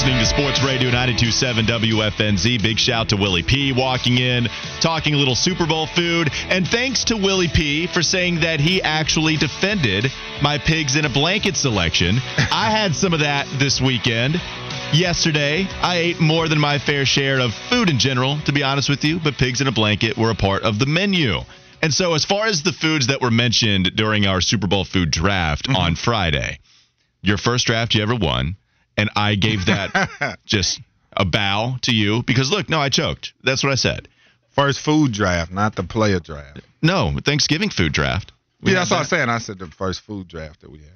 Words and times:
Listening 0.00 0.18
to 0.18 0.24
Sports 0.24 0.62
Radio 0.62 0.90
92.7 0.90 1.66
WFNZ. 1.66 2.62
Big 2.62 2.78
shout 2.78 3.10
to 3.10 3.18
Willie 3.18 3.42
P. 3.42 3.70
walking 3.70 4.16
in, 4.16 4.48
talking 4.80 5.12
a 5.12 5.16
little 5.18 5.34
Super 5.34 5.66
Bowl 5.66 5.86
food. 5.86 6.30
And 6.48 6.66
thanks 6.66 7.04
to 7.04 7.18
Willie 7.18 7.48
P. 7.48 7.86
for 7.86 8.00
saying 8.00 8.40
that 8.40 8.60
he 8.60 8.80
actually 8.80 9.36
defended 9.36 10.10
my 10.40 10.56
pigs 10.56 10.96
in 10.96 11.04
a 11.04 11.10
blanket 11.10 11.54
selection. 11.54 12.16
I 12.50 12.70
had 12.74 12.96
some 12.96 13.12
of 13.12 13.20
that 13.20 13.46
this 13.58 13.78
weekend. 13.78 14.40
Yesterday, 14.94 15.66
I 15.82 15.96
ate 15.96 16.18
more 16.18 16.48
than 16.48 16.58
my 16.58 16.78
fair 16.78 17.04
share 17.04 17.38
of 17.38 17.52
food 17.52 17.90
in 17.90 17.98
general, 17.98 18.40
to 18.46 18.52
be 18.52 18.62
honest 18.62 18.88
with 18.88 19.04
you, 19.04 19.20
but 19.22 19.34
pigs 19.34 19.60
in 19.60 19.66
a 19.66 19.72
blanket 19.72 20.16
were 20.16 20.30
a 20.30 20.34
part 20.34 20.62
of 20.62 20.78
the 20.78 20.86
menu. 20.86 21.40
And 21.82 21.92
so, 21.92 22.14
as 22.14 22.24
far 22.24 22.46
as 22.46 22.62
the 22.62 22.72
foods 22.72 23.08
that 23.08 23.20
were 23.20 23.30
mentioned 23.30 23.92
during 23.96 24.24
our 24.24 24.40
Super 24.40 24.66
Bowl 24.66 24.86
food 24.86 25.10
draft 25.10 25.66
mm-hmm. 25.66 25.76
on 25.76 25.94
Friday, 25.94 26.58
your 27.20 27.36
first 27.36 27.66
draft 27.66 27.94
you 27.94 28.02
ever 28.02 28.14
won, 28.14 28.56
and 29.00 29.10
I 29.16 29.34
gave 29.34 29.66
that 29.66 30.38
just 30.46 30.80
a 31.16 31.24
bow 31.24 31.76
to 31.82 31.92
you 31.92 32.22
because 32.22 32.50
look, 32.50 32.68
no, 32.68 32.78
I 32.78 32.88
choked. 32.90 33.32
That's 33.42 33.64
what 33.64 33.72
I 33.72 33.76
said. 33.76 34.08
First 34.50 34.80
food 34.80 35.12
draft, 35.12 35.50
not 35.50 35.74
the 35.76 35.82
player 35.82 36.20
draft. 36.20 36.60
No, 36.82 37.12
Thanksgiving 37.24 37.70
food 37.70 37.92
draft. 37.92 38.32
We 38.60 38.72
yeah, 38.72 38.80
that's 38.80 38.90
what 38.90 38.98
I'm 39.00 39.06
saying. 39.06 39.28
I 39.28 39.38
said 39.38 39.58
the 39.58 39.66
first 39.68 40.00
food 40.02 40.28
draft 40.28 40.60
that 40.60 40.70
we 40.70 40.78
had. 40.78 40.88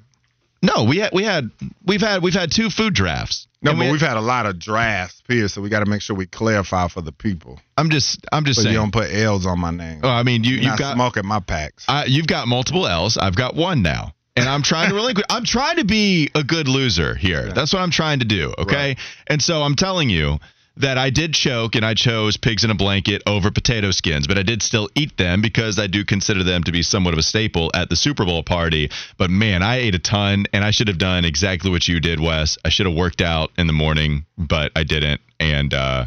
No, 0.62 0.84
we 0.84 0.98
had 0.98 1.11
we 1.12 1.24
had 1.24 1.50
we've 1.86 2.00
had 2.00 2.22
we've 2.22 2.34
had 2.34 2.50
two 2.50 2.70
food 2.70 2.94
drafts. 2.94 3.46
No, 3.62 3.72
but 3.72 3.80
we 3.80 3.92
we've 3.92 4.00
had 4.00 4.16
a 4.16 4.22
lot 4.22 4.44
of 4.46 4.58
drafts 4.58 5.22
here, 5.28 5.48
so 5.48 5.62
we 5.62 5.68
got 5.70 5.80
to 5.80 5.86
make 5.91 6.02
sure 6.02 6.16
we 6.16 6.27
clarify 6.27 6.89
for 6.89 7.00
the 7.00 7.12
people. 7.12 7.58
I'm 7.78 7.91
just 7.91 8.27
I'm 8.33 8.44
just 8.44 8.62
So 8.62 8.68
you 8.68 8.74
don't 8.74 8.92
put 8.92 9.11
L's 9.11 9.46
on 9.46 9.58
my 9.61 9.70
name. 9.70 10.00
Well, 10.02 10.12
I 10.12 10.22
mean, 10.22 10.44
you 10.44 10.56
you've 10.56 10.78
got 10.78 10.94
smoking 10.94 11.27
my 11.27 11.41
packs. 11.41 11.84
uh, 11.89 12.05
you've 12.06 12.27
got 12.27 12.48
multiple 12.48 12.86
L's. 12.86 13.16
I've 13.16 13.36
got 13.36 13.55
one 13.55 13.83
now. 13.83 14.14
And 14.36 14.48
I'm 14.48 14.62
trying 14.62 14.88
to 14.88 14.94
relinquish. 14.94 15.24
I'm 15.30 15.44
trying 15.44 15.77
to 15.77 15.84
be 15.84 16.30
a 16.34 16.42
good 16.42 16.66
loser 16.66 17.14
here. 17.14 17.52
That's 17.52 17.72
what 17.72 17.80
I'm 17.80 17.92
trying 17.92 18.18
to 18.18 18.24
do. 18.24 18.52
Okay. 18.58 18.74
Right. 18.74 18.98
And 19.28 19.40
so 19.40 19.62
I'm 19.62 19.77
telling 19.77 20.10
you 20.10 20.38
that 20.77 20.98
I 20.98 21.10
did 21.10 21.34
choke 21.34 21.77
and 21.77 21.86
I 21.86 21.94
chose 21.94 22.36
pigs 22.36 22.64
in 22.64 22.70
a 22.70 22.74
blanket 22.74 23.22
over 23.27 23.52
potato 23.52 23.92
skins, 23.92 24.27
but 24.27 24.38
I 24.38 24.42
did 24.42 24.60
still 24.60 24.88
eat 24.96 25.16
them 25.16 25.40
because 25.40 25.78
I 25.78 25.86
do 25.86 26.05
consider 26.05 26.42
them 26.42 26.64
to 26.64 26.72
be 26.72 26.82
somewhat 26.82 27.14
of 27.14 27.18
a 27.18 27.22
staple 27.22 27.70
at 27.74 27.88
the 27.88 27.96
Super 27.96 28.24
Bowl 28.24 28.42
party. 28.42 28.90
But 29.16 29.30
man, 29.30 29.62
I 29.62 29.77
ate 29.77 29.94
a 29.94 30.00
ton 30.00 30.46
and 30.52 30.64
I 30.64 30.72
should 30.72 30.88
have 30.88 30.98
done 30.98 31.24
exactly 31.24 31.70
what 31.70 31.86
you 31.86 32.00
did, 32.00 32.18
Wes. 32.18 32.58
I 32.64 32.70
should 32.70 32.86
have 32.86 32.96
worked 32.96 33.20
out 33.20 33.52
in 33.56 33.68
the 33.68 33.72
morning, 33.72 34.27
but 34.36 34.72
I 34.74 34.82
didn't. 34.82 35.20
And, 35.38 35.72
uh, 35.72 36.06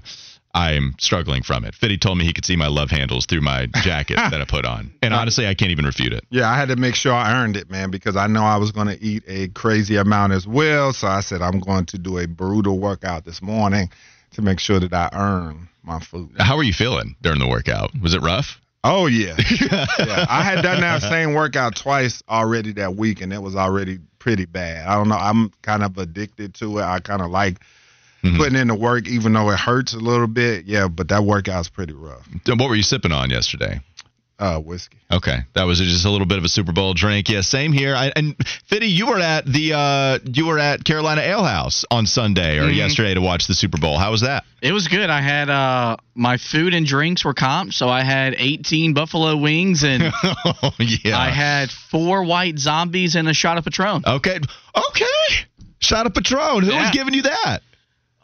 I'm 0.58 0.96
struggling 1.00 1.44
from 1.44 1.66
it. 1.66 1.76
Fitty 1.76 1.98
told 2.00 2.18
me 2.18 2.26
he 2.26 2.34
could 2.34 2.46
see 2.46 2.56
my 2.56 2.68
love 2.68 2.90
handles 2.90 3.28
through 3.28 3.42
my 3.42 3.68
jacket 3.84 4.16
that 4.18 4.42
I 4.42 4.46
put 4.46 4.66
on. 4.66 4.92
And 5.04 5.14
honestly, 5.14 5.46
I 5.46 5.54
can't 5.54 5.70
even 5.70 5.86
refute 5.86 6.14
it. 6.14 6.26
yeah, 6.32 6.50
I 6.50 6.58
had 6.58 6.70
to 6.70 6.76
make 6.76 6.96
sure 6.96 7.14
I 7.14 7.44
earned 7.44 7.56
it, 7.56 7.70
man, 7.70 7.92
because 7.92 8.16
I 8.16 8.26
know 8.26 8.42
I 8.44 8.58
was 8.58 8.72
going 8.72 8.88
to 8.88 9.00
eat 9.02 9.24
a 9.28 9.50
crazy 9.50 9.98
amount 9.98 10.34
as 10.34 10.48
well. 10.48 10.94
So 10.94 11.08
I 11.08 11.22
said 11.22 11.44
I'm 11.44 11.60
going 11.60 11.86
to 11.88 12.00
do 12.00 12.18
a 12.18 12.28
brutal 12.28 12.80
workout 12.80 13.24
this 13.24 13.42
morning 13.42 13.90
to 14.32 14.42
make 14.42 14.60
sure 14.60 14.80
that 14.80 14.94
I 14.94 15.10
earn 15.14 15.70
my 15.84 16.00
food. 16.00 16.32
How 16.40 16.58
were 16.58 16.64
you 16.64 16.74
feeling 16.74 17.16
during 17.22 17.40
the 17.40 17.48
workout? 17.48 17.92
Was 18.02 18.16
it 18.16 18.22
rough? 18.22 18.60
Oh 18.84 19.06
yeah. 19.06 19.36
yeah. 19.60 20.26
I 20.30 20.44
had 20.44 20.62
done 20.62 20.82
that 20.82 21.02
same 21.02 21.34
workout 21.34 21.76
twice 21.76 22.24
already 22.28 22.74
that 22.74 22.96
week, 22.96 23.22
and 23.22 23.32
it 23.32 23.42
was 23.42 23.56
already 23.56 24.00
pretty 24.20 24.46
bad. 24.46 24.88
I 24.88 24.96
don't 24.96 25.10
know. 25.10 25.18
I'm 25.18 25.52
kind 25.62 25.84
of 25.84 25.98
addicted 25.98 26.56
to 26.56 26.80
it. 26.80 26.84
I 26.84 27.00
kind 27.00 27.22
of 27.22 27.30
like 27.30 27.58
Mhm. 28.24 28.38
putting 28.38 28.56
in 28.56 28.68
the 28.68 28.76
work, 28.76 29.08
even 29.08 29.34
though 29.34 29.50
it 29.52 29.60
hurts 29.60 29.94
a 29.94 30.00
little 30.00 30.28
bit. 30.28 30.66
Yeah, 30.66 30.88
but 30.88 31.08
that 31.10 31.24
workout's 31.24 31.70
pretty 31.70 31.94
rough. 31.94 32.28
What 32.48 32.70
were 32.70 32.76
you 32.76 32.84
sipping 32.84 33.12
on 33.12 33.30
yesterday? 33.30 33.80
Uh, 34.40 34.60
whiskey. 34.60 34.98
Okay, 35.12 35.40
that 35.54 35.64
was 35.64 35.80
just 35.80 36.06
a 36.06 36.10
little 36.12 36.28
bit 36.28 36.38
of 36.38 36.44
a 36.44 36.48
Super 36.50 36.72
Bowl 36.72 36.94
drink. 36.94 37.28
Yeah, 37.28 37.42
same 37.42 37.74
here. 37.74 37.96
I, 37.96 38.12
and 38.16 38.36
Fitty, 38.68 38.86
you 38.86 39.08
were 39.08 39.18
at 39.20 39.48
the 39.48 39.74
uh, 39.74 40.20
you 40.32 40.46
were 40.46 40.60
at 40.60 40.84
Carolina 40.84 41.22
Ale 41.22 41.44
House 41.44 41.86
on 41.90 42.06
Sunday 42.06 42.60
or 42.60 42.66
Mhm. 42.70 42.76
yesterday 42.76 43.16
to 43.16 43.22
watch 43.22 43.48
the 43.48 43.56
Super 43.56 43.80
Bowl. 43.80 43.98
How 43.98 44.12
was 44.12 44.22
that? 44.22 44.44
It 44.62 44.74
was 44.74 44.88
good. 44.90 45.10
I 45.10 45.22
had 45.22 45.50
uh 45.50 45.98
my 46.14 46.38
food 46.38 46.76
and 46.76 46.86
drinks 46.86 47.26
were 47.26 47.34
comped, 47.34 47.74
so 47.74 47.90
I 47.90 48.04
had 48.04 48.36
18 48.38 48.94
buffalo 48.94 49.36
wings 49.38 49.84
and 49.84 50.04
oh 50.24 50.72
yeah. 50.78 51.18
I 51.18 51.30
had 51.32 51.72
four 51.72 52.24
white 52.24 52.60
zombies 52.60 53.16
and 53.16 53.28
a 53.28 53.34
shot 53.34 53.58
of 53.58 53.64
Patron. 53.66 54.04
okay. 54.06 54.40
Okay. 54.76 55.46
Shot 55.80 56.06
of 56.06 56.14
Patron. 56.14 56.62
Who 56.64 56.76
was 56.76 56.92
giving 56.92 57.16
you 57.16 57.24
that? 57.24 57.62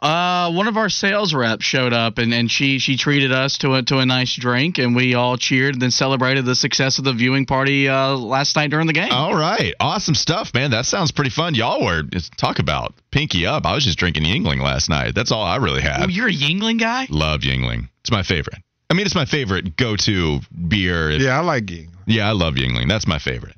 Uh, 0.03 0.52
one 0.52 0.68
of 0.68 0.75
our 0.75 0.90
sales 0.90 1.34
reps 1.34 1.64
showed 1.64 1.94
up 1.94 2.18
and, 2.18 2.34
and 2.34 2.52
she 2.52 2.78
she 2.78 2.97
treated 2.97 3.31
us 3.31 3.58
to 3.59 3.74
a 3.75 3.84
to 3.84 4.00
a 4.00 4.06
nice 4.06 4.36
drink 4.36 4.78
and 4.78 4.94
we 4.96 5.14
all 5.16 5.38
cheered 5.38 5.75
and 5.75 5.81
then 5.81 5.91
celebrated 5.91 6.44
the 6.44 6.56
success 6.56 6.97
of 6.97 7.06
the 7.06 7.14
viewing 7.14 7.46
party 7.46 7.88
uh, 7.88 8.13
last 8.18 8.56
night 8.58 8.69
during 8.69 8.86
the 8.88 8.92
game. 8.94 9.12
All 9.13 9.34
right. 9.34 9.74
Awesome 9.80 10.13
stuff, 10.13 10.53
man. 10.53 10.72
That 10.72 10.86
sounds 10.86 11.12
pretty 11.12 11.30
fun. 11.30 11.56
Y'all 11.56 11.81
were 11.86 12.03
talk 12.36 12.59
about 12.59 12.94
pinky 13.12 13.46
up. 13.46 13.66
I 13.66 13.74
was 13.75 13.86
just 13.86 13.97
drinking 13.97 14.24
Yuengling 14.24 14.62
last 14.62 14.90
night. 14.90 15.16
That's 15.16 15.31
all 15.31 15.44
I 15.44 15.56
really 15.56 15.81
had. 15.81 16.03
Oh, 16.03 16.08
you're 16.09 16.28
a 16.28 16.34
Yuengling 16.34 16.80
guy? 16.81 17.08
Love 17.09 17.40
Yuengling. 17.42 17.88
It's 18.02 18.12
my 18.12 18.24
favorite. 18.24 18.58
I 18.90 18.96
mean, 18.96 19.06
it's 19.06 19.16
my 19.16 19.25
favorite 19.25 19.78
go-to 19.78 20.42
beer. 20.68 21.12
If- 21.12 21.22
Yeah, 21.22 21.38
I 21.38 21.42
like 21.44 21.66
Yuengling. 21.68 21.88
yeah, 22.08 22.28
I 22.28 22.34
love 22.34 22.56
Yuengling. 22.56 22.90
That's 22.90 23.08
my 23.08 23.19
favorite. 23.19 23.56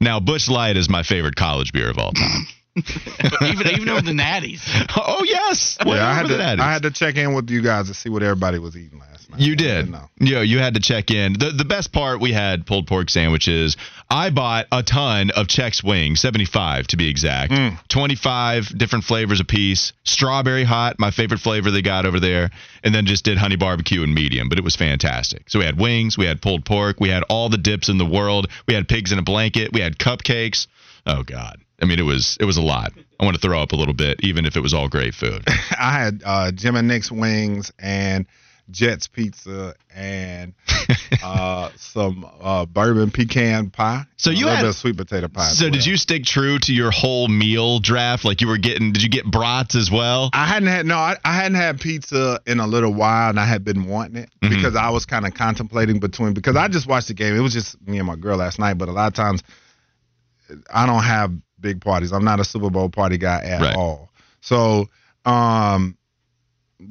Now, 0.00 0.20
Busch 0.20 0.48
Light 0.48 0.76
is 0.76 0.88
my 0.88 1.02
favorite 1.02 1.34
college 1.34 1.72
beer 1.72 1.90
of 1.90 1.98
all 1.98 2.12
time. 2.12 2.46
even 2.76 3.66
even 3.68 3.88
over 3.88 4.02
the 4.02 4.12
Natties. 4.12 4.62
oh 4.96 5.22
yes, 5.24 5.76
What 5.82 5.96
yeah, 5.96 6.08
I 6.08 6.14
had 6.14 6.24
over 6.26 6.36
to. 6.36 6.62
I 6.62 6.72
had 6.72 6.82
to 6.82 6.90
check 6.90 7.16
in 7.16 7.34
with 7.34 7.50
you 7.50 7.62
guys 7.62 7.88
to 7.88 7.94
see 7.94 8.08
what 8.08 8.22
everybody 8.22 8.58
was 8.58 8.76
eating 8.76 9.00
last 9.00 9.28
night. 9.28 9.40
You 9.40 9.56
did. 9.56 9.86
didn't. 9.86 9.96
Yeah, 10.20 10.42
you 10.42 10.58
had 10.58 10.74
to 10.74 10.80
check 10.80 11.10
in. 11.10 11.32
The 11.32 11.50
the 11.50 11.64
best 11.64 11.92
part 11.92 12.20
we 12.20 12.32
had 12.32 12.66
pulled 12.66 12.86
pork 12.86 13.10
sandwiches. 13.10 13.76
I 14.08 14.30
bought 14.30 14.66
a 14.70 14.82
ton 14.82 15.30
of 15.30 15.46
Chex 15.46 15.84
wings, 15.84 16.20
75 16.20 16.88
to 16.88 16.96
be 16.96 17.08
exact. 17.08 17.52
Mm. 17.52 17.78
25 17.88 18.76
different 18.76 19.04
flavors 19.04 19.40
a 19.40 19.44
piece. 19.44 19.92
Strawberry 20.04 20.64
hot, 20.64 20.98
my 20.98 21.10
favorite 21.10 21.40
flavor 21.40 21.70
they 21.70 21.82
got 21.82 22.06
over 22.06 22.20
there, 22.20 22.50
and 22.84 22.94
then 22.94 23.06
just 23.06 23.24
did 23.24 23.38
honey 23.38 23.56
barbecue 23.56 24.02
and 24.02 24.14
medium, 24.14 24.48
but 24.48 24.58
it 24.58 24.64
was 24.64 24.76
fantastic. 24.76 25.50
So 25.50 25.58
we 25.58 25.64
had 25.64 25.78
wings, 25.78 26.16
we 26.16 26.26
had 26.26 26.42
pulled 26.42 26.64
pork, 26.64 27.00
we 27.00 27.08
had 27.08 27.22
all 27.24 27.48
the 27.48 27.58
dips 27.58 27.88
in 27.88 27.98
the 27.98 28.06
world. 28.06 28.48
We 28.66 28.74
had 28.74 28.88
pigs 28.88 29.12
in 29.12 29.18
a 29.18 29.22
blanket, 29.22 29.72
we 29.72 29.80
had 29.80 29.98
cupcakes. 29.98 30.66
Oh 31.06 31.22
god. 31.22 31.58
I 31.82 31.86
mean, 31.86 31.98
it 31.98 32.02
was 32.04 32.36
it 32.40 32.44
was 32.44 32.56
a 32.56 32.62
lot. 32.62 32.92
I 33.18 33.24
want 33.24 33.36
to 33.36 33.40
throw 33.40 33.60
up 33.60 33.72
a 33.72 33.76
little 33.76 33.94
bit, 33.94 34.20
even 34.22 34.46
if 34.46 34.56
it 34.56 34.60
was 34.60 34.74
all 34.74 34.88
great 34.88 35.14
food. 35.14 35.42
I 35.78 35.92
had 35.92 36.22
uh, 36.24 36.52
Jim 36.52 36.76
and 36.76 36.88
Nick's 36.88 37.10
wings 37.10 37.72
and 37.78 38.26
Jets 38.70 39.08
pizza 39.08 39.74
and 39.94 40.54
uh, 41.24 41.70
some 41.76 42.24
uh, 42.40 42.64
bourbon 42.66 43.10
pecan 43.10 43.70
pie. 43.70 44.04
So 44.16 44.30
you 44.30 44.46
had- 44.46 44.72
sweet 44.74 44.96
potato 44.96 45.26
pie. 45.28 45.48
So 45.48 45.68
did 45.68 45.84
you 45.84 45.96
stick 45.96 46.24
true 46.24 46.58
to 46.60 46.72
your 46.72 46.90
whole 46.92 47.26
meal 47.28 47.80
draft? 47.80 48.24
Like 48.24 48.40
you 48.40 48.46
were 48.48 48.58
getting? 48.58 48.92
Did 48.92 49.02
you 49.02 49.08
get 49.08 49.24
brats 49.24 49.74
as 49.74 49.90
well? 49.90 50.30
I 50.32 50.46
hadn't 50.46 50.68
had 50.68 50.86
no, 50.86 50.96
I, 50.96 51.16
I 51.24 51.32
hadn't 51.34 51.56
had 51.56 51.80
pizza 51.80 52.40
in 52.46 52.60
a 52.60 52.66
little 52.66 52.94
while, 52.94 53.30
and 53.30 53.40
I 53.40 53.44
had 53.46 53.64
been 53.64 53.86
wanting 53.88 54.22
it 54.22 54.30
Mhm. 54.42 54.50
because 54.50 54.76
I 54.76 54.90
was 54.90 55.04
kind 55.04 55.26
of 55.26 55.34
contemplating 55.34 55.98
between 55.98 56.32
because 56.34 56.56
I 56.56 56.68
just 56.68 56.86
watched 56.86 57.08
the 57.08 57.14
game. 57.14 57.34
It 57.34 57.40
was 57.40 57.52
just 57.52 57.80
me 57.88 57.98
and 57.98 58.06
my 58.06 58.16
girl 58.16 58.36
last 58.38 58.58
night, 58.58 58.74
but 58.74 58.88
a 58.88 58.92
lot 58.92 59.08
of 59.08 59.14
times 59.14 59.42
I 60.72 60.86
don't 60.86 61.02
have 61.02 61.32
big 61.60 61.80
parties. 61.80 62.12
I'm 62.12 62.24
not 62.24 62.40
a 62.40 62.44
Super 62.44 62.70
Bowl 62.70 62.88
party 62.88 63.18
guy 63.18 63.40
at 63.42 63.60
Right. 63.60 63.74
all. 63.76 64.10
So, 64.40 64.88
um, 65.24 65.96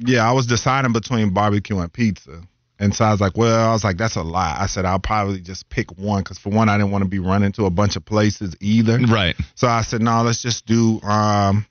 yeah, 0.06 0.28
I 0.28 0.32
was 0.32 0.46
deciding 0.46 0.92
between 0.92 1.30
barbecue 1.30 1.78
and 1.78 1.92
pizza. 1.92 2.42
And 2.78 2.94
so 2.94 3.04
I 3.04 3.10
was 3.10 3.20
like, 3.20 3.36
well, 3.36 3.68
I 3.68 3.72
was 3.72 3.84
like, 3.84 3.98
that's 3.98 4.16
a 4.16 4.22
lot. 4.22 4.58
I 4.58 4.66
said, 4.66 4.86
I'll 4.86 4.98
probably 4.98 5.40
just 5.40 5.68
pick 5.68 5.98
one 5.98 6.22
because, 6.22 6.38
for 6.38 6.48
one, 6.48 6.70
I 6.70 6.78
didn't 6.78 6.92
want 6.92 7.04
to 7.04 7.10
be 7.10 7.18
running 7.18 7.52
to 7.52 7.66
a 7.66 7.70
bunch 7.70 7.96
of 7.96 8.06
places 8.06 8.56
either. 8.60 8.98
Right. 8.98 9.36
So 9.54 9.68
I 9.68 9.82
said, 9.82 10.00
no, 10.00 10.22
let's 10.22 10.40
just 10.40 10.64
do 10.64 10.98
um, 11.02 11.66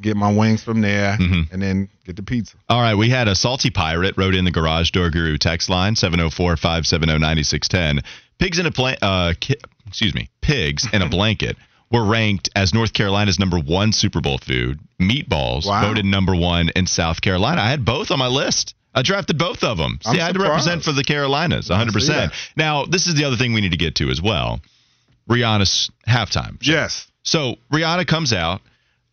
get 0.00 0.16
my 0.16 0.30
wings 0.32 0.62
from 0.62 0.82
there 0.82 1.16
Mhm. 1.16 1.50
and 1.52 1.60
then 1.60 1.88
get 2.04 2.14
the 2.14 2.22
pizza. 2.22 2.56
All 2.68 2.80
right. 2.80 2.94
We 2.94 3.10
had 3.10 3.26
a 3.26 3.34
salty 3.34 3.70
pirate 3.70 4.16
wrote 4.16 4.36
in 4.36 4.44
the 4.44 4.52
garage 4.52 4.92
door 4.92 5.10
guru 5.10 5.36
text 5.36 5.68
line 5.68 5.96
704-570-9610. 5.96 8.04
Pigs 8.38 8.58
in 8.58 8.66
a 8.66 8.70
pla- 8.70 8.94
uh, 9.02 9.34
ki- 9.40 9.56
excuse 9.86 10.14
me, 10.14 10.28
pigs 10.40 10.86
in 10.92 11.02
a 11.02 11.08
blanket 11.08 11.56
were 11.90 12.04
ranked 12.04 12.48
as 12.56 12.74
North 12.74 12.92
Carolina's 12.92 13.38
number 13.38 13.58
one 13.58 13.92
Super 13.92 14.20
Bowl 14.20 14.38
food. 14.38 14.80
Meatballs 15.00 15.66
Wow. 15.66 15.82
voted 15.88 16.04
number 16.04 16.34
one 16.34 16.70
in 16.74 16.86
South 16.86 17.20
Carolina. 17.20 17.60
I 17.62 17.70
had 17.70 17.84
both 17.84 18.10
on 18.10 18.18
my 18.18 18.26
list. 18.28 18.74
I 18.94 19.02
drafted 19.02 19.38
both 19.38 19.64
of 19.64 19.76
them. 19.76 19.98
See, 20.02 20.10
I'm 20.10 20.20
I 20.20 20.24
had 20.26 20.34
to 20.34 20.40
represent 20.40 20.84
for 20.84 20.92
the 20.92 21.02
Carolinas, 21.04 21.68
100%. 21.68 22.06
that. 22.08 22.32
Now, 22.56 22.84
this 22.84 23.06
is 23.08 23.14
the 23.16 23.24
other 23.24 23.36
thing 23.36 23.52
we 23.52 23.60
need 23.60 23.72
to 23.72 23.76
get 23.76 23.96
to 23.96 24.08
as 24.10 24.22
well. 24.22 24.60
Rihanna's 25.28 25.90
halftime. 26.06 26.62
show. 26.62 26.72
Yes. 26.72 27.06
So 27.22 27.56
Rihanna 27.72 28.06
comes 28.06 28.32
out. 28.32 28.60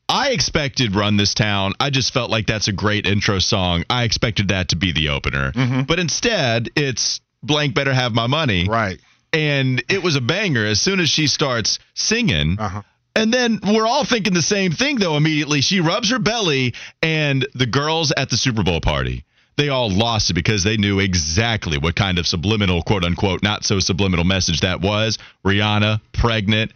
I 0.10 0.30
expected 0.32 0.94
Run 0.96 1.16
This 1.18 1.34
Town. 1.34 1.74
I 1.80 1.90
just 1.90 2.14
felt 2.14 2.30
like 2.30 2.46
that's 2.46 2.68
a 2.68 2.74
great 2.74 3.06
intro 3.08 3.40
song. 3.40 3.86
I 3.90 4.04
expected 4.04 4.50
that 4.50 4.70
to 4.70 4.76
be 4.76 4.92
the 4.92 5.10
opener. 5.10 5.52
Mm-hmm. 5.54 5.82
But 5.84 6.00
instead, 6.00 6.70
it's 6.76 7.22
Blank 7.42 7.74
Better 7.74 7.94
Have 7.94 8.14
My 8.14 8.28
Money. 8.28 8.68
Right. 8.68 9.00
And 9.33 9.83
it 9.89 10.04
was 10.04 10.16
a 10.16 10.22
banger 10.22 10.66
as 10.66 10.81
soon 10.81 11.00
as 11.00 11.10
she 11.10 11.28
starts 11.28 11.80
singing. 11.94 12.57
Uh-huh. 12.60 12.81
And 13.16 13.33
then 13.33 13.60
we're 13.66 13.88
all 13.88 14.06
thinking 14.06 14.33
the 14.33 14.42
same 14.42 14.72
thing, 14.72 14.98
though, 14.98 15.18
immediately. 15.18 15.62
She 15.62 15.81
rubs 15.81 16.12
her 16.12 16.19
belly, 16.19 16.74
and 17.01 17.45
the 17.54 17.66
girls 17.66 18.13
at 18.16 18.30
the 18.30 18.38
Super 18.38 18.63
Bowl 18.63 18.80
party, 18.80 19.25
they 19.57 19.69
all 19.69 19.89
lost 19.89 20.30
it 20.30 20.33
because 20.33 20.63
they 20.63 20.78
knew 20.78 21.00
exactly 21.00 21.78
what 21.78 21.95
kind 21.95 22.18
of 22.19 22.25
subliminal, 22.25 22.83
quote 22.83 23.04
unquote, 23.04 23.44
not 23.44 23.66
so 23.66 23.80
subliminal 23.80 24.24
message 24.24 24.62
that 24.62 24.80
was. 24.80 25.18
Rihanna, 25.45 26.00
pregnant, 26.13 26.72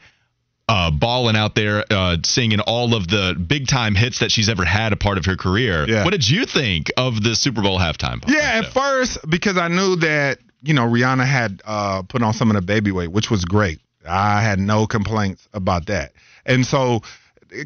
uh, 0.68 0.92
balling 0.92 1.36
out 1.36 1.56
there, 1.56 1.86
uh, 1.90 2.18
singing 2.24 2.60
all 2.60 2.96
of 2.96 3.08
the 3.08 3.36
big 3.36 3.68
time 3.68 3.96
hits 3.96 4.20
that 4.20 4.32
she's 4.32 4.50
ever 4.50 4.66
had 4.66 4.94
a 4.94 4.98
part 4.98 5.18
of 5.18 5.26
her 5.26 5.38
career. 5.38 5.86
Yeah. 5.88 6.04
What 6.04 6.12
did 6.12 6.28
you 6.30 6.46
think 6.46 6.92
of 6.98 7.24
the 7.24 7.36
Super 7.36 7.62
Bowl 7.62 7.80
halftime? 7.80 8.24
Yeah, 8.28 8.62
at 8.64 8.74
first 8.74 9.20
because 9.30 9.58
I 9.58 9.68
knew 9.68 9.96
that 9.98 10.40
you 10.66 10.74
know 10.74 10.84
Rihanna 10.84 11.26
had 11.26 11.62
uh, 11.66 12.02
put 12.04 12.22
on 12.24 12.34
some 12.34 12.50
of 12.50 12.56
the 12.56 12.62
baby 12.62 12.92
weight, 12.92 13.12
which 13.12 13.30
was 13.30 13.46
great. 13.46 13.80
I 14.08 14.42
had 14.42 14.60
no 14.60 14.86
complaints 14.86 15.48
about 15.54 15.88
that, 15.88 16.14
and 16.46 16.66
so 16.66 17.02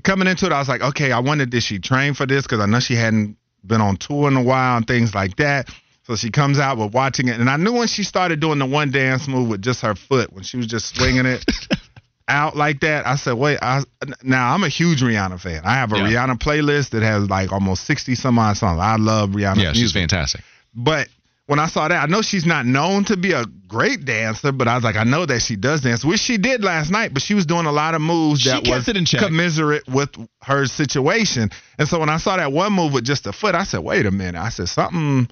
coming 0.04 0.28
into 0.28 0.46
it, 0.46 0.52
I 0.52 0.60
was 0.60 0.70
like, 0.70 0.82
okay, 0.82 1.12
I 1.12 1.20
wondered 1.20 1.50
did 1.50 1.64
she 1.64 1.80
train 1.80 2.14
for 2.14 2.26
this 2.26 2.44
because 2.44 2.60
I 2.60 2.66
know 2.66 2.80
she 2.80 2.96
hadn't 2.96 3.38
been 3.66 3.82
on 3.82 3.98
tour 3.98 4.28
in 4.28 4.38
a 4.38 4.44
while 4.44 4.78
and 4.78 4.88
things 4.88 5.14
like 5.14 5.36
that. 5.38 5.70
So 6.04 6.16
she 6.16 6.32
comes 6.32 6.60
out 6.60 6.78
with 6.78 6.94
watching 6.94 7.28
it, 7.28 7.40
and 7.40 7.50
I 7.50 7.58
knew 7.58 7.74
when 7.74 7.88
she 7.88 8.04
started 8.04 8.40
doing 8.40 8.58
the 8.58 8.66
one 8.66 8.90
dance 8.92 9.28
move 9.28 9.48
with 9.48 9.62
just 9.62 9.82
her 9.82 9.96
foot 9.96 10.34
when 10.34 10.44
she 10.44 10.58
was 10.58 10.66
just 10.68 10.96
swinging 10.96 11.26
it. 11.26 11.46
Out 12.28 12.56
like 12.56 12.82
that, 12.82 13.08
I 13.08 13.16
said, 13.16 13.34
"Wait!" 13.34 13.58
I, 13.60 13.82
now 14.22 14.54
I'm 14.54 14.64
a 14.64 14.70
huge 14.70 15.02
Rihanna 15.02 15.40
fan. 15.40 15.64
I 15.66 15.74
have 15.74 15.92
a 15.94 15.98
Yeah. 15.98 16.04
Rihanna 16.04 16.38
playlist 16.40 16.92
that 16.92 17.02
has 17.02 17.28
like 17.28 17.52
almost 17.52 17.86
sixty 17.86 18.14
some 18.14 18.38
odd 18.38 18.56
songs. 18.56 18.80
I 18.80 18.98
love 18.98 19.32
Rihanna. 19.32 19.64
Yeah, 19.64 19.74
she's 19.74 19.94
fantastic. 19.94 20.42
But 20.76 21.08
when 21.50 21.58
I 21.58 21.66
saw 21.66 21.88
that, 21.88 22.04
I 22.04 22.06
know 22.06 22.22
she's 22.22 22.46
not 22.46 22.68
known 22.68 23.06
to 23.06 23.18
be 23.18 23.32
a 23.32 23.44
great 23.68 24.06
dancer, 24.06 24.52
but 24.52 24.68
I 24.68 24.76
was 24.76 24.84
like, 24.84 24.96
I 24.96 25.04
know 25.04 25.26
that 25.26 25.42
she 25.42 25.56
does 25.56 25.82
dance, 25.82 26.06
which 26.06 26.20
she 26.20 26.38
did 26.38 26.64
last 26.64 26.92
night. 26.92 27.12
But 27.12 27.24
she 27.24 27.34
was 27.34 27.48
doing 27.48 27.66
a 27.66 27.72
lot 27.72 27.96
of 27.96 28.02
moves 28.02 28.42
She 28.42 28.50
that 28.50 28.68
was 28.68 28.86
commiserate 29.26 29.88
with 29.88 30.10
her 30.44 30.68
situation. 30.68 31.50
And 31.80 31.88
so 31.88 32.00
when 32.00 32.08
I 32.10 32.18
saw 32.18 32.38
that 32.38 32.52
one 32.52 32.74
move 32.74 32.94
with 32.94 33.04
just 33.04 33.26
a 33.26 33.34
foot, 33.34 33.56
I 33.56 33.64
said, 33.64 33.80
wait 33.80 34.06
a 34.06 34.12
minute. 34.12 34.40
I 34.40 34.50
said 34.50 34.70
something 34.70 35.28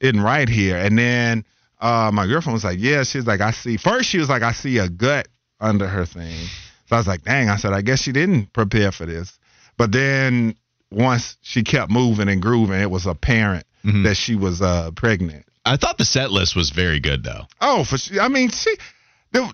isn't 0.00 0.20
right 0.20 0.50
here. 0.50 0.76
And 0.76 0.98
then 0.98 1.46
uh, 1.80 2.10
my 2.12 2.26
girlfriend 2.26 2.52
was 2.52 2.64
like, 2.64 2.78
yeah. 2.78 3.02
She's 3.02 3.26
like, 3.26 3.40
I 3.40 3.52
see. 3.52 3.78
First, 3.78 4.10
she 4.10 4.18
was 4.18 4.28
like, 4.28 4.42
I 4.42 4.52
see 4.52 4.76
a 4.76 4.90
gut 4.90 5.28
under 5.60 5.86
her 5.88 6.04
thing. 6.04 6.46
So 6.88 6.96
I 6.96 6.98
was 6.98 7.06
like, 7.06 7.22
dang. 7.22 7.48
I 7.48 7.56
said, 7.56 7.72
I 7.72 7.80
guess 7.80 8.02
she 8.02 8.12
didn't 8.12 8.52
prepare 8.52 8.92
for 8.92 9.06
this. 9.06 9.38
But 9.78 9.92
then 9.92 10.56
once 10.90 11.38
she 11.40 11.62
kept 11.62 11.90
moving 11.90 12.28
and 12.28 12.42
grooving, 12.42 12.82
it 12.82 12.90
was 12.90 13.06
apparent 13.06 13.64
Mm-hmm. 13.84 14.04
that 14.04 14.16
she 14.16 14.34
was 14.34 14.62
uh, 14.62 14.90
pregnant. 14.96 15.44
I 15.64 15.76
thought 15.76 15.98
the 15.98 16.04
set 16.04 16.30
list 16.30 16.54
was 16.54 16.70
very 16.70 17.00
good, 17.00 17.24
though. 17.24 17.46
Oh, 17.60 17.84
for. 17.84 17.98
I 18.20 18.28
mean, 18.28 18.50
she, 18.50 18.74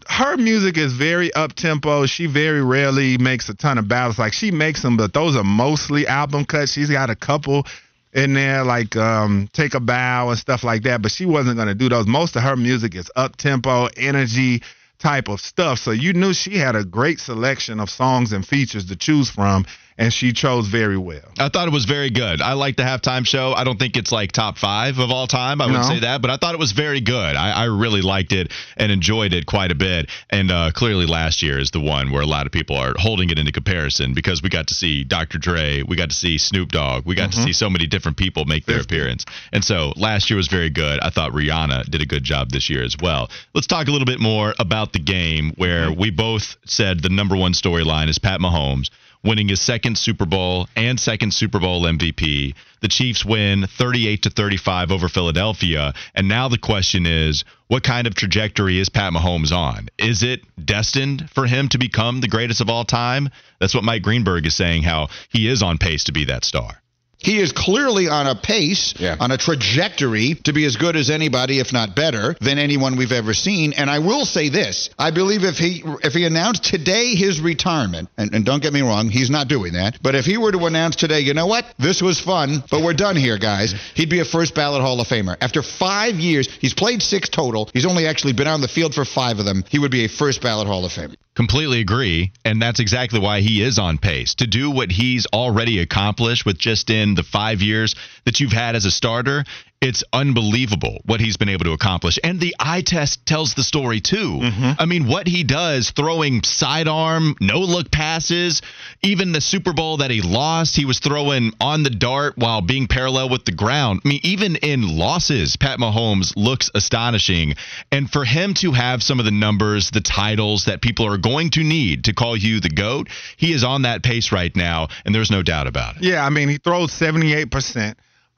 her 0.08 0.36
music 0.36 0.76
is 0.76 0.92
very 0.92 1.32
up 1.32 1.54
tempo. 1.54 2.06
She 2.06 2.26
very 2.26 2.62
rarely 2.62 3.16
makes 3.18 3.48
a 3.48 3.54
ton 3.54 3.78
of 3.78 3.88
ballads. 3.88 4.18
Like 4.18 4.32
she 4.32 4.50
makes 4.50 4.82
them, 4.82 4.96
but 4.96 5.12
those 5.12 5.36
are 5.36 5.44
mostly 5.44 6.06
album 6.06 6.44
cuts. 6.44 6.72
She's 6.72 6.90
got 6.90 7.10
a 7.10 7.16
couple 7.16 7.66
in 8.12 8.34
there, 8.34 8.64
like 8.64 8.96
um, 8.96 9.48
"Take 9.52 9.74
a 9.74 9.80
Bow" 9.80 10.30
and 10.30 10.38
stuff 10.38 10.64
like 10.64 10.82
that. 10.82 11.00
But 11.00 11.12
she 11.12 11.26
wasn't 11.26 11.56
gonna 11.56 11.74
do 11.74 11.88
those. 11.88 12.06
Most 12.06 12.36
of 12.36 12.42
her 12.42 12.56
music 12.56 12.94
is 12.94 13.10
up 13.16 13.36
tempo, 13.36 13.88
energy 13.96 14.62
type 14.98 15.28
of 15.28 15.40
stuff. 15.40 15.78
So 15.78 15.92
you 15.92 16.12
knew 16.12 16.34
she 16.34 16.58
had 16.58 16.76
a 16.76 16.84
great 16.84 17.20
selection 17.20 17.80
of 17.80 17.88
songs 17.88 18.32
and 18.32 18.46
features 18.46 18.86
to 18.86 18.96
choose 18.96 19.30
from, 19.30 19.64
and 20.00 20.10
she 20.10 20.32
chose 20.32 20.66
very 20.66 20.96
well. 20.96 21.20
I 21.38 21.50
thought 21.50 21.68
it 21.68 21.74
was 21.74 21.84
very 21.84 22.08
good. 22.08 22.40
I 22.40 22.54
like 22.54 22.76
the 22.76 22.84
halftime 22.84 23.26
show. 23.26 23.52
I 23.52 23.64
don't 23.64 23.78
think 23.78 23.98
it's 23.98 24.10
like 24.10 24.32
top 24.32 24.56
five 24.56 24.98
of 24.98 25.10
all 25.10 25.26
time. 25.26 25.60
I 25.60 25.66
would 25.66 25.84
say 25.84 26.00
that, 26.00 26.22
but 26.22 26.30
I 26.30 26.38
thought 26.38 26.54
it 26.54 26.58
was 26.58 26.72
very 26.72 27.02
good. 27.02 27.36
I, 27.36 27.50
I 27.50 27.64
really 27.66 28.00
liked 28.00 28.32
it 28.32 28.50
and 28.78 28.90
enjoyed 28.90 29.34
it 29.34 29.44
quite 29.44 29.70
a 29.70 29.74
bit. 29.74 30.08
And 30.30 30.50
uh, 30.50 30.70
clearly, 30.72 31.04
last 31.04 31.42
year 31.42 31.58
is 31.58 31.70
the 31.70 31.80
one 31.80 32.10
where 32.10 32.22
a 32.22 32.26
lot 32.26 32.46
of 32.46 32.52
people 32.52 32.76
are 32.76 32.94
holding 32.96 33.28
it 33.28 33.38
into 33.38 33.52
comparison 33.52 34.14
because 34.14 34.42
we 34.42 34.48
got 34.48 34.68
to 34.68 34.74
see 34.74 35.04
Dr. 35.04 35.36
Dre, 35.36 35.82
we 35.82 35.96
got 35.96 36.08
to 36.08 36.16
see 36.16 36.38
Snoop 36.38 36.70
Dogg, 36.70 37.04
we 37.04 37.14
got 37.14 37.32
to 37.32 37.36
see 37.36 37.52
so 37.52 37.68
many 37.68 37.86
different 37.86 38.16
people 38.16 38.46
make 38.46 38.64
their 38.64 38.80
appearance. 38.80 39.26
And 39.52 39.62
so 39.62 39.92
last 39.96 40.30
year 40.30 40.38
was 40.38 40.48
very 40.48 40.70
good. 40.70 40.98
I 41.00 41.10
thought 41.10 41.32
Rihanna 41.32 41.90
did 41.90 42.00
a 42.00 42.06
good 42.06 42.24
job 42.24 42.50
this 42.50 42.70
year 42.70 42.82
as 42.82 42.96
well. 43.02 43.28
Let's 43.54 43.66
talk 43.66 43.88
a 43.88 43.90
little 43.90 44.06
bit 44.06 44.18
more 44.18 44.54
about 44.58 44.94
the 44.94 44.98
game 44.98 45.52
where 45.56 45.92
we 45.92 46.10
both 46.10 46.56
said 46.64 47.02
the 47.02 47.10
number 47.10 47.36
one 47.36 47.52
storyline 47.52 48.08
is 48.08 48.18
Pat 48.18 48.40
Mahomes 48.40 48.88
winning 49.22 49.48
his 49.48 49.60
second 49.60 49.98
Super 49.98 50.26
Bowl 50.26 50.68
and 50.76 50.98
second 50.98 51.32
Super 51.32 51.58
Bowl 51.58 51.82
MVP. 51.82 52.54
The 52.80 52.88
Chiefs 52.88 53.24
win 53.24 53.66
38 53.66 54.22
to 54.22 54.30
35 54.30 54.90
over 54.90 55.08
Philadelphia, 55.08 55.92
and 56.14 56.28
now 56.28 56.48
the 56.48 56.58
question 56.58 57.04
is, 57.06 57.44
what 57.68 57.82
kind 57.82 58.06
of 58.06 58.14
trajectory 58.14 58.78
is 58.78 58.88
Pat 58.88 59.12
Mahomes 59.12 59.52
on? 59.52 59.88
Is 59.98 60.22
it 60.22 60.40
destined 60.64 61.28
for 61.30 61.46
him 61.46 61.68
to 61.68 61.78
become 61.78 62.20
the 62.20 62.28
greatest 62.28 62.60
of 62.60 62.70
all 62.70 62.84
time? 62.84 63.28
That's 63.58 63.74
what 63.74 63.84
Mike 63.84 64.02
Greenberg 64.02 64.46
is 64.46 64.56
saying 64.56 64.82
how 64.82 65.08
he 65.28 65.46
is 65.46 65.62
on 65.62 65.78
pace 65.78 66.04
to 66.04 66.12
be 66.12 66.24
that 66.24 66.44
star. 66.44 66.79
He 67.22 67.38
is 67.38 67.52
clearly 67.52 68.08
on 68.08 68.26
a 68.26 68.34
pace, 68.34 68.94
Yeah. 68.98 69.16
on 69.20 69.30
a 69.30 69.36
trajectory 69.36 70.34
to 70.44 70.52
be 70.52 70.64
as 70.64 70.76
good 70.76 70.96
as 70.96 71.10
anybody, 71.10 71.58
if 71.58 71.72
not 71.72 71.94
better, 71.94 72.34
than 72.40 72.58
anyone 72.58 72.96
we've 72.96 73.12
ever 73.12 73.34
seen. 73.34 73.72
And 73.74 73.90
I 73.90 73.98
will 73.98 74.24
say 74.24 74.48
this: 74.48 74.90
I 74.98 75.10
believe 75.10 75.44
if 75.44 75.58
he 75.58 75.82
if 76.02 76.14
he 76.14 76.24
announced 76.24 76.64
today 76.64 77.14
his 77.14 77.40
retirement, 77.40 78.08
and, 78.16 78.34
and 78.34 78.44
don't 78.44 78.62
get 78.62 78.72
me 78.72 78.80
wrong, 78.80 79.08
he's 79.10 79.30
not 79.30 79.48
doing 79.48 79.74
that. 79.74 79.98
But 80.02 80.14
if 80.14 80.24
he 80.24 80.38
were 80.38 80.52
to 80.52 80.64
announce 80.66 80.96
today, 80.96 81.20
you 81.20 81.34
know 81.34 81.46
what, 81.46 81.66
this 81.78 82.00
was 82.02 82.18
fun, 82.18 82.62
but 82.70 82.82
we're 82.82 82.94
done 82.94 83.16
here, 83.16 83.38
guys, 83.38 83.74
he'd 83.94 84.10
be 84.10 84.20
a 84.20 84.24
first 84.24 84.54
ballot 84.54 84.80
Hall 84.80 85.00
of 85.00 85.06
Famer. 85.06 85.36
After 85.40 85.62
five 85.62 86.14
years, 86.14 86.48
he's 86.60 86.74
played 86.74 87.02
six 87.02 87.28
total. 87.28 87.68
He's 87.72 87.86
only 87.86 88.06
actually 88.06 88.32
been 88.32 88.48
on 88.48 88.60
the 88.60 88.68
field 88.68 88.94
for 88.94 89.04
five 89.04 89.38
of 89.38 89.44
them. 89.44 89.64
He 89.68 89.78
would 89.78 89.90
be 89.90 90.04
a 90.04 90.08
first 90.08 90.40
ballot 90.40 90.66
Hall 90.66 90.84
of 90.84 90.92
Famer. 90.92 91.14
Completely 91.40 91.80
agree. 91.80 92.32
And 92.44 92.60
that's 92.60 92.80
exactly 92.80 93.18
why 93.18 93.40
he 93.40 93.62
is 93.62 93.78
on 93.78 93.96
pace 93.96 94.34
to 94.34 94.46
do 94.46 94.70
what 94.70 94.92
he's 94.92 95.24
already 95.32 95.78
accomplished 95.78 96.44
with 96.44 96.58
just 96.58 96.90
in 96.90 97.14
the 97.14 97.22
five 97.22 97.62
years 97.62 97.94
that 98.26 98.40
you've 98.40 98.52
had 98.52 98.76
as 98.76 98.84
a 98.84 98.90
starter. 98.90 99.46
It's 99.80 100.04
unbelievable 100.12 101.00
what 101.06 101.20
he's 101.20 101.38
been 101.38 101.48
able 101.48 101.64
to 101.64 101.72
accomplish. 101.72 102.18
And 102.22 102.38
the 102.38 102.54
eye 102.60 102.82
test 102.82 103.24
tells 103.24 103.54
the 103.54 103.62
story 103.62 104.02
too. 104.02 104.38
Mm-hmm. 104.38 104.72
I 104.78 104.84
mean, 104.84 105.06
what 105.06 105.26
he 105.26 105.42
does 105.42 105.90
throwing 105.90 106.42
sidearm, 106.42 107.34
no 107.40 107.60
look 107.60 107.90
passes, 107.90 108.60
even 109.02 109.32
the 109.32 109.40
Super 109.40 109.72
Bowl 109.72 109.96
that 109.98 110.10
he 110.10 110.20
lost, 110.20 110.76
he 110.76 110.84
was 110.84 110.98
throwing 110.98 111.54
on 111.62 111.82
the 111.82 111.88
dart 111.88 112.36
while 112.36 112.60
being 112.60 112.88
parallel 112.88 113.30
with 113.30 113.46
the 113.46 113.52
ground. 113.52 114.02
I 114.04 114.08
mean, 114.08 114.20
even 114.22 114.56
in 114.56 114.98
losses, 114.98 115.56
Pat 115.56 115.78
Mahomes 115.78 116.34
looks 116.36 116.70
astonishing. 116.74 117.54
And 117.90 118.10
for 118.10 118.26
him 118.26 118.52
to 118.54 118.72
have 118.72 119.02
some 119.02 119.18
of 119.18 119.24
the 119.24 119.30
numbers, 119.30 119.90
the 119.90 120.02
titles 120.02 120.66
that 120.66 120.82
people 120.82 121.06
are 121.06 121.16
going 121.16 121.48
to 121.52 121.64
need 121.64 122.04
to 122.04 122.12
call 122.12 122.36
you 122.36 122.60
the 122.60 122.68
GOAT, 122.68 123.08
he 123.38 123.54
is 123.54 123.64
on 123.64 123.82
that 123.82 124.02
pace 124.02 124.30
right 124.30 124.54
now, 124.54 124.88
and 125.06 125.14
there's 125.14 125.30
no 125.30 125.42
doubt 125.42 125.66
about 125.66 125.96
it. 125.96 126.02
Yeah, 126.02 126.22
I 126.22 126.28
mean, 126.28 126.50
he 126.50 126.58
throws 126.58 126.92
78%. 126.92 127.94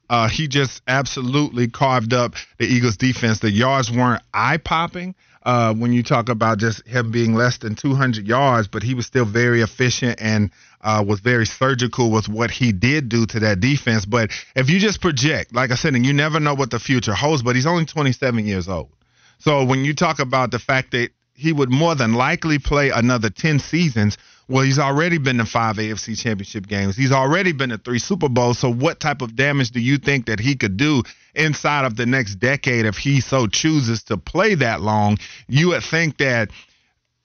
Uh, 0.09 0.28
he 0.28 0.49
just 0.49 0.82
absolutely 0.87 1.68
carved 1.68 2.12
up 2.12 2.35
the 2.59 2.66
Eagles 2.66 2.97
defense. 2.97 3.38
The 3.38 3.50
yards 3.50 3.90
weren't 3.90 4.23
eye 4.35 4.59
popping 4.59 5.14
uh, 5.44 5.75
when 5.75 5.92
you 5.92 6.02
talk 6.02 6.28
about 6.28 6.59
just 6.59 6.87
him 6.87 7.11
being 7.11 7.35
less 7.35 7.59
than 7.59 7.75
200 7.75 8.26
yards, 8.26 8.68
but 8.68 8.82
he 8.82 8.94
was 8.94 9.06
still 9.06 9.25
very 9.25 9.62
efficient 9.62 10.21
and 10.21 10.50
uh, 10.82 11.04
was 11.06 11.21
very 11.21 11.47
surgical 11.47 12.11
with 12.11 12.28
what 12.28 12.50
he 12.50 12.73
did 12.73 13.09
do 13.09 13.26
to 13.26 13.40
that 13.40 13.61
defense. 13.61 14.04
But 14.04 14.30
if 14.54 14.71
you 14.71 14.78
just 14.78 15.00
project, 15.00 15.54
like 15.54 15.71
I 15.71 15.76
said, 15.76 15.94
and 15.94 16.04
you 16.04 16.12
never 16.12 16.40
know 16.40 16.54
what 16.54 16.71
the 16.71 16.78
future 16.78 17.14
holds, 17.14 17.42
but 17.42 17.56
he's 17.56 17.66
only 17.66 17.85
27 17.87 18.47
years 18.47 18.68
old. 18.68 18.90
So 19.38 19.64
when 19.64 19.85
you 19.85 19.94
talk 19.94 20.21
about 20.21 20.50
the 20.50 20.59
fact 20.59 20.92
that 20.92 21.11
he 21.42 21.52
would 21.52 21.70
more 21.70 21.94
than 21.94 22.14
likely 22.14 22.58
play 22.58 22.90
another 22.90 23.28
10 23.28 23.58
seasons, 23.58 24.16
well, 24.49 24.62
he's 24.62 24.78
already 24.78 25.18
been 25.18 25.38
to 25.38 25.44
five 25.44 25.76
AFC 25.76 26.16
championship 26.18 26.66
games. 26.66 26.96
He's 26.96 27.12
already 27.12 27.52
been 27.52 27.70
to 27.70 27.78
three 27.78 27.99
Super 27.99 28.28
Bowls. 28.28 28.58
So 28.58 28.72
what 28.72 29.00
type 29.00 29.22
of 29.22 29.34
damage 29.34 29.70
do 29.70 29.80
you 29.80 29.99
think 29.99 30.26
that 30.26 30.40
he 30.40 30.54
could 30.54 30.76
do 30.76 31.02
inside 31.34 31.84
of 31.84 31.96
the 31.96 32.06
next 32.06 32.37
decade 32.37 32.87
if 32.87 32.96
he 32.96 33.20
so 33.20 33.46
chooses 33.46 34.04
to 34.04 34.16
play 34.16 34.54
that 34.56 34.80
long? 34.80 35.18
You 35.49 35.68
would 35.68 35.82
think 35.82 36.18
that 36.18 36.50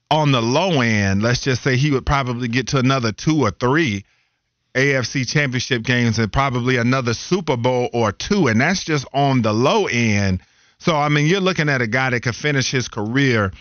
on 0.10 0.32
the 0.32 0.42
low 0.42 0.82
end, 0.82 1.22
let's 1.22 1.42
just 1.42 1.64
say 1.64 1.76
he 1.76 1.92
would 1.92 2.06
probably 2.06 2.48
get 2.48 2.70
to 2.70 2.78
another 2.78 3.12
two 3.12 3.42
or 3.42 3.52
three 3.52 4.06
AFC 4.74 5.28
championship 5.28 5.84
games 5.84 6.20
and 6.20 6.32
probably 6.32 6.78
another 6.78 7.14
Super 7.14 7.58
Bowl 7.58 7.90
or 7.94 8.12
two. 8.12 8.48
And 8.48 8.62
that's 8.62 8.84
just 8.84 9.06
on 9.14 9.42
the 9.42 9.54
low 9.54 9.88
end. 9.88 10.42
So, 10.80 10.96
I 10.96 11.10
mean, 11.10 11.28
you're 11.28 11.42
looking 11.42 11.70
at 11.70 11.82
a 11.82 11.88
guy 11.88 12.12
that 12.12 12.22
could 12.22 12.36
finish 12.36 12.72
his 12.72 12.88
career 12.88 13.52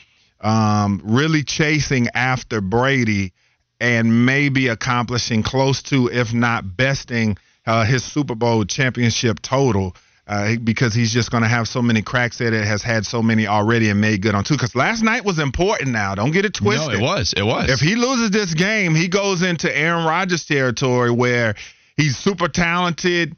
um, 0.47 1.01
really 1.05 1.43
chasing 1.43 2.09
after 2.15 2.61
Brady 2.61 3.33
and 3.81 4.25
maybe 4.25 4.69
accomplishing 4.69 5.43
close 5.43 5.83
to, 5.83 6.09
if 6.09 6.33
not 6.33 6.77
besting, 6.77 7.37
uh, 7.67 7.85
his 7.85 8.05
Super 8.05 8.35
Bowl 8.35 8.65
championship 8.65 9.41
total. 9.43 9.95
uh, 10.27 10.57
because 10.63 10.93
he's 10.93 11.13
just 11.13 11.31
going 11.31 11.43
to 11.43 11.49
have 11.49 11.69
so 11.69 11.81
many 11.81 12.03
cracks 12.03 12.41
at 12.41 12.53
it. 12.53 12.65
Has 12.65 12.83
had 12.83 13.07
so 13.07 13.23
many 13.23 13.47
already 13.47 13.91
and 13.91 14.01
made 14.01 14.23
good 14.23 14.35
on 14.35 14.43
two. 14.45 14.55
Because 14.55 14.75
last 14.75 15.03
night 15.03 15.25
was 15.25 15.39
important. 15.39 15.91
Now, 15.91 16.15
don't 16.15 16.33
get 16.33 16.45
it 16.45 16.55
twisted. 16.55 16.99
No, 16.99 16.99
it 16.99 17.03
was. 17.03 17.33
It 17.37 17.45
was. 17.45 17.71
If 17.71 17.81
he 17.81 17.95
loses 17.95 18.31
this 18.31 18.53
game, 18.55 18.95
he 18.95 19.09
goes 19.09 19.43
into 19.43 19.75
Aaron 19.77 20.05
Rodgers 20.05 20.45
territory 20.45 21.13
where 21.13 21.55
he's 21.97 22.17
super 22.17 22.49
talented, 22.49 23.37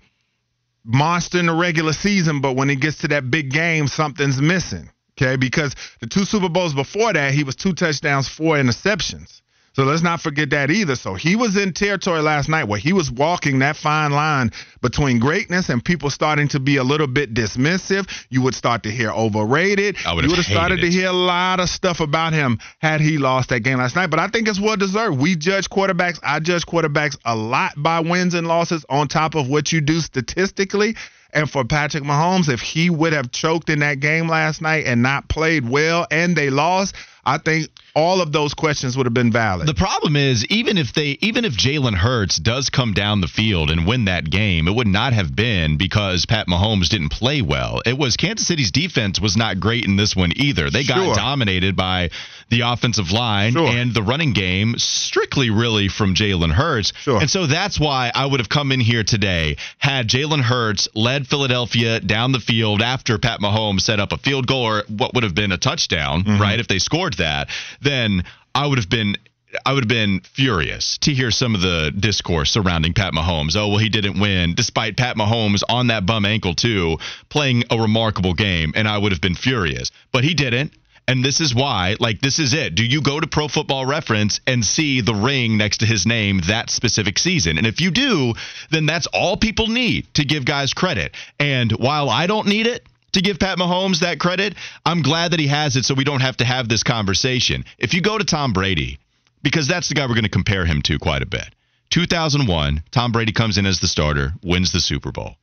monster 0.84 1.38
in 1.38 1.46
the 1.46 1.54
regular 1.54 1.92
season, 1.92 2.40
but 2.40 2.56
when 2.56 2.68
he 2.70 2.76
gets 2.76 2.98
to 2.98 3.08
that 3.08 3.30
big 3.30 3.50
game, 3.50 3.86
something's 3.86 4.40
missing. 4.40 4.88
Okay, 5.20 5.36
because 5.36 5.74
the 6.00 6.06
two 6.06 6.24
Super 6.24 6.48
Bowls 6.48 6.74
before 6.74 7.12
that, 7.12 7.34
he 7.34 7.42
was 7.42 7.56
two 7.56 7.72
touchdowns, 7.72 8.28
four 8.28 8.56
interceptions. 8.56 9.42
So 9.74 9.84
let's 9.84 10.02
not 10.02 10.20
forget 10.20 10.50
that 10.50 10.72
either. 10.72 10.96
So 10.96 11.14
he 11.14 11.36
was 11.36 11.56
in 11.56 11.72
territory 11.72 12.20
last 12.20 12.48
night 12.48 12.64
where 12.64 12.80
he 12.80 12.92
was 12.92 13.12
walking 13.12 13.60
that 13.60 13.76
fine 13.76 14.10
line 14.10 14.50
between 14.80 15.20
greatness 15.20 15.68
and 15.68 15.84
people 15.84 16.10
starting 16.10 16.48
to 16.48 16.58
be 16.58 16.78
a 16.78 16.82
little 16.82 17.06
bit 17.06 17.32
dismissive. 17.32 18.08
You 18.28 18.42
would 18.42 18.56
start 18.56 18.82
to 18.84 18.90
hear 18.90 19.10
overrated. 19.10 19.96
I 20.04 20.14
would 20.14 20.24
you 20.24 20.30
would 20.30 20.38
have 20.38 20.46
started 20.46 20.80
hated 20.80 20.90
to 20.90 20.96
hear 20.96 21.08
a 21.10 21.12
lot 21.12 21.60
of 21.60 21.68
stuff 21.68 22.00
about 22.00 22.32
him 22.32 22.58
had 22.80 23.00
he 23.00 23.18
lost 23.18 23.50
that 23.50 23.60
game 23.60 23.78
last 23.78 23.94
night. 23.94 24.10
But 24.10 24.18
I 24.18 24.26
think 24.26 24.48
it's 24.48 24.60
well 24.60 24.76
deserved. 24.76 25.20
We 25.20 25.36
judge 25.36 25.68
quarterbacks. 25.70 26.18
I 26.24 26.40
judge 26.40 26.66
quarterbacks 26.66 27.16
a 27.24 27.36
lot 27.36 27.74
by 27.76 28.00
wins 28.00 28.34
and 28.34 28.48
losses 28.48 28.84
on 28.88 29.06
top 29.06 29.36
of 29.36 29.48
what 29.48 29.70
you 29.70 29.80
do 29.80 30.00
statistically. 30.00 30.96
And 31.30 31.50
for 31.50 31.64
Patrick 31.64 32.04
Mahomes, 32.04 32.48
if 32.48 32.60
he 32.60 32.88
would 32.88 33.12
have 33.12 33.30
choked 33.30 33.68
in 33.68 33.80
that 33.80 34.00
game 34.00 34.28
last 34.28 34.62
night 34.62 34.86
and 34.86 35.02
not 35.02 35.28
played 35.28 35.68
well 35.68 36.06
and 36.10 36.34
they 36.34 36.48
lost, 36.48 36.94
I 37.28 37.36
think 37.36 37.68
all 37.94 38.22
of 38.22 38.32
those 38.32 38.54
questions 38.54 38.96
would 38.96 39.04
have 39.04 39.12
been 39.12 39.30
valid. 39.30 39.66
The 39.66 39.74
problem 39.74 40.16
is, 40.16 40.46
even 40.46 40.78
if 40.78 40.94
they, 40.94 41.18
even 41.20 41.44
if 41.44 41.52
Jalen 41.54 41.94
Hurts 41.94 42.38
does 42.38 42.70
come 42.70 42.94
down 42.94 43.20
the 43.20 43.28
field 43.28 43.70
and 43.70 43.86
win 43.86 44.06
that 44.06 44.30
game, 44.30 44.66
it 44.66 44.74
would 44.74 44.86
not 44.86 45.12
have 45.12 45.36
been 45.36 45.76
because 45.76 46.24
Pat 46.24 46.46
Mahomes 46.46 46.88
didn't 46.88 47.10
play 47.10 47.42
well. 47.42 47.82
It 47.84 47.98
was 47.98 48.16
Kansas 48.16 48.46
City's 48.46 48.70
defense 48.70 49.20
was 49.20 49.36
not 49.36 49.60
great 49.60 49.84
in 49.84 49.96
this 49.96 50.16
one 50.16 50.32
either. 50.36 50.70
They 50.70 50.84
got 50.84 51.04
Sure. 51.04 51.14
dominated 51.14 51.76
by 51.76 52.08
the 52.48 52.62
offensive 52.62 53.12
line 53.12 53.52
Sure. 53.52 53.68
and 53.68 53.92
the 53.92 54.02
running 54.02 54.32
game, 54.32 54.78
strictly 54.78 55.50
really 55.50 55.88
from 55.88 56.14
Jalen 56.14 56.52
Hurts. 56.52 56.94
Sure. 57.02 57.20
And 57.20 57.28
so 57.28 57.46
that's 57.46 57.78
why 57.78 58.10
I 58.14 58.24
would 58.24 58.40
have 58.40 58.48
come 58.48 58.72
in 58.72 58.80
here 58.80 59.04
today 59.04 59.56
had 59.76 60.08
Jalen 60.08 60.40
Hurts 60.40 60.88
led 60.94 61.26
Philadelphia 61.26 62.00
down 62.00 62.32
the 62.32 62.40
field 62.40 62.80
after 62.80 63.18
Pat 63.18 63.40
Mahomes 63.40 63.82
set 63.82 64.00
up 64.00 64.12
a 64.12 64.16
field 64.16 64.46
goal 64.46 64.64
or 64.64 64.84
what 64.88 65.14
would 65.14 65.24
have 65.24 65.34
been 65.34 65.52
a 65.52 65.58
touchdown, 65.58 66.24
mm-hmm. 66.24 66.40
right? 66.40 66.58
If 66.58 66.68
they 66.68 66.78
scored 66.78 67.16
that, 67.18 67.48
then 67.80 68.24
I 68.54 68.66
would 68.66 68.78
have 68.78 68.90
been 68.90 69.16
I 69.64 69.72
would 69.72 69.84
have 69.84 69.88
been 69.88 70.20
furious 70.20 70.98
to 70.98 71.12
hear 71.12 71.30
some 71.30 71.54
of 71.54 71.62
the 71.62 71.90
discourse 71.98 72.50
surrounding 72.50 72.92
Pat 72.92 73.14
Mahomes. 73.14 73.56
Oh, 73.56 73.68
well, 73.68 73.78
he 73.78 73.88
didn't 73.88 74.20
win, 74.20 74.54
despite 74.54 74.96
Pat 74.96 75.16
Mahomes 75.16 75.62
on 75.68 75.86
that 75.86 76.04
bum 76.04 76.26
ankle, 76.26 76.54
too, 76.54 76.98
playing 77.30 77.64
a 77.70 77.80
remarkable 77.80 78.34
game. 78.34 78.72
And 78.76 78.86
I 78.86 78.98
would 78.98 79.12
have 79.12 79.22
been 79.22 79.34
furious. 79.34 79.90
But 80.12 80.24
he 80.24 80.34
didn't. 80.34 80.74
And 81.06 81.24
this 81.24 81.40
is 81.40 81.54
why, 81.54 81.96
like, 81.98 82.20
this 82.20 82.38
is 82.38 82.52
it. 82.52 82.74
Do 82.74 82.84
you 82.84 83.00
go 83.00 83.18
to 83.18 83.26
Pro 83.26 83.48
Football 83.48 83.86
Reference 83.86 84.40
and 84.46 84.62
see 84.62 85.00
the 85.00 85.14
ring 85.14 85.56
next 85.56 85.78
to 85.78 85.86
his 85.86 86.04
name 86.04 86.42
that 86.48 86.68
specific 86.68 87.18
season? 87.18 87.56
And 87.56 87.66
if 87.66 87.80
you 87.80 87.90
do, 87.90 88.34
then 88.70 88.84
that's 88.84 89.06
all 89.06 89.38
people 89.38 89.68
need 89.68 90.12
to 90.14 90.24
give 90.26 90.44
guys 90.44 90.74
credit. 90.74 91.14
And 91.40 91.72
while 91.72 92.10
I 92.10 92.26
don't 92.26 92.46
need 92.46 92.66
it, 92.66 92.86
to 93.12 93.20
give 93.20 93.38
Pat 93.38 93.58
Mahomes 93.58 94.00
that 94.00 94.20
credit, 94.20 94.54
I'm 94.84 95.02
glad 95.02 95.32
that 95.32 95.40
he 95.40 95.46
has 95.46 95.76
it 95.76 95.84
so 95.84 95.94
we 95.94 96.04
don't 96.04 96.20
have 96.20 96.36
to 96.38 96.44
have 96.44 96.68
this 96.68 96.82
conversation. 96.82 97.64
If 97.78 97.94
you 97.94 98.00
go 98.00 98.18
to 98.18 98.24
Tom 98.24 98.52
Brady, 98.52 98.98
because 99.42 99.66
that's 99.66 99.88
the 99.88 99.94
guy 99.94 100.06
we're 100.06 100.14
going 100.14 100.24
to 100.24 100.28
compare 100.28 100.64
him 100.64 100.82
to 100.82 100.98
quite 100.98 101.22
a 101.22 101.26
bit. 101.26 101.54
2001, 101.90 102.82
Tom 102.90 103.12
Brady 103.12 103.32
comes 103.32 103.56
in 103.56 103.64
as 103.64 103.80
the 103.80 103.86
starter, 103.86 104.32
wins 104.42 104.72
the 104.72 104.80
Super 104.80 105.12
Bowl. 105.12 105.36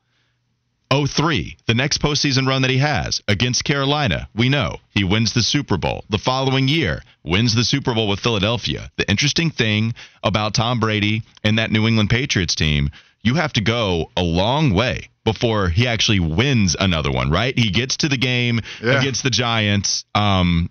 03, 0.92 1.58
the 1.66 1.74
next 1.74 2.02
postseason 2.02 2.48
run 2.48 2.62
that 2.62 2.72
he 2.72 2.78
has 2.78 3.22
against 3.28 3.64
Carolina, 3.64 4.30
we 4.36 4.48
know 4.48 4.78
he 4.92 5.04
wins 5.04 5.34
the 5.34 5.42
Super 5.42 5.78
Bowl. 5.78 6.06
The 6.10 6.20
following 6.20 6.68
year, 6.68 7.02
wins 7.24 7.56
the 7.56 7.64
Super 7.66 7.94
Bowl 7.94 8.08
with 8.08 8.20
Philadelphia. 8.20 8.92
The 8.96 9.10
interesting 9.10 9.50
thing 9.50 9.94
about 10.24 10.54
Tom 10.54 10.80
Brady 10.80 11.24
and 11.44 11.58
that 11.58 11.72
New 11.72 11.88
England 11.88 12.12
Patriots 12.12 12.56
team, 12.56 12.92
you 13.24 13.34
have 13.36 13.54
to 13.54 13.62
go 13.62 14.12
a 14.16 14.22
long 14.22 14.74
way 14.74 15.10
before 15.26 15.68
he 15.68 15.88
actually 15.88 16.22
wins 16.22 16.76
another 16.80 17.12
one, 17.12 17.30
right? 17.30 17.58
He 17.58 17.70
gets 17.72 17.98
to 17.98 18.08
the 18.08 18.16
game 18.18 18.62
Yeah. 18.82 19.00
against 19.00 19.24
the 19.24 19.30
Giants 19.30 20.06
um, 20.16 20.70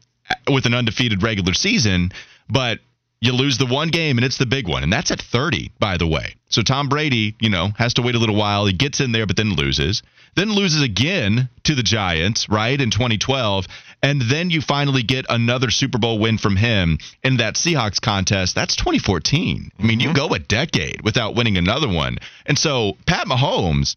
with 0.51 0.65
an 0.65 0.73
undefeated 0.73 1.23
regular 1.23 1.53
season, 1.53 2.13
but 2.49 2.79
you 3.21 3.33
lose 3.33 3.57
the 3.59 3.67
one 3.67 3.89
game 3.89 4.19
and 4.19 4.25
it's 4.25 4.37
the 4.39 4.45
big 4.47 4.69
one 4.69 4.83
and 4.83 4.93
that's 4.93 5.11
at 5.11 5.21
30 5.21 5.71
by 5.79 5.97
the 5.97 6.07
way. 6.07 6.35
So 6.51 6.61
tom 6.63 6.89
brady 6.91 7.35
you 7.41 7.49
know 7.49 7.69
has 7.79 7.95
to 7.95 8.03
wait 8.03 8.15
a 8.15 8.19
little 8.19 8.37
while. 8.37 8.67
He 8.67 8.75
gets 8.75 9.01
in 9.01 9.13
there 9.13 9.27
but 9.27 9.37
then 9.37 9.55
loses. 9.55 10.03
Then 10.37 10.51
loses 10.53 10.83
again 10.83 11.49
to 11.63 11.75
the 11.75 11.83
giants 11.83 12.49
right 12.51 12.79
in 12.79 12.91
2012 12.91 13.67
and 14.03 14.21
then 14.21 14.51
you 14.51 14.61
finally 14.61 15.03
get 15.03 15.25
another 15.31 15.71
super 15.71 15.97
bowl 15.97 16.19
win 16.19 16.37
from 16.37 16.57
him 16.57 16.99
in 17.23 17.39
that 17.39 17.55
seahawks 17.55 17.99
contest. 18.01 18.55
That's 18.55 18.77
2014 18.77 19.71
i 19.79 19.83
mean 19.83 20.01
you 20.01 20.13
go 20.13 20.29
a 20.35 20.39
decade 20.39 21.01
without 21.03 21.35
winning 21.35 21.57
another 21.57 21.89
one. 21.89 22.19
And 22.45 22.59
so 22.59 22.99
pat 23.07 23.27
mahomes 23.27 23.97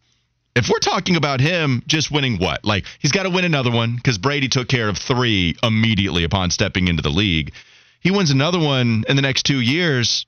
if 0.58 0.70
we're 0.70 0.80
talking 0.80 1.16
about 1.16 1.40
him 1.40 1.84
just 1.86 2.10
winning 2.10 2.38
what? 2.38 2.66
Like, 2.66 2.86
he's 3.00 3.12
got 3.12 3.24
to 3.24 3.30
win 3.30 3.46
another 3.46 3.72
one 3.72 3.96
because 3.96 4.18
Brady 4.18 4.48
took 4.48 4.68
care 4.68 4.90
of 4.90 4.98
three 4.98 5.56
immediately 5.62 6.24
upon 6.24 6.50
stepping 6.50 6.88
into 6.88 7.04
the 7.04 7.12
league. 7.12 7.54
He 8.00 8.10
wins 8.10 8.32
another 8.32 8.60
one 8.60 9.04
in 9.08 9.16
the 9.16 9.22
next 9.22 9.44
two 9.44 9.62
years. 9.62 10.26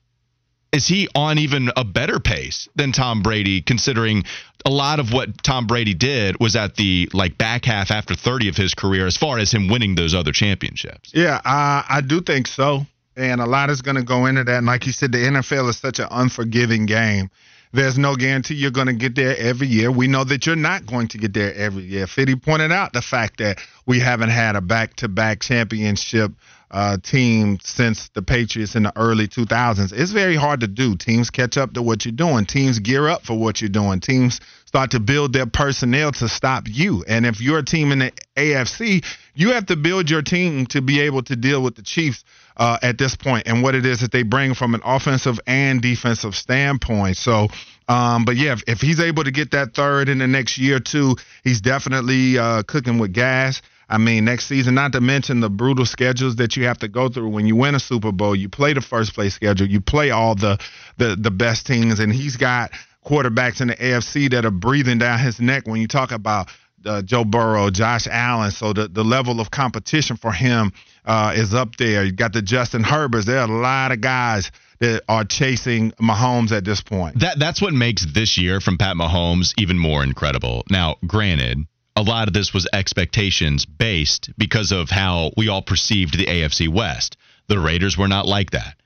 Is 0.72 0.86
he 0.86 1.08
on 1.16 1.38
even 1.38 1.72
a 1.76 1.82
better 1.82 2.20
pace 2.20 2.68
than 2.76 2.92
Tom 2.92 3.22
Brady, 3.22 3.60
considering 3.60 4.22
a 4.64 4.70
lot 4.70 5.00
of 5.00 5.12
what 5.12 5.42
Tom 5.42 5.66
Brady 5.66 5.94
did 5.94 6.38
was 6.38 6.54
at 6.54 6.76
the 6.76 7.08
like 7.12 7.36
back 7.36 7.64
half 7.64 7.90
after 7.90 8.14
30 8.14 8.50
of 8.50 8.56
his 8.56 8.72
career, 8.72 9.06
as 9.06 9.16
far 9.16 9.38
as 9.38 9.50
him 9.50 9.66
winning 9.66 9.96
those 9.96 10.14
other 10.14 10.30
championships? 10.30 11.10
Yeah, 11.12 11.40
uh, 11.44 11.82
I 11.88 12.02
do 12.06 12.20
think 12.20 12.46
so. 12.46 12.86
And 13.16 13.40
a 13.40 13.46
lot 13.46 13.68
is 13.68 13.82
going 13.82 13.96
to 13.96 14.04
go 14.04 14.26
into 14.26 14.44
that. 14.44 14.58
And 14.58 14.66
like 14.66 14.86
you 14.86 14.92
said, 14.92 15.10
the 15.10 15.18
NFL 15.18 15.68
is 15.70 15.78
such 15.78 15.98
an 15.98 16.06
unforgiving 16.08 16.86
game. 16.86 17.30
There's 17.72 17.96
no 17.96 18.16
guarantee 18.16 18.54
you're 18.54 18.72
going 18.72 18.88
to 18.88 18.92
get 18.92 19.14
there 19.14 19.36
every 19.38 19.68
year. 19.68 19.92
We 19.92 20.08
know 20.08 20.24
that 20.24 20.44
you're 20.44 20.56
not 20.56 20.86
going 20.86 21.06
to 21.08 21.18
get 21.18 21.32
there 21.32 21.54
every 21.54 21.84
year. 21.84 22.08
Fitty 22.08 22.34
pointed 22.34 22.72
out 22.72 22.92
the 22.92 23.02
fact 23.02 23.38
that 23.38 23.60
we 23.86 24.00
haven't 24.00 24.30
had 24.30 24.56
a 24.56 24.60
back 24.60 24.96
to 24.96 25.08
back 25.08 25.40
championship 25.40 26.32
uh, 26.72 26.96
team 26.98 27.58
since 27.62 28.08
the 28.10 28.22
Patriots 28.22 28.74
in 28.74 28.84
the 28.84 28.92
early 28.96 29.28
2000s. 29.28 29.92
It's 29.92 30.12
very 30.12 30.36
hard 30.36 30.60
to 30.60 30.68
do. 30.68 30.96
Teams 30.96 31.30
catch 31.30 31.56
up 31.56 31.74
to 31.74 31.82
what 31.82 32.04
you're 32.04 32.12
doing, 32.12 32.44
teams 32.44 32.78
gear 32.80 33.08
up 33.08 33.22
for 33.22 33.38
what 33.38 33.60
you're 33.60 33.68
doing, 33.68 34.00
teams 34.00 34.40
start 34.70 34.92
to 34.92 35.00
build 35.00 35.32
their 35.32 35.46
personnel 35.46 36.12
to 36.12 36.28
stop 36.28 36.68
you. 36.68 37.02
And 37.08 37.26
if 37.26 37.40
you're 37.40 37.58
a 37.58 37.64
team 37.64 37.90
in 37.90 37.98
the 37.98 38.12
AFC, 38.36 39.04
you 39.34 39.50
have 39.50 39.66
to 39.66 39.74
build 39.74 40.08
your 40.08 40.22
team 40.22 40.66
to 40.66 40.80
be 40.80 41.00
able 41.00 41.24
to 41.24 41.34
deal 41.34 41.60
with 41.60 41.74
the 41.74 41.82
Chiefs 41.82 42.22
uh, 42.56 42.78
at 42.80 42.96
this 42.96 43.16
point 43.16 43.48
and 43.48 43.64
what 43.64 43.74
it 43.74 43.84
is 43.84 43.98
that 43.98 44.12
they 44.12 44.22
bring 44.22 44.54
from 44.54 44.76
an 44.76 44.80
offensive 44.84 45.40
and 45.44 45.82
defensive 45.82 46.36
standpoint. 46.36 47.16
So, 47.16 47.48
um, 47.88 48.24
but 48.24 48.36
yeah, 48.36 48.52
if, 48.52 48.62
if 48.68 48.80
he's 48.80 49.00
able 49.00 49.24
to 49.24 49.32
get 49.32 49.50
that 49.50 49.74
third 49.74 50.08
in 50.08 50.18
the 50.18 50.28
next 50.28 50.56
year 50.56 50.76
or 50.76 50.80
two, 50.80 51.16
he's 51.42 51.60
definitely 51.60 52.38
uh, 52.38 52.62
cooking 52.62 53.00
with 53.00 53.12
gas. 53.12 53.62
I 53.88 53.98
mean, 53.98 54.24
next 54.24 54.46
season, 54.46 54.76
not 54.76 54.92
to 54.92 55.00
mention 55.00 55.40
the 55.40 55.50
brutal 55.50 55.84
schedules 55.84 56.36
that 56.36 56.56
you 56.56 56.66
have 56.66 56.78
to 56.78 56.86
go 56.86 57.08
through 57.08 57.30
when 57.30 57.48
you 57.48 57.56
win 57.56 57.74
a 57.74 57.80
Super 57.80 58.12
Bowl. 58.12 58.36
You 58.36 58.48
play 58.48 58.72
the 58.72 58.80
first 58.80 59.14
place 59.14 59.34
schedule, 59.34 59.66
you 59.66 59.80
play 59.80 60.10
all 60.10 60.36
the 60.36 60.60
the, 60.96 61.16
the 61.18 61.32
best 61.32 61.66
teams, 61.66 61.98
and 61.98 62.12
he's 62.12 62.36
got 62.36 62.70
quarterbacks 63.04 63.60
in 63.60 63.68
the 63.68 63.76
AFC 63.76 64.30
that 64.30 64.44
are 64.44 64.50
breathing 64.50 64.98
down 64.98 65.18
his 65.18 65.40
neck 65.40 65.66
when 65.66 65.80
you 65.80 65.88
talk 65.88 66.12
about 66.12 66.48
uh, 66.84 67.02
Joe 67.02 67.24
Burrow, 67.24 67.70
Josh 67.70 68.06
Allen. 68.10 68.50
So 68.50 68.72
the, 68.72 68.88
the 68.88 69.04
level 69.04 69.40
of 69.40 69.50
competition 69.50 70.16
for 70.16 70.32
him 70.32 70.72
uh, 71.04 71.32
is 71.36 71.54
up 71.54 71.76
there. 71.76 72.04
You 72.04 72.12
got 72.12 72.32
the 72.32 72.42
Justin 72.42 72.82
Herberts. 72.82 73.26
There 73.26 73.38
are 73.38 73.48
a 73.48 73.60
lot 73.60 73.92
of 73.92 74.00
guys 74.00 74.50
that 74.80 75.02
are 75.08 75.24
chasing 75.24 75.92
Mahomes 75.92 76.52
at 76.52 76.64
this 76.64 76.80
point. 76.80 77.20
That 77.20 77.38
that's 77.38 77.60
what 77.60 77.74
makes 77.74 78.06
this 78.06 78.38
year 78.38 78.60
from 78.60 78.78
Pat 78.78 78.96
Mahomes 78.96 79.52
even 79.58 79.78
more 79.78 80.02
incredible. 80.02 80.64
Now, 80.70 80.96
granted, 81.06 81.66
a 81.96 82.02
lot 82.02 82.28
of 82.28 82.34
this 82.34 82.54
was 82.54 82.66
expectations 82.72 83.66
based 83.66 84.30
because 84.38 84.72
of 84.72 84.88
how 84.88 85.32
we 85.36 85.48
all 85.48 85.62
perceived 85.62 86.16
the 86.16 86.26
AFC 86.26 86.68
West. 86.68 87.16
The 87.48 87.58
Raiders 87.58 87.98
were 87.98 88.08
not 88.08 88.26
like 88.26 88.52
that. 88.52 88.79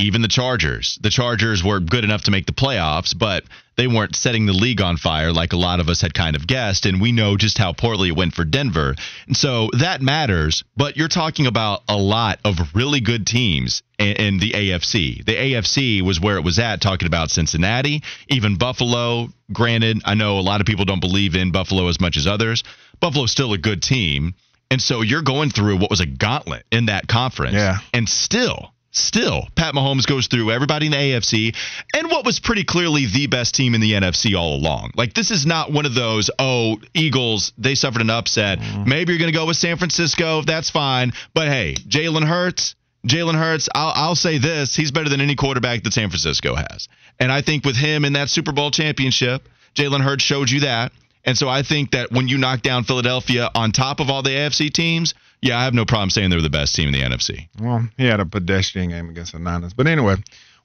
Even 0.00 0.22
the 0.22 0.28
Chargers. 0.28 0.98
The 1.02 1.10
Chargers 1.10 1.62
were 1.62 1.80
good 1.80 2.04
enough 2.04 2.22
to 2.24 2.30
make 2.30 2.46
the 2.46 2.52
playoffs, 2.52 3.16
but 3.16 3.44
they 3.76 3.86
weren't 3.86 4.14
setting 4.14 4.44
the 4.44 4.52
league 4.52 4.82
on 4.82 4.96
fire 4.96 5.32
like 5.32 5.52
a 5.54 5.56
lot 5.56 5.80
of 5.80 5.88
us 5.88 6.02
had 6.02 6.12
kind 6.12 6.36
of 6.36 6.46
guessed. 6.46 6.84
And 6.84 7.00
we 7.00 7.12
know 7.12 7.36
just 7.36 7.56
how 7.56 7.72
poorly 7.72 8.08
it 8.08 8.16
went 8.16 8.34
for 8.34 8.44
Denver. 8.44 8.94
And 9.26 9.36
so 9.36 9.70
that 9.78 10.02
matters. 10.02 10.64
But 10.76 10.96
you're 10.96 11.08
talking 11.08 11.46
about 11.46 11.82
a 11.88 11.96
lot 11.96 12.40
of 12.44 12.56
really 12.74 13.00
good 13.00 13.26
teams 13.26 13.82
in, 13.98 14.16
in 14.16 14.38
the 14.38 14.50
AFC. 14.50 15.24
The 15.24 15.34
AFC 15.34 16.02
was 16.02 16.20
where 16.20 16.36
it 16.36 16.44
was 16.44 16.58
at, 16.58 16.80
talking 16.80 17.06
about 17.06 17.30
Cincinnati, 17.30 18.02
even 18.28 18.58
Buffalo. 18.58 19.28
Granted, 19.52 20.02
I 20.04 20.14
know 20.14 20.38
a 20.38 20.40
lot 20.40 20.60
of 20.60 20.66
people 20.66 20.84
don't 20.84 21.00
believe 21.00 21.34
in 21.34 21.50
Buffalo 21.50 21.88
as 21.88 22.00
much 22.00 22.16
as 22.16 22.26
others. 22.26 22.62
Buffalo's 23.00 23.32
still 23.32 23.54
a 23.54 23.58
good 23.58 23.82
team. 23.82 24.34
And 24.70 24.80
so 24.80 25.00
you're 25.00 25.22
going 25.22 25.50
through 25.50 25.78
what 25.78 25.90
was 25.90 26.00
a 26.00 26.06
gauntlet 26.06 26.64
in 26.70 26.86
that 26.86 27.08
conference. 27.08 27.54
Yeah. 27.54 27.78
And 27.92 28.08
still, 28.08 28.72
Still, 28.92 29.46
Pat 29.54 29.72
Mahomes 29.74 30.04
goes 30.04 30.26
through 30.26 30.50
everybody 30.50 30.86
in 30.86 30.92
the 30.92 30.98
AFC 30.98 31.54
and 31.94 32.10
what 32.10 32.24
was 32.24 32.40
pretty 32.40 32.64
clearly 32.64 33.06
the 33.06 33.28
best 33.28 33.54
team 33.54 33.74
in 33.76 33.80
the 33.80 33.92
NFC 33.92 34.36
all 34.36 34.56
along. 34.56 34.90
Like, 34.96 35.14
this 35.14 35.30
is 35.30 35.46
not 35.46 35.70
one 35.70 35.86
of 35.86 35.94
those, 35.94 36.28
oh, 36.40 36.80
Eagles, 36.92 37.52
they 37.56 37.76
suffered 37.76 38.00
an 38.00 38.10
upset. 38.10 38.58
Mm-hmm. 38.58 38.88
Maybe 38.88 39.12
you're 39.12 39.20
going 39.20 39.32
to 39.32 39.38
go 39.38 39.46
with 39.46 39.56
San 39.56 39.76
Francisco. 39.76 40.42
That's 40.42 40.70
fine. 40.70 41.12
But 41.34 41.46
hey, 41.46 41.74
Jalen 41.74 42.26
Hurts, 42.26 42.74
Jalen 43.06 43.38
Hurts, 43.38 43.68
I'll, 43.74 43.92
I'll, 43.94 44.14
say 44.16 44.38
this: 44.38 44.74
he's 44.74 44.90
better 44.90 45.08
than 45.08 45.20
any 45.20 45.36
quarterback 45.36 45.84
that 45.84 45.92
San 45.92 46.08
Francisco 46.08 46.56
has. 46.56 46.88
And 47.20 47.30
I 47.30 47.42
think 47.42 47.64
with 47.64 47.76
him 47.76 48.04
in 48.04 48.14
that 48.14 48.28
Super 48.28 48.52
Bowl 48.52 48.72
championship, 48.72 49.48
Jalen 49.76 50.00
Hurts 50.00 50.24
showed 50.24 50.50
you 50.50 50.60
that. 50.60 50.92
And 51.24 51.36
so 51.36 51.48
I 51.48 51.62
think 51.62 51.92
that 51.92 52.10
when 52.10 52.28
you 52.28 52.38
knock 52.38 52.62
down 52.62 52.84
Philadelphia 52.84 53.50
on 53.54 53.72
top 53.72 54.00
of 54.00 54.10
all 54.10 54.22
the 54.22 54.30
AFC 54.30 54.72
teams, 54.72 55.14
yeah, 55.42 55.58
I 55.58 55.64
have 55.64 55.74
no 55.74 55.84
problem 55.84 56.10
saying 56.10 56.30
they're 56.30 56.42
the 56.42 56.50
best 56.50 56.74
team 56.74 56.88
in 56.88 56.92
the 56.92 57.00
NFC. 57.00 57.48
Well, 57.58 57.88
he 57.96 58.06
had 58.06 58.20
a 58.20 58.26
pedestrian 58.26 58.90
game 58.90 59.08
against 59.08 59.32
the 59.32 59.38
Niners. 59.38 59.72
But 59.72 59.86
anyway, 59.86 60.16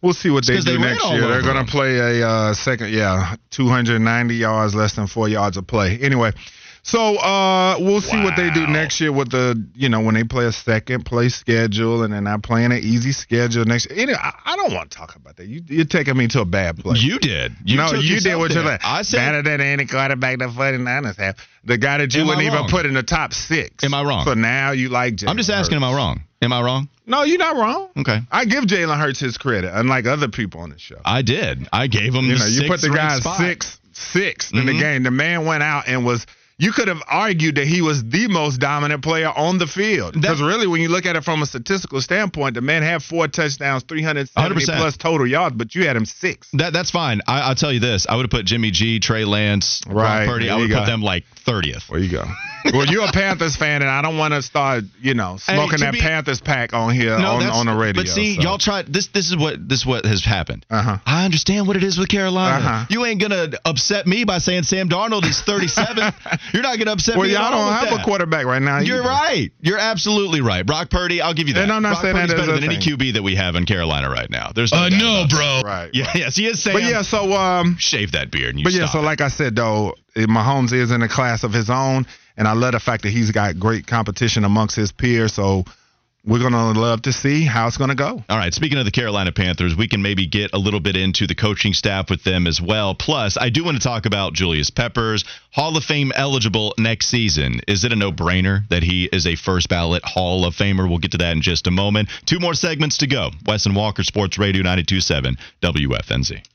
we'll 0.01 0.13
see 0.13 0.29
what 0.29 0.45
they 0.45 0.57
do 0.57 0.63
they 0.63 0.77
next 0.77 1.09
year. 1.09 1.27
They're 1.27 1.41
going 1.41 1.65
to 1.65 1.71
play 1.71 1.97
a 1.97 2.27
uh, 2.27 2.53
second, 2.53 2.91
yeah, 2.91 3.35
290 3.51 4.35
yards, 4.35 4.75
less 4.75 4.95
than 4.95 5.07
four 5.07 5.29
yards 5.29 5.55
of 5.57 5.65
play. 5.65 5.97
Anyway, 6.01 6.33
so 6.85 7.17
uh, 7.17 7.77
we'll 7.79 7.99
see 7.99 8.15
wow. 8.15 8.25
what 8.25 8.35
they 8.35 8.51
do 8.51 8.67
next 8.67 9.01
year 9.01 9.11
with 9.11 9.31
the, 9.31 9.59
you 9.73 9.89
know, 9.89 10.01
when 10.01 10.13
they 10.13 10.23
play 10.23 10.45
a 10.45 10.51
second 10.51 11.03
place 11.03 11.33
schedule 11.33 12.03
and 12.03 12.13
they're 12.13 12.21
not 12.21 12.43
playing 12.43 12.71
an 12.71 12.77
easy 12.77 13.11
schedule 13.11 13.65
next. 13.65 13.87
Anyway, 13.89 14.13
I, 14.13 14.33
I 14.45 14.55
don't 14.55 14.71
want 14.71 14.91
to 14.91 14.97
talk 14.97 15.15
about 15.15 15.37
that. 15.37 15.47
You, 15.47 15.63
you're 15.65 15.85
taking 15.85 16.15
me 16.15 16.27
to 16.27 16.41
a 16.41 16.45
bad 16.45 16.77
place. 16.77 17.01
You 17.01 17.17
did. 17.17 17.53
You 17.65 17.77
no, 17.77 17.93
you 17.93 18.19
did 18.19 18.35
what 18.35 18.53
you 18.53 18.61
like. 18.61 18.81
I 18.83 19.01
said 19.01 19.17
better 19.17 19.41
than 19.41 19.61
any 19.61 19.87
quarterback 19.87 20.37
the 20.37 20.45
49ers 20.45 21.17
have. 21.17 21.37
The 21.63 21.79
guy 21.79 21.97
that 21.97 22.13
you 22.13 22.23
wouldn't 22.23 22.43
even 22.43 22.65
put 22.67 22.85
in 22.85 22.93
the 22.93 23.01
top 23.01 23.33
six. 23.33 23.83
Am 23.83 23.95
I 23.95 24.03
wrong? 24.03 24.23
So 24.23 24.35
now 24.35 24.69
you 24.69 24.89
like 24.89 25.15
Jalen 25.15 25.29
I'm 25.29 25.37
just 25.37 25.49
asking, 25.49 25.77
Hurts. 25.79 25.85
am 25.87 25.91
I 25.91 25.97
wrong? 25.97 26.23
Am 26.43 26.53
I 26.53 26.61
wrong? 26.61 26.87
No, 27.07 27.23
you're 27.23 27.39
not 27.39 27.55
wrong. 27.55 27.89
Okay. 27.97 28.19
I 28.31 28.45
give 28.45 28.65
Jalen 28.65 28.99
Hurts 28.99 29.19
his 29.19 29.39
credit, 29.39 29.71
unlike 29.73 30.05
other 30.05 30.27
people 30.27 30.61
on 30.61 30.69
the 30.69 30.77
show. 30.77 31.01
I 31.03 31.23
did. 31.23 31.67
I 31.73 31.87
gave 31.87 32.13
him. 32.13 32.25
You 32.25 32.37
know, 32.37 32.45
you 32.45 32.69
put 32.69 32.81
the 32.81 32.91
guy 32.91 33.17
six, 33.17 33.79
6 33.93 34.45
mm-hmm. 34.45 34.59
in 34.59 34.65
the 34.67 34.71
mm-hmm. 34.73 34.79
game. 34.79 35.03
The 35.03 35.09
man 35.09 35.45
went 35.45 35.63
out 35.63 35.87
and 35.87 36.05
was 36.05 36.27
you 36.57 36.71
could 36.71 36.87
have 36.87 37.01
argued 37.07 37.55
that 37.55 37.67
he 37.67 37.81
was 37.81 38.03
the 38.03 38.27
most 38.27 38.59
dominant 38.59 39.03
player 39.03 39.27
on 39.27 39.57
the 39.57 39.67
field. 39.67 40.13
Because 40.13 40.41
really, 40.41 40.67
when 40.67 40.79
you 40.79 40.87
look 40.87 41.05
at 41.05 41.15
it 41.15 41.23
from 41.23 41.41
a 41.41 41.45
statistical 41.45 41.99
standpoint, 41.99 42.55
the 42.55 42.61
man 42.61 42.81
had 42.81 43.03
four 43.03 43.27
touchdowns, 43.27 43.83
370 43.83 44.65
100%. 44.65 44.77
plus 44.77 44.97
total 44.97 45.27
yards, 45.27 45.55
but 45.55 45.75
you 45.75 45.85
had 45.85 45.97
him 45.97 46.05
six. 46.05 46.49
That 46.53 46.71
That's 46.71 46.91
fine. 46.91 47.21
I, 47.27 47.49
will 47.49 47.55
tell 47.55 47.73
you 47.73 47.81
this. 47.81 48.07
I 48.07 48.15
would 48.15 48.23
have 48.23 48.31
put 48.31 48.45
Jimmy 48.45 48.71
G, 48.71 48.99
Trey 48.99 49.25
Lance, 49.25 49.81
right. 49.85 50.27
Purdy. 50.27 50.49
I 50.49 50.55
would 50.55 50.71
put 50.71 50.85
them 50.85 51.01
like 51.01 51.25
30th. 51.45 51.87
There 51.87 51.99
you 51.99 52.11
go. 52.11 52.23
well, 52.73 52.85
you're 52.87 53.05
a 53.05 53.11
Panthers 53.11 53.55
fan, 53.55 53.81
and 53.81 53.91
I 53.91 54.01
don't 54.01 54.17
want 54.17 54.33
to 54.33 54.41
start, 54.41 54.85
you 54.99 55.13
know, 55.13 55.37
smoking 55.37 55.79
hey, 55.79 55.85
that 55.85 55.93
be, 55.93 55.99
Panthers 55.99 56.41
pack 56.41 56.73
on 56.73 56.93
here 56.93 57.17
no, 57.19 57.33
on, 57.33 57.43
on 57.43 57.65
the 57.67 57.75
radio. 57.75 58.01
But 58.01 58.09
see, 58.09 58.35
so. 58.35 58.41
y'all 58.41 58.57
try 58.57 58.81
this. 58.81 59.07
This 59.07 59.29
is 59.29 59.37
what 59.37 59.67
this 59.67 59.81
is 59.81 59.85
what 59.85 60.05
has 60.05 60.23
happened. 60.23 60.65
Uh-huh. 60.69 60.97
I 61.05 61.25
understand 61.25 61.67
what 61.67 61.75
it 61.75 61.83
is 61.83 61.99
with 61.99 62.09
Carolina. 62.09 62.65
Uh-huh. 62.65 62.85
You 62.89 63.05
ain't 63.05 63.21
gonna 63.21 63.51
upset 63.63 64.07
me 64.07 64.23
by 64.23 64.39
saying 64.39 64.63
Sam 64.63 64.89
Darnold 64.89 65.25
is 65.25 65.39
37. 65.41 66.13
you're 66.53 66.63
not 66.63 66.77
gonna 66.77 66.91
upset 66.91 67.17
well, 67.17 67.27
me. 67.27 67.33
Well, 67.33 67.41
y'all 67.41 67.51
don't 67.51 67.73
have 67.73 67.89
that. 67.89 68.01
a 68.01 68.03
quarterback 68.03 68.45
right 68.45 68.61
now. 68.61 68.79
You're 68.79 69.03
right. 69.03 69.51
You're 69.61 69.77
absolutely 69.77 70.41
right. 70.41 70.65
Brock 70.65 70.89
Purdy, 70.89 71.21
I'll 71.21 71.33
give 71.33 71.47
you 71.47 71.53
that. 71.55 71.63
And 71.63 71.71
I'm 71.71 71.81
not 71.81 71.93
Brock 71.93 72.01
saying 72.03 72.15
Purdy's 72.15 72.29
that 72.29 72.37
better 72.37 72.51
than 72.53 72.61
thing. 72.61 72.71
any 72.71 72.79
QB 72.79 73.13
that 73.13 73.23
we 73.23 73.35
have 73.35 73.55
in 73.55 73.65
Carolina 73.65 74.09
right 74.09 74.29
now. 74.29 74.51
There's 74.53 74.71
no, 74.71 74.79
uh, 74.79 74.89
no 74.89 75.25
bro. 75.29 75.61
Right. 75.63 75.89
Yeah, 75.93 76.05
right. 76.05 76.15
yes, 76.15 76.35
he 76.35 76.45
is. 76.47 76.61
Sam. 76.61 76.73
But 76.73 76.83
yeah, 76.83 77.01
so 77.01 77.33
um, 77.33 77.77
shave 77.77 78.13
that 78.13 78.31
beard. 78.31 78.51
And 78.51 78.59
you 78.59 78.63
but 78.63 78.73
yeah, 78.73 78.85
stop 78.85 78.93
so 78.93 78.99
it. 78.99 79.03
like 79.03 79.21
I 79.21 79.29
said 79.29 79.55
though, 79.55 79.95
Mahomes 80.15 80.73
is 80.73 80.91
in 80.91 81.01
a 81.01 81.09
class 81.09 81.43
of 81.43 81.53
his 81.53 81.69
own. 81.69 82.05
And 82.37 82.47
I 82.47 82.53
love 82.53 82.73
the 82.73 82.79
fact 82.79 83.03
that 83.03 83.11
he's 83.11 83.31
got 83.31 83.57
great 83.59 83.87
competition 83.87 84.43
amongst 84.43 84.75
his 84.75 84.91
peers. 84.91 85.33
So 85.33 85.63
we're 86.25 86.39
going 86.39 86.53
to 86.53 86.79
love 86.79 87.03
to 87.03 87.13
see 87.13 87.43
how 87.43 87.67
it's 87.67 87.77
going 87.77 87.89
to 87.89 87.95
go. 87.95 88.23
All 88.29 88.37
right. 88.37 88.53
Speaking 88.53 88.77
of 88.77 88.85
the 88.85 88.91
Carolina 88.91 89.31
Panthers, 89.31 89.75
we 89.75 89.87
can 89.87 90.01
maybe 90.01 90.25
get 90.25 90.53
a 90.53 90.57
little 90.57 90.79
bit 90.79 90.95
into 90.95 91.27
the 91.27 91.35
coaching 91.35 91.73
staff 91.73 92.09
with 92.09 92.23
them 92.23 92.47
as 92.47 92.59
well. 92.59 92.95
Plus, 92.95 93.37
I 93.37 93.49
do 93.49 93.63
want 93.63 93.77
to 93.77 93.83
talk 93.83 94.05
about 94.05 94.33
Julius 94.33 94.69
Peppers, 94.69 95.23
Hall 95.51 95.77
of 95.77 95.83
Fame 95.83 96.11
eligible 96.15 96.73
next 96.77 97.07
season. 97.07 97.61
Is 97.67 97.83
it 97.83 97.91
a 97.91 97.95
no 97.95 98.11
brainer 98.11 98.67
that 98.69 98.83
he 98.83 99.09
is 99.11 99.27
a 99.27 99.35
first 99.35 99.69
ballot 99.69 100.03
Hall 100.03 100.45
of 100.45 100.55
Famer? 100.55 100.89
We'll 100.89 100.97
get 100.97 101.11
to 101.11 101.17
that 101.19 101.33
in 101.33 101.41
just 101.41 101.67
a 101.67 101.71
moment. 101.71 102.09
Two 102.25 102.39
more 102.39 102.53
segments 102.53 102.97
to 102.97 103.07
go. 103.07 103.29
Wes 103.45 103.65
and 103.65 103.75
Walker, 103.75 104.03
Sports 104.03 104.37
Radio 104.37 104.63
927, 104.63 105.37
WFNZ. 105.61 106.54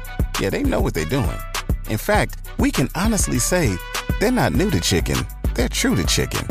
Yeah, 0.41 0.49
they 0.49 0.63
know 0.63 0.81
what 0.81 0.95
they're 0.95 1.05
doing. 1.05 1.37
In 1.87 1.99
fact, 1.99 2.37
we 2.57 2.71
can 2.71 2.89
honestly 2.95 3.37
say 3.37 3.77
they're 4.19 4.31
not 4.31 4.53
new 4.53 4.71
to 4.71 4.79
chicken, 4.79 5.17
they're 5.53 5.69
true 5.69 5.95
to 5.95 6.03
chicken. 6.03 6.47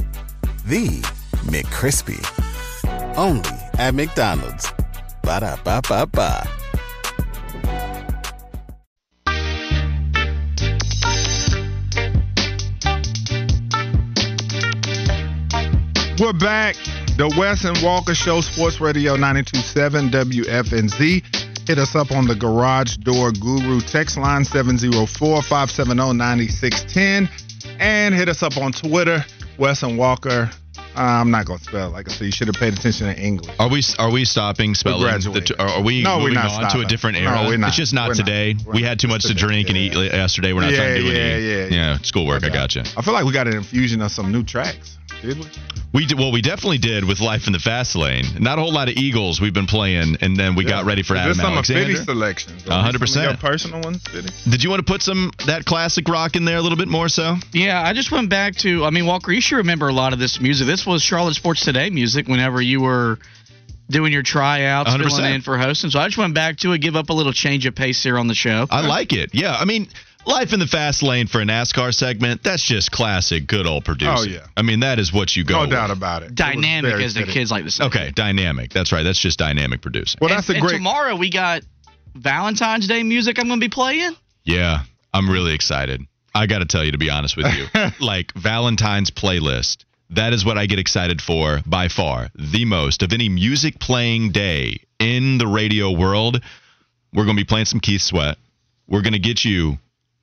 The 0.66 1.00
McCrispy. 1.50 2.24
Only 3.16 3.50
at 3.80 3.94
McDonald's. 3.94 4.70
Ba 5.24 5.40
da 5.40 5.56
ba 5.64 5.82
ba 5.88 6.06
ba. 6.06 6.48
We're 16.20 16.32
back. 16.34 16.76
The 17.16 17.34
Wes 17.36 17.64
and 17.64 17.76
Walker 17.82 18.14
Show, 18.14 18.40
Sports 18.40 18.80
Radio 18.80 19.14
927 19.14 20.10
WFNZ. 20.10 21.39
Hit 21.66 21.78
us 21.78 21.94
up 21.94 22.10
on 22.10 22.26
the 22.26 22.34
Garage 22.34 22.96
Door 22.96 23.32
Guru 23.32 23.80
text 23.80 24.16
line 24.16 24.44
704 24.44 25.42
570 25.42 26.12
9610. 26.12 27.28
And 27.78 28.14
hit 28.14 28.28
us 28.28 28.42
up 28.42 28.56
on 28.56 28.72
Twitter, 28.72 29.24
Wesson 29.58 29.96
Walker. 29.96 30.50
Uh, 30.96 31.02
I'm 31.02 31.30
not 31.30 31.46
gonna 31.46 31.60
spell 31.60 31.88
it 31.88 31.92
like 31.92 32.08
I 32.08 32.12
said. 32.12 32.24
You 32.24 32.32
should 32.32 32.48
have 32.48 32.56
paid 32.56 32.74
attention 32.74 33.06
to 33.06 33.18
English. 33.18 33.54
Are 33.60 33.68
we 33.68 33.82
are 33.98 34.10
we 34.10 34.24
stopping 34.24 34.74
spelling? 34.74 35.02
The, 35.02 35.54
are 35.58 35.82
we 35.82 36.02
no, 36.02 36.18
moving 36.18 36.36
on 36.36 36.50
stopping. 36.50 36.80
to 36.80 36.86
a 36.86 36.88
different 36.88 37.16
era? 37.16 37.42
No, 37.42 37.48
we're 37.48 37.58
not. 37.58 37.68
It's 37.68 37.76
just 37.76 37.94
not 37.94 38.08
we're 38.08 38.14
today. 38.14 38.54
Not. 38.54 38.74
We 38.74 38.82
had 38.82 38.98
too 38.98 39.06
much 39.06 39.22
to 39.22 39.34
drink 39.34 39.68
and 39.68 39.78
eat 39.78 39.94
yesterday. 39.94 40.52
We're 40.52 40.62
not 40.62 40.72
yeah, 40.72 40.76
trying 40.78 40.94
to 40.96 41.00
do 41.02 41.06
yeah, 41.06 41.22
any. 41.22 41.44
Yeah, 41.44 41.56
yeah, 41.56 41.68
yeah. 41.70 41.98
schoolwork. 42.02 42.44
I 42.44 42.48
got 42.48 42.74
you. 42.74 42.82
I 42.96 43.02
feel 43.02 43.14
like 43.14 43.24
we 43.24 43.32
got 43.32 43.46
an 43.46 43.54
infusion 43.56 44.02
of 44.02 44.10
some 44.10 44.32
new 44.32 44.42
tracks. 44.42 44.98
Did 45.22 45.38
we? 45.38 45.46
We 45.92 46.06
did, 46.06 46.18
well, 46.18 46.30
we 46.30 46.40
definitely 46.40 46.78
did 46.78 47.04
with 47.04 47.20
Life 47.20 47.48
in 47.48 47.52
the 47.52 47.58
Fast 47.58 47.96
Lane. 47.96 48.24
Not 48.38 48.58
a 48.58 48.62
whole 48.62 48.72
lot 48.72 48.88
of 48.88 48.96
Eagles 48.96 49.40
we've 49.40 49.52
been 49.52 49.66
playing, 49.66 50.18
and 50.20 50.36
then 50.36 50.54
we 50.54 50.64
yeah. 50.64 50.70
got 50.70 50.84
ready 50.84 51.02
for 51.02 51.16
Adam 51.16 51.34
some 51.34 51.52
Alexander. 51.52 51.96
Some 51.96 52.04
selections. 52.04 52.62
hundred 52.64 53.00
percent. 53.00 53.40
Personal 53.40 53.80
ones, 53.80 54.02
Fitty? 54.04 54.28
Did 54.48 54.62
you 54.62 54.70
want 54.70 54.86
to 54.86 54.90
put 54.90 55.02
some 55.02 55.32
that 55.46 55.64
classic 55.64 56.08
rock 56.08 56.36
in 56.36 56.44
there 56.44 56.58
a 56.58 56.62
little 56.62 56.78
bit 56.78 56.86
more 56.86 57.08
so? 57.08 57.34
Yeah, 57.52 57.82
I 57.82 57.92
just 57.92 58.12
went 58.12 58.30
back 58.30 58.54
to. 58.58 58.84
I 58.84 58.90
mean, 58.90 59.04
Walker, 59.04 59.32
you 59.32 59.40
should 59.40 59.56
remember 59.56 59.88
a 59.88 59.92
lot 59.92 60.12
of 60.12 60.20
this 60.20 60.40
music. 60.40 60.68
This 60.68 60.86
was 60.86 61.02
Charlotte 61.02 61.34
Sports 61.34 61.64
Today 61.64 61.90
music. 61.90 62.28
Whenever 62.28 62.62
you 62.62 62.80
were 62.80 63.18
doing 63.90 64.12
your 64.12 64.22
tryouts, 64.22 64.90
100%. 64.90 65.02
filling 65.08 65.34
in 65.34 65.40
for 65.40 65.58
hosting. 65.58 65.90
So 65.90 65.98
I 65.98 66.06
just 66.06 66.18
went 66.18 66.34
back 66.34 66.58
to 66.58 66.72
it, 66.72 66.78
give 66.78 66.94
up 66.94 67.10
a 67.10 67.12
little 67.12 67.32
change 67.32 67.66
of 67.66 67.74
pace 67.74 68.00
here 68.00 68.16
on 68.16 68.28
the 68.28 68.34
show. 68.34 68.66
I 68.70 68.86
like 68.86 69.12
it. 69.12 69.30
Yeah, 69.34 69.56
I 69.56 69.64
mean. 69.64 69.88
Life 70.26 70.52
in 70.52 70.60
the 70.60 70.66
fast 70.66 71.02
lane 71.02 71.26
for 71.26 71.40
a 71.40 71.44
NASCAR 71.44 71.94
segment, 71.94 72.42
that's 72.42 72.62
just 72.62 72.90
classic 72.90 73.46
good 73.46 73.66
old 73.66 73.84
producing. 73.84 74.16
Oh, 74.16 74.22
yeah. 74.22 74.46
I 74.56 74.62
mean, 74.62 74.80
that 74.80 74.98
is 74.98 75.12
what 75.12 75.34
you 75.34 75.44
go 75.44 75.54
No 75.54 75.60
with. 75.62 75.70
doubt 75.70 75.90
about 75.90 76.22
it. 76.22 76.34
Dynamic, 76.34 76.94
it 76.94 77.00
as 77.02 77.14
the 77.14 77.24
kids 77.24 77.50
like 77.50 77.64
to 77.64 77.70
say. 77.70 77.84
Okay, 77.84 78.12
dynamic. 78.14 78.70
That's 78.72 78.92
right. 78.92 79.02
That's 79.02 79.18
just 79.18 79.38
dynamic 79.38 79.80
producing. 79.80 80.18
Well, 80.20 80.30
that's 80.30 80.48
and, 80.48 80.58
a 80.58 80.60
great. 80.60 80.72
tomorrow 80.74 81.16
we 81.16 81.30
got 81.30 81.62
Valentine's 82.14 82.86
Day 82.86 83.02
music 83.02 83.38
I'm 83.38 83.48
going 83.48 83.60
to 83.60 83.64
be 83.64 83.70
playing. 83.70 84.14
Yeah, 84.44 84.80
I'm 85.12 85.28
really 85.28 85.54
excited. 85.54 86.02
I 86.34 86.46
got 86.46 86.58
to 86.58 86.66
tell 86.66 86.84
you, 86.84 86.92
to 86.92 86.98
be 86.98 87.10
honest 87.10 87.36
with 87.36 87.46
you, 87.54 87.66
like 88.00 88.32
Valentine's 88.34 89.10
playlist, 89.10 89.84
that 90.10 90.32
is 90.32 90.44
what 90.44 90.58
I 90.58 90.66
get 90.66 90.78
excited 90.78 91.20
for 91.20 91.60
by 91.66 91.88
far. 91.88 92.28
The 92.34 92.64
most 92.64 93.02
of 93.02 93.12
any 93.12 93.28
music 93.28 93.80
playing 93.80 94.32
day 94.32 94.84
in 94.98 95.38
the 95.38 95.46
radio 95.46 95.90
world. 95.90 96.40
We're 97.12 97.24
going 97.24 97.36
to 97.36 97.42
be 97.42 97.46
playing 97.46 97.64
some 97.66 97.80
Keith 97.80 98.02
Sweat. 98.02 98.38
We're 98.86 99.02
going 99.02 99.14
to 99.14 99.18
get 99.18 99.44
you 99.44 99.78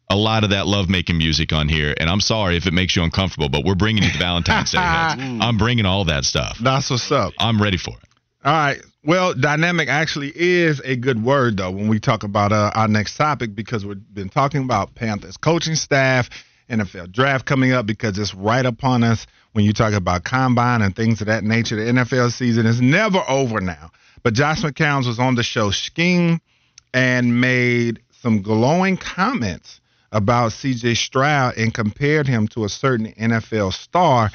a 0.10 0.16
lot 0.16 0.44
of 0.44 0.52
that 0.52 0.68
love 0.68 0.90
making 0.90 1.18
music 1.18 1.52
on 1.52 1.68
here. 1.68 1.94
And 1.98 2.10
I'm 2.10 2.22
sorry 2.22 2.58
if 2.58 2.66
it 2.66 2.74
makes 2.74 2.96
you 2.96 3.04
uncomfortable, 3.04 3.50
but 3.50 3.66
we're 3.66 3.76
bringing 3.76 4.04
you 4.04 4.12
the 4.12 4.18
Valentine's 4.18 4.72
Day 4.72 4.78
hits. 4.78 5.16
I'm 5.44 5.58
bringing 5.58 5.86
all 5.86 6.06
that 6.06 6.24
stuff. 6.24 6.58
That's 6.62 6.90
what's 6.90 7.12
up. 7.12 7.34
I'm 7.38 7.62
ready 7.62 7.78
for 7.78 7.92
it. 7.92 8.08
All 8.46 8.54
right. 8.54 8.82
Well, 9.04 9.34
dynamic 9.34 9.90
actually 9.90 10.32
is 10.36 10.82
a 10.82 10.96
good 10.96 11.22
word, 11.22 11.58
though, 11.58 11.72
when 11.72 11.88
we 11.88 12.00
talk 12.00 12.24
about 12.24 12.52
uh, 12.52 12.72
our 12.74 12.88
next 12.88 13.16
topic, 13.18 13.56
because 13.56 13.86
we've 13.86 13.98
been 14.14 14.30
talking 14.30 14.64
about 14.64 14.96
Panthers 14.96 15.38
coaching 15.38 15.76
staff, 15.76 16.30
NFL 16.70 17.12
draft 17.12 17.46
coming 17.46 17.72
up, 17.72 17.86
because 17.86 18.18
it's 18.18 18.34
right 18.34 18.66
upon 18.66 19.04
us 19.04 19.26
when 19.54 19.66
you 19.66 19.74
talk 19.74 19.94
about 19.94 20.24
combine 20.24 20.82
and 20.82 20.96
things 20.96 21.22
of 21.22 21.28
that 21.28 21.44
nature. 21.44 21.76
The 21.76 21.92
NFL 21.92 22.32
season 22.32 22.66
is 22.66 22.82
never 22.82 23.22
over 23.28 23.62
now. 23.62 23.92
But 24.24 24.34
Josh 24.34 24.62
McCown 24.62 25.06
was 25.06 25.20
on 25.20 25.36
the 25.36 25.44
show 25.44 25.72
Scheme 25.72 26.40
and 26.94 27.40
made 27.40 28.02
some 28.22 28.42
glowing 28.42 28.98
comments 28.98 29.80
about 30.18 30.52
CJ 30.52 30.98
Stroud 30.98 31.58
and 31.58 31.72
compared 31.72 32.28
him 32.28 32.48
to 32.50 32.66
a 32.66 32.70
certain 32.70 33.14
NFL 33.14 33.72
star. 33.72 34.32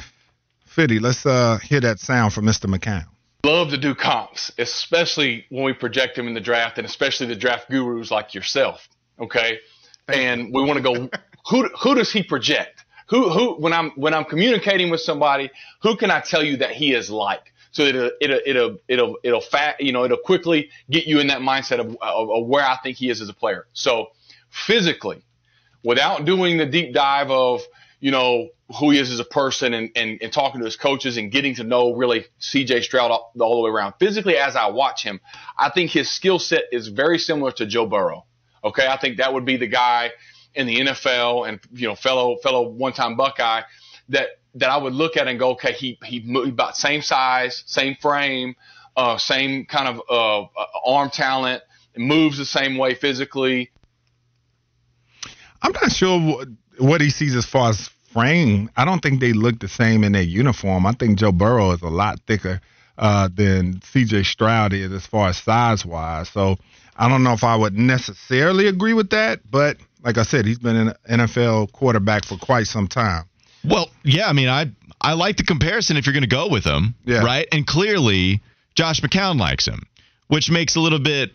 Fitty, 0.65 1.01
let's 1.01 1.27
uh, 1.27 1.59
hear 1.59 1.81
that 1.81 1.99
sound 1.99 2.33
from 2.33 2.47
Mr. 2.47 2.73
McCown. 2.73 3.05
Love 3.45 3.71
to 3.71 3.77
do 3.77 3.93
comps, 3.93 4.53
especially 4.59 5.45
when 5.51 5.65
we 5.65 5.73
project 5.73 6.17
him 6.17 6.29
in 6.29 6.35
the 6.35 6.41
draft, 6.41 6.79
and 6.79 6.87
especially 6.87 7.27
the 7.27 7.35
draft 7.35 7.69
gurus 7.69 8.13
like 8.13 8.33
yourself. 8.33 8.89
Okay, 9.19 9.59
and 10.09 10.55
we 10.55 10.63
want 10.63 10.77
to 10.77 10.83
go. 10.83 11.11
Who 11.51 11.69
who 11.77 11.97
does 11.97 12.13
he 12.13 12.23
project? 12.23 12.85
Who 13.09 13.29
who 13.29 13.55
when 13.57 13.73
I'm 13.73 13.91
when 13.91 14.15
I'm 14.15 14.25
communicating 14.25 14.89
with 14.89 15.01
somebody, 15.01 15.51
who 15.83 15.97
can 15.97 16.13
I 16.13 16.21
tell 16.21 16.45
you 16.45 16.59
that 16.59 16.71
he 16.71 16.95
is 16.95 17.11
like? 17.11 17.53
So 17.73 17.83
it'll 17.83 18.11
it'll 18.21 18.41
it'll 18.47 18.79
it'll 18.87 19.19
it'll 19.25 19.41
fat 19.41 19.81
you 19.81 19.93
know 19.93 20.05
it'll 20.05 20.19
quickly 20.19 20.71
get 20.89 21.07
you 21.07 21.19
in 21.19 21.27
that 21.27 21.41
mindset 21.41 21.81
of, 21.81 21.97
of, 22.01 22.31
of 22.31 22.47
where 22.47 22.65
I 22.65 22.79
think 22.85 22.97
he 22.97 23.11
is 23.11 23.21
as 23.21 23.29
a 23.29 23.35
player. 23.35 23.67
So 23.73 24.13
physically, 24.51 25.25
without 25.83 26.25
doing 26.25 26.59
the 26.59 26.67
deep 26.67 26.93
dive 26.95 27.31
of 27.31 27.63
you 28.01 28.11
know 28.11 28.49
who 28.79 28.91
he 28.91 28.99
is 28.99 29.11
as 29.11 29.21
a 29.21 29.25
person 29.25 29.75
and, 29.75 29.91
and, 29.95 30.19
and 30.23 30.33
talking 30.33 30.61
to 30.61 30.65
his 30.65 30.77
coaches 30.77 31.17
and 31.19 31.31
getting 31.31 31.55
to 31.55 31.65
know 31.65 31.93
really 31.95 32.25
CJ 32.41 32.83
Stroud 32.83 33.11
all, 33.11 33.33
all 33.39 33.57
the 33.57 33.63
way 33.63 33.71
around. 33.71 33.95
Physically, 33.99 34.37
as 34.37 34.57
I 34.57 34.71
watch 34.71 35.03
him, 35.03 35.21
I 35.59 35.71
think 35.71 35.91
his 35.91 36.11
skill 36.11 36.39
set 36.39 36.65
is 36.73 36.89
very 36.89 37.19
similar 37.19 37.53
to 37.53 37.67
Joe 37.67 37.87
Burrow. 37.87 38.25
Okay, 38.65 38.87
I 38.87 38.97
think 38.97 39.19
that 39.19 39.35
would 39.35 39.45
be 39.45 39.57
the 39.57 39.67
guy 39.67 40.11
in 40.55 40.67
the 40.67 40.77
NFL 40.81 41.49
and 41.49 41.61
you 41.73 41.89
know 41.89 41.95
fellow 41.95 42.37
fellow 42.43 42.69
one 42.69 42.93
time 42.93 43.17
Buckeye 43.17 43.63
that 44.09 44.29
that 44.55 44.71
I 44.71 44.77
would 44.77 44.93
look 44.93 45.17
at 45.17 45.29
and 45.29 45.39
go, 45.39 45.51
okay, 45.53 45.73
he 45.73 45.99
he 46.05 46.25
about 46.49 46.77
same 46.77 47.03
size, 47.03 47.65
same 47.67 47.97
frame, 48.01 48.55
uh, 48.97 49.19
same 49.19 49.65
kind 49.67 49.89
of 49.89 50.03
uh, 50.09 50.43
uh, 50.43 50.67
arm 50.87 51.11
talent, 51.11 51.63
moves 51.97 52.39
the 52.39 52.45
same 52.45 52.77
way 52.77 52.95
physically. 52.95 53.71
I'm 55.63 55.73
not 55.73 55.93
sure 55.93 56.21
what, 56.21 56.49
what 56.79 57.01
he 57.01 57.11
sees 57.11 57.35
as 57.35 57.47
far 57.47 57.71
as 57.71 57.89
frame. 58.13 58.71
I 58.77 58.85
don't 58.85 59.01
think 59.01 59.21
they 59.21 59.33
look 59.33 59.59
the 59.61 59.69
same 59.69 60.05
in 60.05 60.13
their 60.13 60.23
uniform. 60.23 60.87
I 60.87 60.93
think 60.93 61.19
Joe 61.19 61.33
Burrow 61.33 61.73
is 61.73 61.83
a 61.83 61.89
lot 61.89 62.21
thicker 62.27 62.61
uh, 62.99 63.29
than 63.35 63.81
C.J. 63.83 64.25
Stroud 64.25 64.73
is 64.73 64.93
as 64.93 65.07
far 65.07 65.29
as 65.29 65.39
size 65.39 65.87
wise. 65.87 66.29
So 66.29 66.59
I 66.97 67.09
don't 67.09 67.23
know 67.23 67.33
if 67.33 67.45
I 67.45 67.57
would 67.57 67.75
necessarily 67.75 68.67
agree 68.67 68.93
with 68.93 69.11
that, 69.11 69.41
but 69.51 69.79
like 70.05 70.19
I 70.19 70.25
said, 70.25 70.47
he's 70.47 70.59
been 70.59 70.77
an 70.77 70.95
NFL 71.09 71.73
quarterback 71.73 72.25
for 72.25 72.37
quite 72.37 72.67
some 72.67 72.89
time. 72.89 73.25
Well, 73.65 73.91
yeah, 74.03 74.29
I 74.29 74.33
mean, 74.33 74.49
I 74.49 74.71
I 75.01 75.15
like 75.15 75.37
the 75.37 75.45
comparison 75.45 75.97
if 75.97 76.07
you're 76.07 76.13
going 76.13 76.23
to 76.23 76.29
go 76.29 76.49
with 76.49 76.65
him, 76.65 76.95
yeah. 77.05 77.23
right? 77.23 77.47
And 77.53 77.67
clearly, 77.67 78.41
Josh 78.75 79.01
McCown 79.01 79.39
likes 79.39 79.67
him, 79.67 79.83
which 80.29 80.51
makes 80.51 80.77
a 80.77 80.81
little 80.81 80.99
bit 80.99 81.33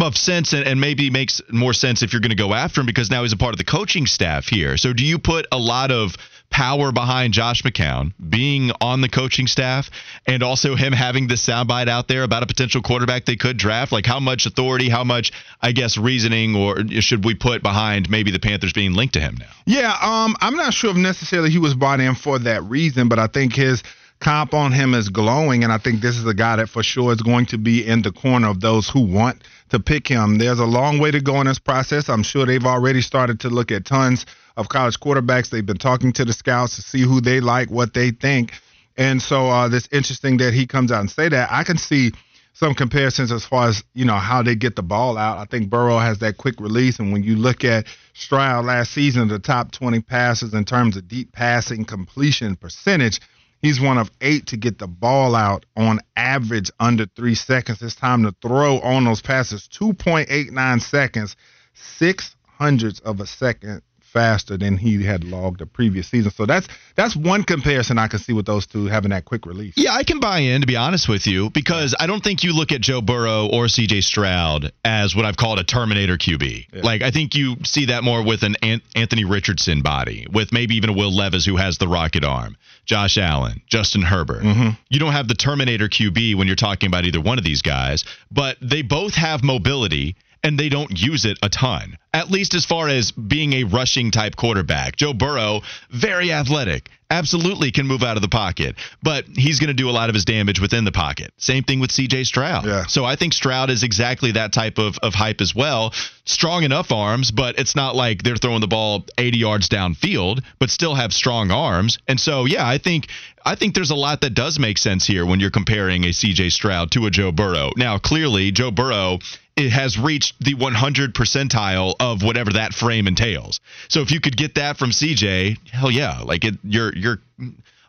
of 0.00 0.16
sense 0.16 0.52
and, 0.52 0.66
and 0.66 0.80
maybe 0.80 1.10
makes 1.10 1.40
more 1.50 1.72
sense 1.72 2.02
if 2.02 2.12
you're 2.12 2.20
going 2.20 2.30
to 2.30 2.36
go 2.36 2.54
after 2.54 2.80
him 2.80 2.86
because 2.86 3.10
now 3.10 3.22
he's 3.22 3.32
a 3.32 3.36
part 3.36 3.52
of 3.52 3.58
the 3.58 3.64
coaching 3.64 4.06
staff 4.06 4.46
here. 4.46 4.76
So, 4.76 4.92
do 4.92 5.04
you 5.04 5.18
put 5.18 5.46
a 5.52 5.58
lot 5.58 5.90
of 5.90 6.16
power 6.50 6.92
behind 6.92 7.32
Josh 7.32 7.62
McCown 7.62 8.12
being 8.28 8.70
on 8.80 9.00
the 9.00 9.08
coaching 9.08 9.46
staff 9.46 9.90
and 10.26 10.42
also 10.42 10.76
him 10.76 10.92
having 10.92 11.26
this 11.26 11.44
soundbite 11.44 11.88
out 11.88 12.08
there 12.08 12.22
about 12.22 12.42
a 12.42 12.46
potential 12.46 12.82
quarterback 12.82 13.24
they 13.24 13.36
could 13.36 13.56
draft? 13.56 13.90
Like, 13.90 14.06
how 14.06 14.20
much 14.20 14.46
authority, 14.46 14.88
how 14.88 15.04
much, 15.04 15.32
I 15.60 15.72
guess, 15.72 15.96
reasoning 15.96 16.54
or 16.54 16.76
should 17.00 17.24
we 17.24 17.34
put 17.34 17.62
behind 17.62 18.08
maybe 18.10 18.30
the 18.30 18.38
Panthers 18.38 18.72
being 18.72 18.92
linked 18.92 19.14
to 19.14 19.20
him 19.20 19.36
now? 19.38 19.50
Yeah, 19.66 19.96
um, 20.00 20.36
I'm 20.40 20.56
not 20.56 20.74
sure 20.74 20.90
if 20.90 20.96
necessarily 20.96 21.50
he 21.50 21.58
was 21.58 21.74
brought 21.74 22.00
in 22.00 22.14
for 22.14 22.38
that 22.40 22.62
reason, 22.64 23.08
but 23.08 23.18
I 23.18 23.26
think 23.26 23.54
his 23.54 23.82
comp 24.22 24.54
on 24.54 24.72
him 24.72 24.94
is 24.94 25.08
glowing, 25.08 25.64
and 25.64 25.72
I 25.72 25.78
think 25.78 26.00
this 26.00 26.16
is 26.16 26.24
a 26.26 26.34
guy 26.34 26.56
that 26.56 26.68
for 26.68 26.82
sure 26.82 27.12
is 27.12 27.20
going 27.20 27.46
to 27.46 27.58
be 27.58 27.84
in 27.84 28.02
the 28.02 28.12
corner 28.12 28.48
of 28.48 28.60
those 28.60 28.88
who 28.88 29.00
want 29.00 29.42
to 29.72 29.80
pick 29.80 30.06
him. 30.06 30.36
There's 30.36 30.58
a 30.58 30.66
long 30.66 30.98
way 30.98 31.10
to 31.10 31.20
go 31.22 31.40
in 31.40 31.46
this 31.46 31.58
process. 31.58 32.10
I'm 32.10 32.22
sure 32.22 32.44
they've 32.44 32.62
already 32.64 33.00
started 33.00 33.40
to 33.40 33.48
look 33.48 33.72
at 33.72 33.86
tons 33.86 34.26
of 34.58 34.68
college 34.68 35.00
quarterbacks. 35.00 35.48
They've 35.48 35.64
been 35.64 35.78
talking 35.78 36.12
to 36.12 36.26
the 36.26 36.34
scouts 36.34 36.76
to 36.76 36.82
see 36.82 37.00
who 37.00 37.22
they 37.22 37.40
like, 37.40 37.70
what 37.70 37.94
they 37.94 38.10
think. 38.10 38.52
And 38.98 39.22
so 39.22 39.48
uh, 39.48 39.70
it's 39.72 39.88
interesting 39.90 40.36
that 40.36 40.52
he 40.52 40.66
comes 40.66 40.92
out 40.92 41.00
and 41.00 41.10
say 41.10 41.30
that. 41.30 41.50
I 41.50 41.64
can 41.64 41.78
see 41.78 42.12
some 42.52 42.74
comparisons 42.74 43.32
as 43.32 43.46
far 43.46 43.68
as 43.68 43.82
you 43.94 44.04
know 44.04 44.16
how 44.16 44.42
they 44.42 44.54
get 44.54 44.76
the 44.76 44.82
ball 44.82 45.16
out. 45.16 45.38
I 45.38 45.46
think 45.46 45.70
Burrow 45.70 45.98
has 45.98 46.18
that 46.18 46.36
quick 46.36 46.60
release, 46.60 46.98
and 46.98 47.10
when 47.10 47.22
you 47.22 47.36
look 47.36 47.64
at 47.64 47.86
Stroud 48.12 48.66
last 48.66 48.92
season, 48.92 49.28
the 49.28 49.38
top 49.38 49.72
20 49.72 50.02
passes 50.02 50.52
in 50.52 50.66
terms 50.66 50.98
of 50.98 51.08
deep 51.08 51.32
passing 51.32 51.86
completion 51.86 52.56
percentage, 52.56 53.22
he's 53.62 53.80
one 53.80 53.96
of 53.96 54.10
eight 54.20 54.46
to 54.48 54.56
get 54.56 54.78
the 54.78 54.86
ball 54.86 55.34
out 55.34 55.64
on 55.76 56.00
average 56.16 56.70
under 56.78 57.06
three 57.06 57.34
seconds. 57.34 57.80
It's 57.80 57.94
time 57.94 58.24
to 58.24 58.34
throw 58.42 58.80
on 58.80 59.04
those 59.04 59.22
passes 59.22 59.68
2.89 59.72 60.82
seconds, 60.82 61.36
six 61.72 62.36
hundredths 62.58 63.00
of 63.00 63.20
a 63.20 63.26
second 63.26 63.82
faster 64.12 64.56
than 64.56 64.76
he 64.76 65.02
had 65.02 65.24
logged 65.24 65.60
the 65.60 65.66
previous 65.66 66.08
season. 66.08 66.30
So 66.30 66.46
that's 66.46 66.68
that's 66.94 67.16
one 67.16 67.42
comparison 67.42 67.98
I 67.98 68.08
can 68.08 68.18
see 68.18 68.32
with 68.32 68.46
those 68.46 68.66
two 68.66 68.86
having 68.86 69.10
that 69.10 69.24
quick 69.24 69.46
release. 69.46 69.74
Yeah, 69.76 69.92
I 69.94 70.04
can 70.04 70.20
buy 70.20 70.40
in 70.40 70.60
to 70.60 70.66
be 70.66 70.76
honest 70.76 71.08
with 71.08 71.26
you 71.26 71.50
because 71.50 71.94
I 71.98 72.06
don't 72.06 72.22
think 72.22 72.44
you 72.44 72.54
look 72.54 72.72
at 72.72 72.80
Joe 72.80 73.00
Burrow 73.00 73.46
or 73.46 73.66
CJ 73.66 74.02
Stroud 74.04 74.72
as 74.84 75.16
what 75.16 75.24
I've 75.24 75.36
called 75.36 75.58
a 75.58 75.64
Terminator 75.64 76.16
QB. 76.16 76.66
Yeah. 76.72 76.82
Like 76.82 77.02
I 77.02 77.10
think 77.10 77.34
you 77.34 77.56
see 77.64 77.86
that 77.86 78.04
more 78.04 78.24
with 78.24 78.42
an 78.42 78.56
Anthony 78.94 79.24
Richardson 79.24 79.82
body, 79.82 80.26
with 80.30 80.52
maybe 80.52 80.76
even 80.76 80.90
a 80.90 80.92
Will 80.92 81.14
Levis 81.14 81.46
who 81.46 81.56
has 81.56 81.78
the 81.78 81.88
rocket 81.88 82.24
arm, 82.24 82.56
Josh 82.84 83.16
Allen, 83.16 83.62
Justin 83.66 84.02
Herbert. 84.02 84.42
Mm-hmm. 84.42 84.70
You 84.90 85.00
don't 85.00 85.12
have 85.12 85.28
the 85.28 85.34
Terminator 85.34 85.88
QB 85.88 86.36
when 86.36 86.46
you're 86.46 86.56
talking 86.56 86.88
about 86.88 87.04
either 87.04 87.20
one 87.20 87.38
of 87.38 87.44
these 87.44 87.62
guys, 87.62 88.04
but 88.30 88.56
they 88.60 88.82
both 88.82 89.14
have 89.14 89.42
mobility 89.42 90.16
and 90.42 90.58
they 90.58 90.68
don't 90.68 91.00
use 91.00 91.24
it 91.24 91.38
a 91.42 91.48
ton, 91.48 91.96
at 92.12 92.30
least 92.30 92.54
as 92.54 92.64
far 92.64 92.88
as 92.88 93.12
being 93.12 93.52
a 93.54 93.64
rushing 93.64 94.10
type 94.10 94.36
quarterback. 94.36 94.96
Joe 94.96 95.12
Burrow, 95.12 95.60
very 95.90 96.32
athletic, 96.32 96.88
absolutely 97.12 97.70
can 97.70 97.86
move 97.86 98.02
out 98.02 98.16
of 98.16 98.22
the 98.22 98.28
pocket, 98.28 98.74
but 99.02 99.26
he's 99.36 99.60
going 99.60 99.68
to 99.68 99.74
do 99.74 99.90
a 99.90 99.92
lot 99.92 100.08
of 100.08 100.14
his 100.14 100.24
damage 100.24 100.60
within 100.60 100.84
the 100.84 100.92
pocket. 100.92 101.32
Same 101.36 101.62
thing 101.62 101.78
with 101.78 101.90
CJ 101.90 102.26
Stroud. 102.26 102.64
Yeah. 102.64 102.86
So 102.86 103.04
I 103.04 103.16
think 103.16 103.34
Stroud 103.34 103.70
is 103.70 103.82
exactly 103.82 104.32
that 104.32 104.52
type 104.52 104.78
of, 104.78 104.98
of 105.02 105.14
hype 105.14 105.40
as 105.40 105.54
well. 105.54 105.92
Strong 106.24 106.64
enough 106.64 106.90
arms, 106.90 107.30
but 107.30 107.58
it's 107.58 107.76
not 107.76 107.94
like 107.94 108.22
they're 108.22 108.36
throwing 108.36 108.60
the 108.60 108.66
ball 108.66 109.04
80 109.18 109.38
yards 109.38 109.68
downfield, 109.68 110.42
but 110.58 110.70
still 110.70 110.94
have 110.94 111.12
strong 111.12 111.50
arms. 111.50 111.98
And 112.08 112.18
so, 112.18 112.46
yeah, 112.46 112.66
I 112.66 112.78
think 112.78 113.08
I 113.44 113.56
think 113.56 113.74
there's 113.74 113.90
a 113.90 113.96
lot 113.96 114.20
that 114.20 114.34
does 114.34 114.58
make 114.58 114.78
sense 114.78 115.06
here 115.06 115.26
when 115.26 115.40
you're 115.40 115.50
comparing 115.50 116.04
a 116.04 116.08
CJ 116.08 116.52
Stroud 116.52 116.92
to 116.92 117.06
a 117.06 117.10
Joe 117.10 117.32
Burrow. 117.32 117.70
Now, 117.76 117.98
clearly, 117.98 118.52
Joe 118.52 118.70
Burrow 118.70 119.18
it 119.56 119.70
has 119.70 119.98
reached 119.98 120.42
the 120.42 120.54
100 120.54 121.14
percentile 121.14 121.94
of 122.00 122.22
whatever 122.22 122.54
that 122.54 122.74
frame 122.74 123.06
entails. 123.06 123.60
So 123.88 124.00
if 124.00 124.10
you 124.10 124.20
could 124.20 124.36
get 124.36 124.54
that 124.54 124.78
from 124.78 124.90
CJ, 124.90 125.68
hell 125.68 125.90
yeah, 125.90 126.20
like 126.20 126.44
it, 126.44 126.54
you're 126.64 126.94
you're 126.94 127.18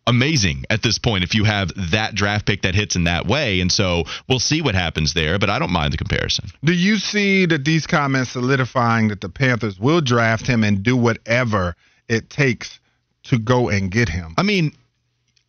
amazing 0.06 0.66
at 0.70 0.82
this 0.82 0.98
point 0.98 1.24
if 1.24 1.34
you 1.34 1.46
have 1.46 1.72
that 1.92 2.14
draft 2.14 2.46
pick 2.46 2.64
that 2.64 2.76
hits 2.76 2.96
in 2.96 3.06
that 3.06 3.26
way. 3.26 3.62
And 3.62 3.72
so 3.72 4.04
we'll 4.28 4.40
see 4.40 4.62
what 4.62 4.76
happens 4.76 5.14
there, 5.14 5.40
but 5.40 5.50
I 5.50 5.60
don't 5.60 5.72
mind 5.72 5.94
the 5.94 5.98
comparison. 5.98 6.50
Do 6.64 6.74
you 6.74 6.98
see 6.98 7.46
that 7.46 7.64
these 7.64 7.88
comments 7.88 8.32
solidifying 8.32 9.10
that 9.10 9.22
the 9.22 9.30
Panthers 9.30 9.80
will 9.80 10.02
draft 10.02 10.46
him 10.46 10.64
and 10.64 10.84
do 10.84 10.98
whatever 10.98 11.76
it 12.10 12.30
takes 12.30 12.80
to 13.24 13.40
go 13.40 13.70
and 13.70 13.90
get 13.90 14.10
him? 14.10 14.34
I 14.38 14.44
mean, 14.44 14.74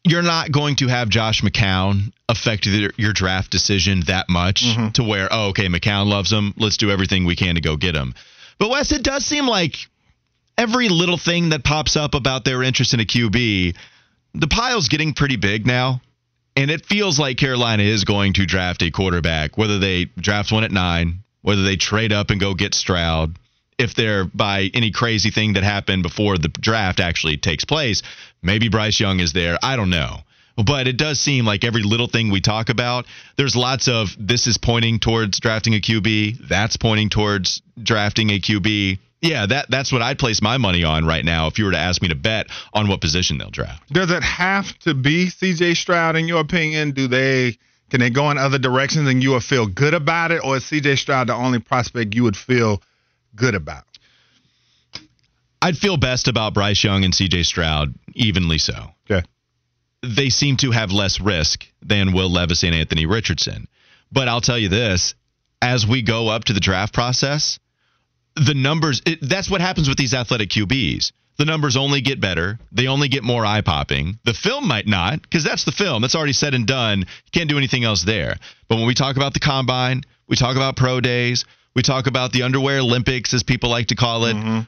you're 0.04 0.22
not 0.22 0.52
going 0.52 0.76
to 0.76 0.88
have 0.88 1.08
Josh 1.08 1.42
McCown 1.42 2.12
affect 2.28 2.66
your, 2.66 2.90
your 2.96 3.12
draft 3.12 3.50
decision 3.50 4.02
that 4.06 4.28
much 4.28 4.62
mm-hmm. 4.62 4.90
to 4.90 5.02
where, 5.02 5.28
oh, 5.30 5.48
okay, 5.48 5.66
McCown 5.66 6.06
loves 6.06 6.30
him. 6.30 6.54
Let's 6.56 6.76
do 6.76 6.90
everything 6.90 7.24
we 7.24 7.36
can 7.36 7.54
to 7.54 7.60
go 7.60 7.76
get 7.76 7.94
him. 7.94 8.14
But 8.58 8.70
Wes, 8.70 8.92
it 8.92 9.02
does 9.02 9.24
seem 9.24 9.46
like 9.46 9.76
every 10.58 10.88
little 10.88 11.16
thing 11.16 11.48
that 11.50 11.64
pops 11.64 11.96
up 11.96 12.14
about 12.14 12.44
their 12.44 12.62
interest 12.62 12.94
in 12.94 13.00
a 13.00 13.04
QB, 13.04 13.76
the 14.34 14.48
pile's 14.48 14.88
getting 14.88 15.14
pretty 15.14 15.36
big 15.36 15.66
now. 15.66 16.00
And 16.56 16.70
it 16.70 16.86
feels 16.86 17.18
like 17.18 17.36
Carolina 17.36 17.82
is 17.82 18.04
going 18.04 18.34
to 18.34 18.46
draft 18.46 18.82
a 18.82 18.90
quarterback, 18.90 19.58
whether 19.58 19.80
they 19.80 20.04
draft 20.04 20.52
one 20.52 20.62
at 20.62 20.70
nine, 20.70 21.24
whether 21.42 21.64
they 21.64 21.76
trade 21.76 22.12
up 22.12 22.30
and 22.30 22.38
go 22.38 22.54
get 22.54 22.74
Stroud, 22.74 23.36
if 23.78 23.94
they're 23.94 24.24
by 24.24 24.70
any 24.74 24.90
crazy 24.90 25.30
thing 25.30 25.54
that 25.54 25.62
happened 25.62 26.02
before 26.02 26.38
the 26.38 26.48
draft 26.48 27.00
actually 27.00 27.37
takes 27.37 27.64
place, 27.64 28.02
maybe 28.42 28.68
Bryce 28.68 29.00
Young 29.00 29.20
is 29.20 29.32
there. 29.32 29.58
I 29.62 29.76
don't 29.76 29.90
know. 29.90 30.20
But 30.56 30.87
it 30.87 30.96
does 30.96 31.18
seem 31.18 31.44
like 31.44 31.64
every 31.64 31.82
little 31.82 32.06
thing 32.06 32.30
we 32.30 32.40
talk 32.40 32.68
about, 32.68 33.06
there's 33.37 33.56
lots 33.56 33.88
of 33.88 34.14
this 34.18 34.46
is 34.46 34.56
pointing 34.56 35.00
towards 35.00 35.40
drafting 35.40 35.74
a 35.74 35.80
QB, 35.80 36.48
that's 36.48 36.76
pointing 36.76 37.08
towards 37.08 37.60
drafting 37.82 38.30
a 38.30 38.38
QB. 38.38 38.98
Yeah, 39.20 39.46
that 39.46 39.70
that's 39.70 39.90
what 39.90 40.02
I'd 40.02 40.18
place 40.18 40.42
my 40.42 40.58
money 40.58 40.84
on 40.84 41.06
right 41.06 41.24
now 41.24 41.48
if 41.48 41.58
you 41.58 41.64
were 41.64 41.72
to 41.72 41.78
ask 41.78 42.00
me 42.02 42.08
to 42.08 42.14
bet 42.14 42.48
on 42.72 42.88
what 42.88 43.00
position 43.00 43.38
they'll 43.38 43.50
draft. 43.50 43.92
Does 43.92 44.10
it 44.10 44.22
have 44.22 44.78
to 44.80 44.94
be 44.94 45.26
CJ 45.26 45.76
Stroud 45.76 46.14
in 46.14 46.28
your 46.28 46.40
opinion? 46.40 46.92
Do 46.92 47.08
they 47.08 47.58
can 47.90 48.00
they 48.00 48.10
go 48.10 48.30
in 48.30 48.38
other 48.38 48.58
directions 48.58 49.08
and 49.08 49.22
you 49.22 49.30
will 49.30 49.40
feel 49.40 49.66
good 49.66 49.94
about 49.94 50.30
it, 50.30 50.44
or 50.44 50.58
is 50.58 50.64
CJ 50.64 50.98
Stroud 50.98 51.28
the 51.28 51.34
only 51.34 51.58
prospect 51.58 52.14
you 52.14 52.22
would 52.22 52.37
feel 52.37 52.82
good 53.35 53.55
about? 53.55 53.85
I'd 55.62 55.77
feel 55.79 55.97
best 55.97 56.29
about 56.29 56.55
Bryce 56.55 56.83
Young 56.85 57.05
and 57.05 57.14
CJ 57.14 57.47
Stroud 57.47 57.94
evenly 58.14 58.59
so. 58.59 58.90
Okay. 59.11 59.27
they 60.03 60.29
seem 60.29 60.57
to 60.59 60.70
have 60.70 60.92
less 60.92 61.20
risk 61.20 61.66
than 61.83 62.12
Will 62.12 62.31
Levis 62.31 62.62
and 62.62 62.75
Anthony 62.75 63.07
Richardson. 63.07 63.66
But 64.12 64.29
I'll 64.29 64.40
tell 64.42 64.59
you 64.59 64.68
this 64.68 65.14
as 65.62 65.87
we 65.87 66.03
go 66.03 66.29
up 66.29 66.44
to 66.44 66.53
the 66.53 66.61
draft 66.61 66.92
process, 66.92 67.59
the 68.37 68.55
numbers, 68.55 69.01
it, 69.07 69.18
that's 69.23 69.51
what 69.51 69.61
happens 69.61 69.88
with 69.88 69.97
these 69.97 70.12
athletic 70.14 70.51
QBs. 70.51 71.12
The 71.37 71.44
numbers 71.47 71.77
only 71.77 72.01
get 72.01 72.20
better. 72.20 72.59
They 72.70 72.87
only 72.87 73.09
get 73.09 73.25
more 73.25 73.44
eye 73.44 73.62
popping. 73.62 74.18
The 74.25 74.35
film 74.35 74.68
might 74.68 74.87
not, 74.87 75.23
because 75.23 75.42
that's 75.42 75.64
the 75.64 75.73
film. 75.73 76.03
That's 76.03 76.14
already 76.14 76.33
said 76.33 76.55
and 76.55 76.66
done. 76.66 77.01
You 77.01 77.31
can't 77.33 77.49
do 77.49 77.59
anything 77.59 77.83
else 77.83 78.05
there. 78.05 78.37
But 78.68 78.77
when 78.77 78.87
we 78.87 78.94
talk 78.94 79.16
about 79.16 79.35
the 79.35 79.40
combine, 79.40 80.03
we 80.29 80.37
talk 80.37 80.55
about 80.55 80.77
pro 80.77 81.01
days, 81.01 81.44
we 81.74 81.82
talk 81.82 82.06
about 82.06 82.32
the 82.32 82.42
underwear 82.42 82.78
Olympics, 82.78 83.34
as 83.34 83.42
people 83.42 83.70
like 83.70 83.88
to 83.88 83.96
call 83.96 84.26
it. 84.26 84.34
Mm-hmm. 84.34 84.60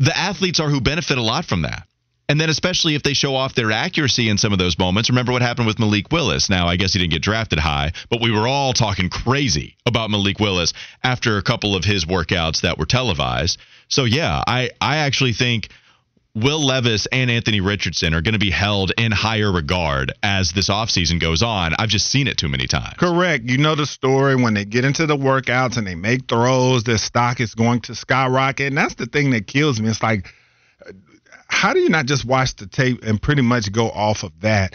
The 0.00 0.16
athletes 0.16 0.60
are 0.60 0.68
who 0.68 0.80
benefit 0.80 1.18
a 1.18 1.22
lot 1.22 1.44
from 1.44 1.62
that. 1.62 1.86
And 2.30 2.38
then, 2.38 2.50
especially 2.50 2.94
if 2.94 3.02
they 3.02 3.14
show 3.14 3.34
off 3.34 3.54
their 3.54 3.72
accuracy 3.72 4.28
in 4.28 4.36
some 4.36 4.52
of 4.52 4.58
those 4.58 4.78
moments. 4.78 5.08
Remember 5.08 5.32
what 5.32 5.40
happened 5.40 5.66
with 5.66 5.78
Malik 5.78 6.12
Willis. 6.12 6.50
Now, 6.50 6.66
I 6.66 6.76
guess 6.76 6.92
he 6.92 6.98
didn't 6.98 7.12
get 7.12 7.22
drafted 7.22 7.58
high, 7.58 7.92
but 8.10 8.20
we 8.20 8.30
were 8.30 8.46
all 8.46 8.74
talking 8.74 9.08
crazy 9.08 9.76
about 9.86 10.10
Malik 10.10 10.38
Willis 10.38 10.74
after 11.02 11.38
a 11.38 11.42
couple 11.42 11.74
of 11.74 11.84
his 11.84 12.04
workouts 12.04 12.60
that 12.60 12.76
were 12.76 12.84
televised. 12.84 13.58
So, 13.88 14.04
yeah, 14.04 14.42
I, 14.46 14.70
I 14.78 14.98
actually 14.98 15.32
think 15.32 15.70
Will 16.34 16.64
Levis 16.64 17.06
and 17.10 17.30
Anthony 17.30 17.60
Richardson 17.60 18.14
are 18.14 18.20
going 18.20 18.34
to 18.34 18.38
be 18.38 18.50
held 18.50 18.92
in 18.96 19.10
higher 19.10 19.50
regard 19.50 20.12
as 20.22 20.52
this 20.52 20.68
offseason 20.68 21.18
goes 21.20 21.42
on. 21.42 21.74
I've 21.78 21.88
just 21.88 22.10
seen 22.10 22.28
it 22.28 22.38
too 22.38 22.48
many 22.48 22.66
times. 22.66 22.94
Correct. 22.98 23.44
You 23.44 23.58
know 23.58 23.74
the 23.74 23.86
story 23.86 24.36
when 24.36 24.54
they 24.54 24.64
get 24.64 24.84
into 24.84 25.06
the 25.06 25.16
workouts 25.16 25.78
and 25.78 25.86
they 25.86 25.94
make 25.94 26.28
throws, 26.28 26.84
their 26.84 26.98
stock 26.98 27.40
is 27.40 27.54
going 27.54 27.80
to 27.82 27.94
skyrocket. 27.94 28.68
And 28.68 28.76
that's 28.76 28.94
the 28.94 29.06
thing 29.06 29.30
that 29.30 29.46
kills 29.46 29.80
me. 29.80 29.88
It's 29.88 30.02
like, 30.02 30.32
how 31.48 31.72
do 31.72 31.80
you 31.80 31.88
not 31.88 32.06
just 32.06 32.24
watch 32.24 32.54
the 32.56 32.66
tape 32.66 33.02
and 33.02 33.20
pretty 33.20 33.42
much 33.42 33.72
go 33.72 33.90
off 33.90 34.22
of 34.22 34.32
that? 34.40 34.74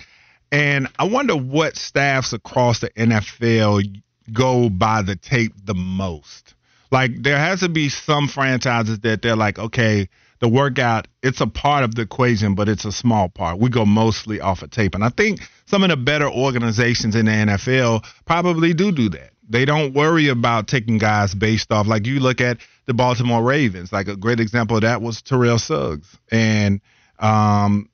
And 0.51 0.87
I 0.99 1.05
wonder 1.05 1.35
what 1.35 1.77
staffs 1.77 2.33
across 2.33 2.79
the 2.79 2.89
NFL 2.91 4.01
go 4.31 4.69
by 4.69 5.01
the 5.01 5.15
tape 5.15 5.53
the 5.63 5.73
most. 5.73 6.55
Like 6.91 7.11
there 7.23 7.37
has 7.37 7.61
to 7.61 7.69
be 7.69 7.89
some 7.89 8.27
franchises 8.27 8.99
that 8.99 9.21
they're 9.21 9.35
like, 9.35 9.59
okay, 9.59 10.09
the 10.39 10.47
workout, 10.47 11.07
it's 11.21 11.41
a 11.41 11.47
part 11.47 11.83
of 11.83 11.95
the 11.95 12.01
equation, 12.03 12.55
but 12.55 12.67
it's 12.67 12.85
a 12.85 12.91
small 12.91 13.29
part. 13.29 13.59
We 13.59 13.69
go 13.69 13.85
mostly 13.85 14.41
off 14.41 14.61
of 14.61 14.71
tape. 14.71 14.95
And 14.95 15.03
I 15.03 15.09
think 15.09 15.41
some 15.65 15.83
of 15.83 15.89
the 15.89 15.97
better 15.97 16.29
organizations 16.29 17.15
in 17.15 17.25
the 17.25 17.31
NFL 17.31 18.05
probably 18.25 18.73
do 18.73 18.91
do 18.91 19.09
that. 19.09 19.31
They 19.47 19.65
don't 19.65 19.93
worry 19.93 20.29
about 20.29 20.67
taking 20.67 20.97
guys 20.97 21.35
based 21.35 21.71
off 21.71 21.87
like 21.87 22.05
you 22.05 22.19
look 22.19 22.41
at 22.41 22.57
the 22.85 22.93
Baltimore 22.93 23.43
Ravens. 23.43 23.91
Like 23.91 24.07
a 24.07 24.15
great 24.15 24.39
example 24.39 24.77
of 24.77 24.83
that 24.83 25.01
was 25.01 25.21
Terrell 25.21 25.59
Suggs, 25.59 26.17
and 26.31 26.81
um, 27.19 27.89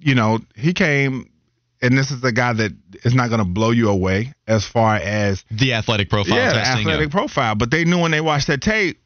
you 0.00 0.14
know 0.14 0.40
he 0.54 0.72
came, 0.74 1.30
and 1.80 1.96
this 1.96 2.10
is 2.10 2.22
a 2.24 2.32
guy 2.32 2.52
that 2.52 2.72
is 3.04 3.14
not 3.14 3.28
going 3.28 3.40
to 3.40 3.46
blow 3.46 3.70
you 3.70 3.88
away 3.88 4.34
as 4.46 4.66
far 4.66 4.96
as 4.96 5.44
the 5.50 5.74
athletic 5.74 6.10
profile. 6.10 6.36
Yeah, 6.36 6.52
testing, 6.52 6.86
athletic 6.86 7.08
yeah. 7.08 7.18
profile. 7.18 7.54
But 7.54 7.70
they 7.70 7.84
knew 7.84 8.00
when 8.00 8.10
they 8.10 8.20
watched 8.20 8.48
that 8.48 8.60
tape, 8.60 9.01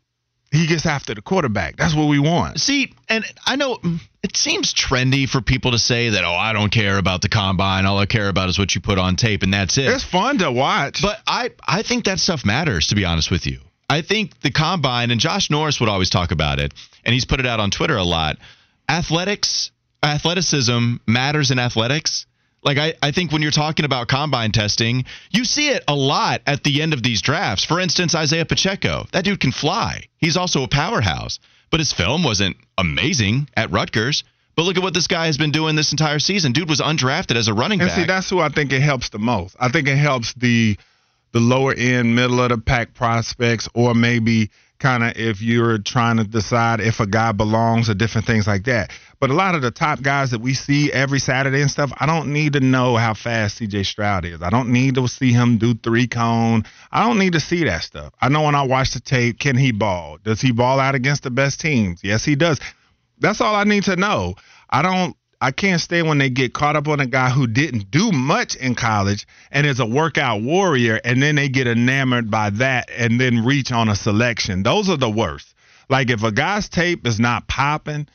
he 0.52 0.66
gets 0.66 0.86
after 0.86 1.14
the 1.14 1.22
quarterback. 1.22 1.76
That's 1.76 1.94
what 1.94 2.06
we 2.06 2.18
want. 2.18 2.60
See, 2.60 2.94
and 3.08 3.24
I 3.44 3.56
know 3.56 3.76
mm, 3.76 4.00
it 4.22 4.36
seems 4.36 4.72
trendy 4.72 5.28
for 5.28 5.40
people 5.40 5.72
to 5.72 5.78
say 5.78 6.10
that, 6.10 6.24
oh, 6.24 6.32
I 6.32 6.52
don't 6.52 6.70
care 6.70 6.98
about 6.98 7.22
the 7.22 7.28
combine. 7.28 7.86
All 7.86 7.98
I 7.98 8.06
care 8.06 8.28
about 8.28 8.48
is 8.48 8.58
what 8.58 8.74
you 8.74 8.80
put 8.80 8.98
on 8.98 9.16
tape, 9.16 9.42
and 9.42 9.52
that's 9.52 9.76
it. 9.78 9.86
It's 9.86 10.04
fun 10.04 10.38
to 10.38 10.50
watch. 10.50 11.00
But 11.02 11.18
I, 11.26 11.50
I 11.66 11.82
think 11.82 12.04
that 12.04 12.18
stuff 12.18 12.44
matters, 12.44 12.88
to 12.88 12.94
be 12.94 13.04
honest 13.04 13.30
with 13.30 13.46
you. 13.46 13.60
I 13.88 14.02
think 14.02 14.40
the 14.40 14.50
combine, 14.50 15.10
and 15.10 15.20
Josh 15.20 15.50
Norris 15.50 15.80
would 15.80 15.88
always 15.88 16.10
talk 16.10 16.32
about 16.32 16.58
it, 16.58 16.74
and 17.04 17.12
he's 17.12 17.24
put 17.24 17.40
it 17.40 17.46
out 17.46 17.60
on 17.60 17.70
Twitter 17.70 17.96
a 17.96 18.02
lot. 18.04 18.38
Athletics, 18.88 19.70
athleticism 20.02 20.96
matters 21.06 21.50
in 21.50 21.58
athletics. 21.58 22.25
Like 22.66 22.78
I, 22.78 22.94
I 23.00 23.12
think 23.12 23.30
when 23.30 23.42
you're 23.42 23.52
talking 23.52 23.84
about 23.84 24.08
combine 24.08 24.50
testing, 24.50 25.04
you 25.30 25.44
see 25.44 25.68
it 25.68 25.84
a 25.86 25.94
lot 25.94 26.42
at 26.46 26.64
the 26.64 26.82
end 26.82 26.94
of 26.94 27.02
these 27.02 27.22
drafts. 27.22 27.64
For 27.64 27.78
instance, 27.78 28.16
Isaiah 28.16 28.44
Pacheco. 28.44 29.06
That 29.12 29.24
dude 29.24 29.38
can 29.38 29.52
fly. 29.52 30.08
He's 30.18 30.36
also 30.36 30.64
a 30.64 30.68
powerhouse. 30.68 31.38
But 31.70 31.78
his 31.78 31.92
film 31.92 32.24
wasn't 32.24 32.56
amazing 32.76 33.48
at 33.56 33.70
Rutgers. 33.70 34.24
But 34.56 34.64
look 34.64 34.76
at 34.76 34.82
what 34.82 34.94
this 34.94 35.06
guy 35.06 35.26
has 35.26 35.38
been 35.38 35.52
doing 35.52 35.76
this 35.76 35.92
entire 35.92 36.18
season. 36.18 36.52
Dude 36.52 36.68
was 36.68 36.80
undrafted 36.80 37.36
as 37.36 37.46
a 37.46 37.54
running 37.54 37.80
and 37.80 37.88
back. 37.88 37.96
see, 37.96 38.04
that's 38.04 38.28
who 38.28 38.40
I 38.40 38.48
think 38.48 38.72
it 38.72 38.80
helps 38.80 39.10
the 39.10 39.18
most. 39.18 39.54
I 39.60 39.68
think 39.68 39.86
it 39.86 39.96
helps 39.96 40.34
the 40.34 40.76
the 41.32 41.40
lower 41.40 41.74
end, 41.74 42.16
middle 42.16 42.40
of 42.40 42.48
the 42.48 42.58
pack 42.58 42.94
prospects, 42.94 43.68
or 43.74 43.94
maybe 43.94 44.50
kind 44.78 45.02
of 45.02 45.16
if 45.16 45.42
you're 45.42 45.78
trying 45.78 46.18
to 46.18 46.24
decide 46.24 46.80
if 46.80 47.00
a 47.00 47.06
guy 47.06 47.32
belongs 47.32 47.88
or 47.88 47.94
different 47.94 48.26
things 48.26 48.46
like 48.46 48.64
that. 48.64 48.90
But 49.18 49.30
a 49.30 49.34
lot 49.34 49.54
of 49.54 49.62
the 49.62 49.70
top 49.70 50.02
guys 50.02 50.32
that 50.32 50.40
we 50.40 50.54
see 50.54 50.92
every 50.92 51.18
Saturday 51.18 51.62
and 51.62 51.70
stuff, 51.70 51.92
I 51.96 52.06
don't 52.06 52.32
need 52.32 52.52
to 52.52 52.60
know 52.60 52.96
how 52.96 53.14
fast 53.14 53.60
CJ 53.60 53.86
Stroud 53.86 54.24
is. 54.24 54.42
I 54.42 54.50
don't 54.50 54.70
need 54.70 54.96
to 54.96 55.08
see 55.08 55.32
him 55.32 55.58
do 55.58 55.74
three 55.74 56.06
cone. 56.06 56.64
I 56.92 57.06
don't 57.06 57.18
need 57.18 57.32
to 57.32 57.40
see 57.40 57.64
that 57.64 57.82
stuff. 57.82 58.12
I 58.20 58.28
know 58.28 58.42
when 58.42 58.54
I 58.54 58.62
watch 58.64 58.92
the 58.92 59.00
tape, 59.00 59.38
can 59.38 59.56
he 59.56 59.72
ball? 59.72 60.18
Does 60.22 60.40
he 60.40 60.52
ball 60.52 60.78
out 60.78 60.94
against 60.94 61.22
the 61.22 61.30
best 61.30 61.60
teams? 61.60 62.00
Yes, 62.02 62.24
he 62.24 62.36
does. 62.36 62.60
That's 63.18 63.40
all 63.40 63.54
I 63.54 63.64
need 63.64 63.84
to 63.84 63.96
know. 63.96 64.34
I 64.68 64.82
don't 64.82 65.16
I 65.40 65.50
can't 65.50 65.80
stay 65.80 66.02
when 66.02 66.18
they 66.18 66.30
get 66.30 66.54
caught 66.54 66.76
up 66.76 66.88
on 66.88 67.00
a 67.00 67.06
guy 67.06 67.30
who 67.30 67.46
didn't 67.46 67.90
do 67.90 68.10
much 68.10 68.56
in 68.56 68.74
college 68.74 69.26
and 69.50 69.66
is 69.66 69.80
a 69.80 69.86
workout 69.86 70.42
warrior, 70.42 71.00
and 71.04 71.22
then 71.22 71.34
they 71.34 71.48
get 71.48 71.66
enamored 71.66 72.30
by 72.30 72.50
that 72.50 72.90
and 72.96 73.20
then 73.20 73.44
reach 73.44 73.70
on 73.70 73.88
a 73.88 73.94
selection. 73.94 74.62
Those 74.62 74.88
are 74.88 74.96
the 74.96 75.10
worst. 75.10 75.54
Like 75.88 76.10
if 76.10 76.22
a 76.22 76.32
guy's 76.32 76.68
tape 76.68 77.06
is 77.06 77.20
not 77.20 77.48
popping, 77.48 78.08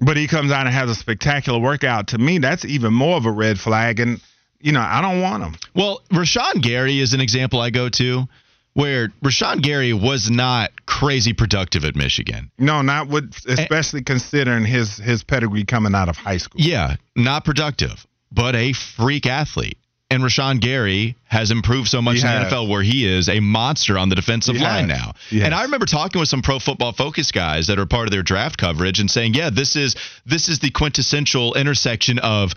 but 0.00 0.16
he 0.16 0.26
comes 0.26 0.50
out 0.50 0.66
and 0.66 0.74
has 0.74 0.90
a 0.90 0.94
spectacular 0.94 1.60
workout, 1.60 2.08
to 2.08 2.18
me, 2.18 2.38
that's 2.38 2.64
even 2.64 2.92
more 2.92 3.16
of 3.16 3.24
a 3.24 3.30
red 3.30 3.58
flag. 3.58 4.00
And, 4.00 4.20
you 4.60 4.72
know, 4.72 4.80
I 4.80 5.00
don't 5.00 5.20
want 5.20 5.44
him. 5.44 5.54
Well, 5.74 6.02
Rashan 6.10 6.60
Gary 6.60 6.98
is 6.98 7.14
an 7.14 7.20
example 7.20 7.60
I 7.60 7.70
go 7.70 7.88
to 7.88 8.26
where 8.74 9.08
Rashan 9.22 9.62
Gary 9.62 9.92
was 9.92 10.30
not 10.30 10.70
crazy 10.86 11.32
productive 11.32 11.84
at 11.84 11.94
Michigan. 11.94 12.50
No, 12.58 12.82
not 12.82 13.08
with 13.08 13.34
especially 13.46 13.98
and, 13.98 14.06
considering 14.06 14.64
his 14.64 14.96
his 14.96 15.22
pedigree 15.24 15.64
coming 15.64 15.94
out 15.94 16.08
of 16.08 16.16
high 16.16 16.38
school. 16.38 16.60
Yeah, 16.60 16.96
not 17.16 17.44
productive, 17.44 18.06
but 18.30 18.54
a 18.54 18.72
freak 18.72 19.26
athlete. 19.26 19.78
And 20.10 20.22
Rashan 20.22 20.60
Gary 20.60 21.16
has 21.24 21.50
improved 21.50 21.88
so 21.88 22.02
much 22.02 22.16
he 22.16 22.20
in 22.20 22.26
has. 22.26 22.50
the 22.50 22.56
NFL 22.56 22.68
where 22.68 22.82
he 22.82 23.06
is 23.06 23.30
a 23.30 23.40
monster 23.40 23.96
on 23.96 24.10
the 24.10 24.14
defensive 24.14 24.56
he 24.56 24.62
line 24.62 24.90
has. 24.90 24.98
now. 25.00 25.12
Yes. 25.30 25.46
And 25.46 25.54
I 25.54 25.62
remember 25.62 25.86
talking 25.86 26.20
with 26.20 26.28
some 26.28 26.42
pro 26.42 26.58
football 26.58 26.92
focus 26.92 27.32
guys 27.32 27.68
that 27.68 27.78
are 27.78 27.86
part 27.86 28.08
of 28.08 28.12
their 28.12 28.22
draft 28.22 28.58
coverage 28.58 29.00
and 29.00 29.10
saying, 29.10 29.32
"Yeah, 29.32 29.48
this 29.48 29.74
is 29.74 29.96
this 30.26 30.50
is 30.50 30.58
the 30.58 30.70
quintessential 30.70 31.54
intersection 31.54 32.18
of 32.18 32.52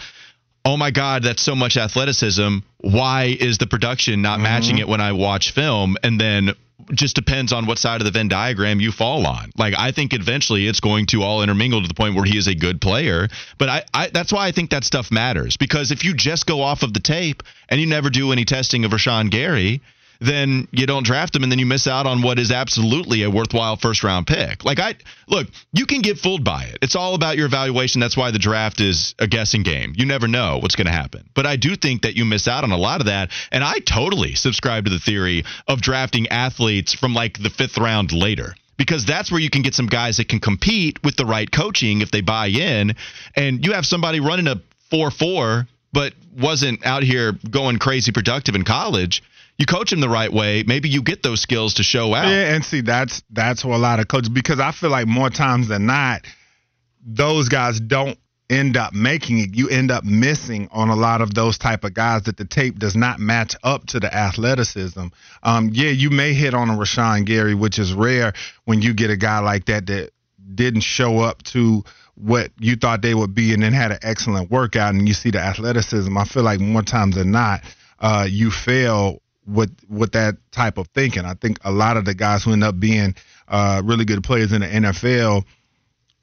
oh 0.65 0.77
my 0.77 0.91
God, 0.91 1.23
that's 1.23 1.41
so 1.41 1.55
much 1.55 1.77
athleticism. 1.77 2.57
Why 2.81 3.35
is 3.39 3.59
the 3.59 3.67
production 3.67 4.21
not 4.21 4.35
mm-hmm. 4.35 4.43
matching 4.43 4.77
it 4.79 4.87
when 4.87 4.99
I 4.99 5.11
watch 5.13 5.51
film? 5.51 5.95
And 6.03 6.19
then 6.19 6.55
just 6.91 7.15
depends 7.15 7.53
on 7.53 7.65
what 7.65 7.79
side 7.79 8.01
of 8.01 8.05
the 8.05 8.11
Venn 8.11 8.27
diagram 8.27 8.79
you 8.79 8.91
fall 8.91 9.25
on. 9.25 9.51
Like 9.57 9.73
I 9.77 9.91
think 9.91 10.13
eventually 10.13 10.67
it's 10.67 10.79
going 10.79 11.05
to 11.07 11.23
all 11.23 11.41
intermingle 11.41 11.81
to 11.81 11.87
the 11.87 11.93
point 11.93 12.15
where 12.15 12.25
he 12.25 12.37
is 12.37 12.47
a 12.47 12.55
good 12.55 12.81
player. 12.81 13.27
But 13.57 13.69
I, 13.69 13.83
I 13.93 14.09
that's 14.09 14.33
why 14.33 14.47
I 14.47 14.51
think 14.51 14.71
that 14.71 14.83
stuff 14.83 15.11
matters 15.11 15.57
because 15.57 15.91
if 15.91 16.03
you 16.03 16.13
just 16.13 16.45
go 16.45 16.61
off 16.61 16.83
of 16.83 16.93
the 16.93 16.99
tape 16.99 17.43
and 17.69 17.79
you 17.79 17.87
never 17.87 18.09
do 18.09 18.31
any 18.31 18.45
testing 18.45 18.85
of 18.85 18.91
Rashan 18.91 19.31
Gary, 19.31 19.81
then 20.19 20.67
you 20.71 20.85
don't 20.85 21.05
draft 21.05 21.35
him 21.35 21.43
and 21.43 21.51
then 21.51 21.59
you 21.59 21.65
miss 21.65 21.87
out 21.87 22.05
on 22.05 22.21
what 22.21 22.39
is 22.39 22.51
absolutely 22.51 23.23
a 23.23 23.29
worthwhile 23.29 23.75
first 23.75 24.03
round 24.03 24.27
pick. 24.27 24.63
Like 24.63 24.79
I 24.79 24.95
look, 25.27 25.47
you 25.73 25.85
can 25.85 26.01
get 26.01 26.17
fooled 26.17 26.43
by 26.43 26.65
it. 26.65 26.79
It's 26.81 26.95
all 26.95 27.15
about 27.15 27.37
your 27.37 27.45
evaluation. 27.45 28.01
That's 28.01 28.17
why 28.17 28.31
the 28.31 28.39
draft 28.39 28.81
is 28.81 29.15
a 29.19 29.27
guessing 29.27 29.63
game. 29.63 29.93
You 29.95 30.05
never 30.05 30.27
know 30.27 30.59
what's 30.61 30.75
going 30.75 30.87
to 30.87 30.93
happen. 30.93 31.29
But 31.33 31.45
I 31.45 31.55
do 31.55 31.75
think 31.75 32.03
that 32.03 32.15
you 32.15 32.25
miss 32.25 32.47
out 32.47 32.63
on 32.63 32.71
a 32.71 32.77
lot 32.77 33.01
of 33.01 33.07
that 33.07 33.31
and 33.51 33.63
I 33.63 33.79
totally 33.79 34.35
subscribe 34.35 34.85
to 34.85 34.91
the 34.91 34.99
theory 34.99 35.43
of 35.67 35.81
drafting 35.81 36.27
athletes 36.27 36.93
from 36.93 37.13
like 37.13 37.37
the 37.37 37.49
5th 37.49 37.79
round 37.79 38.11
later 38.11 38.55
because 38.77 39.05
that's 39.05 39.31
where 39.31 39.39
you 39.39 39.49
can 39.49 39.61
get 39.61 39.73
some 39.73 39.87
guys 39.87 40.17
that 40.17 40.27
can 40.27 40.39
compete 40.39 41.03
with 41.03 41.15
the 41.15 41.25
right 41.25 41.49
coaching 41.51 42.01
if 42.01 42.11
they 42.11 42.21
buy 42.21 42.47
in 42.47 42.95
and 43.35 43.65
you 43.65 43.73
have 43.73 43.85
somebody 43.85 44.19
running 44.19 44.47
a 44.47 44.61
4-4 44.91 45.67
but 45.93 46.13
wasn't 46.37 46.85
out 46.85 47.03
here 47.03 47.33
going 47.49 47.79
crazy 47.79 48.11
productive 48.11 48.55
in 48.55 48.63
college 48.63 49.23
you 49.57 49.65
coach 49.65 49.91
him 49.91 50.01
the 50.01 50.09
right 50.09 50.31
way, 50.31 50.63
maybe 50.65 50.89
you 50.89 51.01
get 51.01 51.23
those 51.23 51.41
skills 51.41 51.75
to 51.75 51.83
show 51.83 52.13
out. 52.13 52.27
Yeah, 52.27 52.53
and 52.53 52.63
see 52.63 52.81
that's 52.81 53.23
that's 53.29 53.63
what 53.63 53.75
a 53.75 53.77
lot 53.77 53.99
of 53.99 54.07
coaches 54.07 54.29
because 54.29 54.59
I 54.59 54.71
feel 54.71 54.89
like 54.89 55.07
more 55.07 55.29
times 55.29 55.67
than 55.67 55.85
not, 55.85 56.21
those 57.05 57.49
guys 57.49 57.79
don't 57.79 58.17
end 58.49 58.77
up 58.77 58.93
making 58.93 59.39
it. 59.39 59.55
You 59.55 59.69
end 59.69 59.91
up 59.91 60.03
missing 60.03 60.67
on 60.71 60.89
a 60.89 60.95
lot 60.95 61.21
of 61.21 61.33
those 61.33 61.57
type 61.57 61.83
of 61.83 61.93
guys 61.93 62.23
that 62.23 62.37
the 62.37 62.45
tape 62.45 62.77
does 62.77 62.95
not 62.95 63.19
match 63.19 63.55
up 63.63 63.85
to 63.87 63.99
the 63.99 64.13
athleticism. 64.13 65.07
Um, 65.41 65.69
yeah, 65.73 65.89
you 65.89 66.09
may 66.09 66.33
hit 66.33 66.53
on 66.53 66.69
a 66.69 66.73
Rashan 66.73 67.25
Gary, 67.25 67.55
which 67.55 67.79
is 67.79 67.93
rare 67.93 68.33
when 68.65 68.81
you 68.81 68.93
get 68.93 69.09
a 69.09 69.17
guy 69.17 69.39
like 69.39 69.65
that 69.65 69.87
that 69.87 70.11
didn't 70.53 70.81
show 70.81 71.19
up 71.19 71.41
to 71.43 71.83
what 72.15 72.51
you 72.59 72.75
thought 72.75 73.01
they 73.01 73.13
would 73.13 73.33
be 73.33 73.53
and 73.53 73.63
then 73.63 73.73
had 73.73 73.91
an 73.91 73.99
excellent 74.01 74.49
workout 74.49 74.93
and 74.93 75.07
you 75.07 75.13
see 75.13 75.31
the 75.31 75.39
athleticism. 75.39 76.15
I 76.17 76.25
feel 76.25 76.43
like 76.43 76.59
more 76.59 76.81
times 76.81 77.15
than 77.15 77.31
not, 77.31 77.61
uh, 77.99 78.27
you 78.29 78.51
fail 78.51 79.21
with 79.47 79.75
with 79.89 80.13
that 80.13 80.37
type 80.51 80.77
of 80.77 80.87
thinking. 80.89 81.25
I 81.25 81.33
think 81.33 81.59
a 81.63 81.71
lot 81.71 81.97
of 81.97 82.05
the 82.05 82.13
guys 82.13 82.43
who 82.43 82.53
end 82.53 82.63
up 82.63 82.79
being 82.79 83.15
uh, 83.47 83.81
really 83.83 84.05
good 84.05 84.23
players 84.23 84.51
in 84.51 84.61
the 84.61 84.67
NFL, 84.67 85.43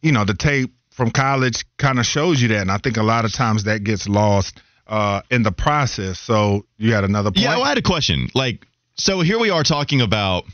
you 0.01 0.13
know, 0.13 0.25
the 0.25 0.35
tape 0.35 0.73
from 0.91 1.11
college 1.11 1.65
kind 1.79 1.99
of 1.99 2.07
shows 2.07 2.41
you 2.41 2.49
that, 2.49 2.61
and 2.61 2.71
I 2.71 2.79
think 2.79 2.97
a 2.97 3.03
lot 3.03 3.25
of 3.25 3.33
times 3.33 3.65
that 3.65 3.83
gets 3.85 4.09
lost 4.09 4.61
uh, 4.87 5.23
in 5.31 5.43
the 5.43 5.53
process. 5.53 6.19
So 6.19 6.67
you 6.77 6.93
had 6.93 7.05
another 7.05 7.31
point. 7.31 7.45
Yeah, 7.45 7.57
well, 7.57 7.65
I 7.65 7.71
had 7.71 7.79
a 7.79 7.83
question. 7.83 8.29
Like, 8.35 8.67
so 8.95 9.21
here 9.21 9.39
we 9.39 9.51
are 9.51 9.63
talking 9.63 10.01
about 10.01 10.45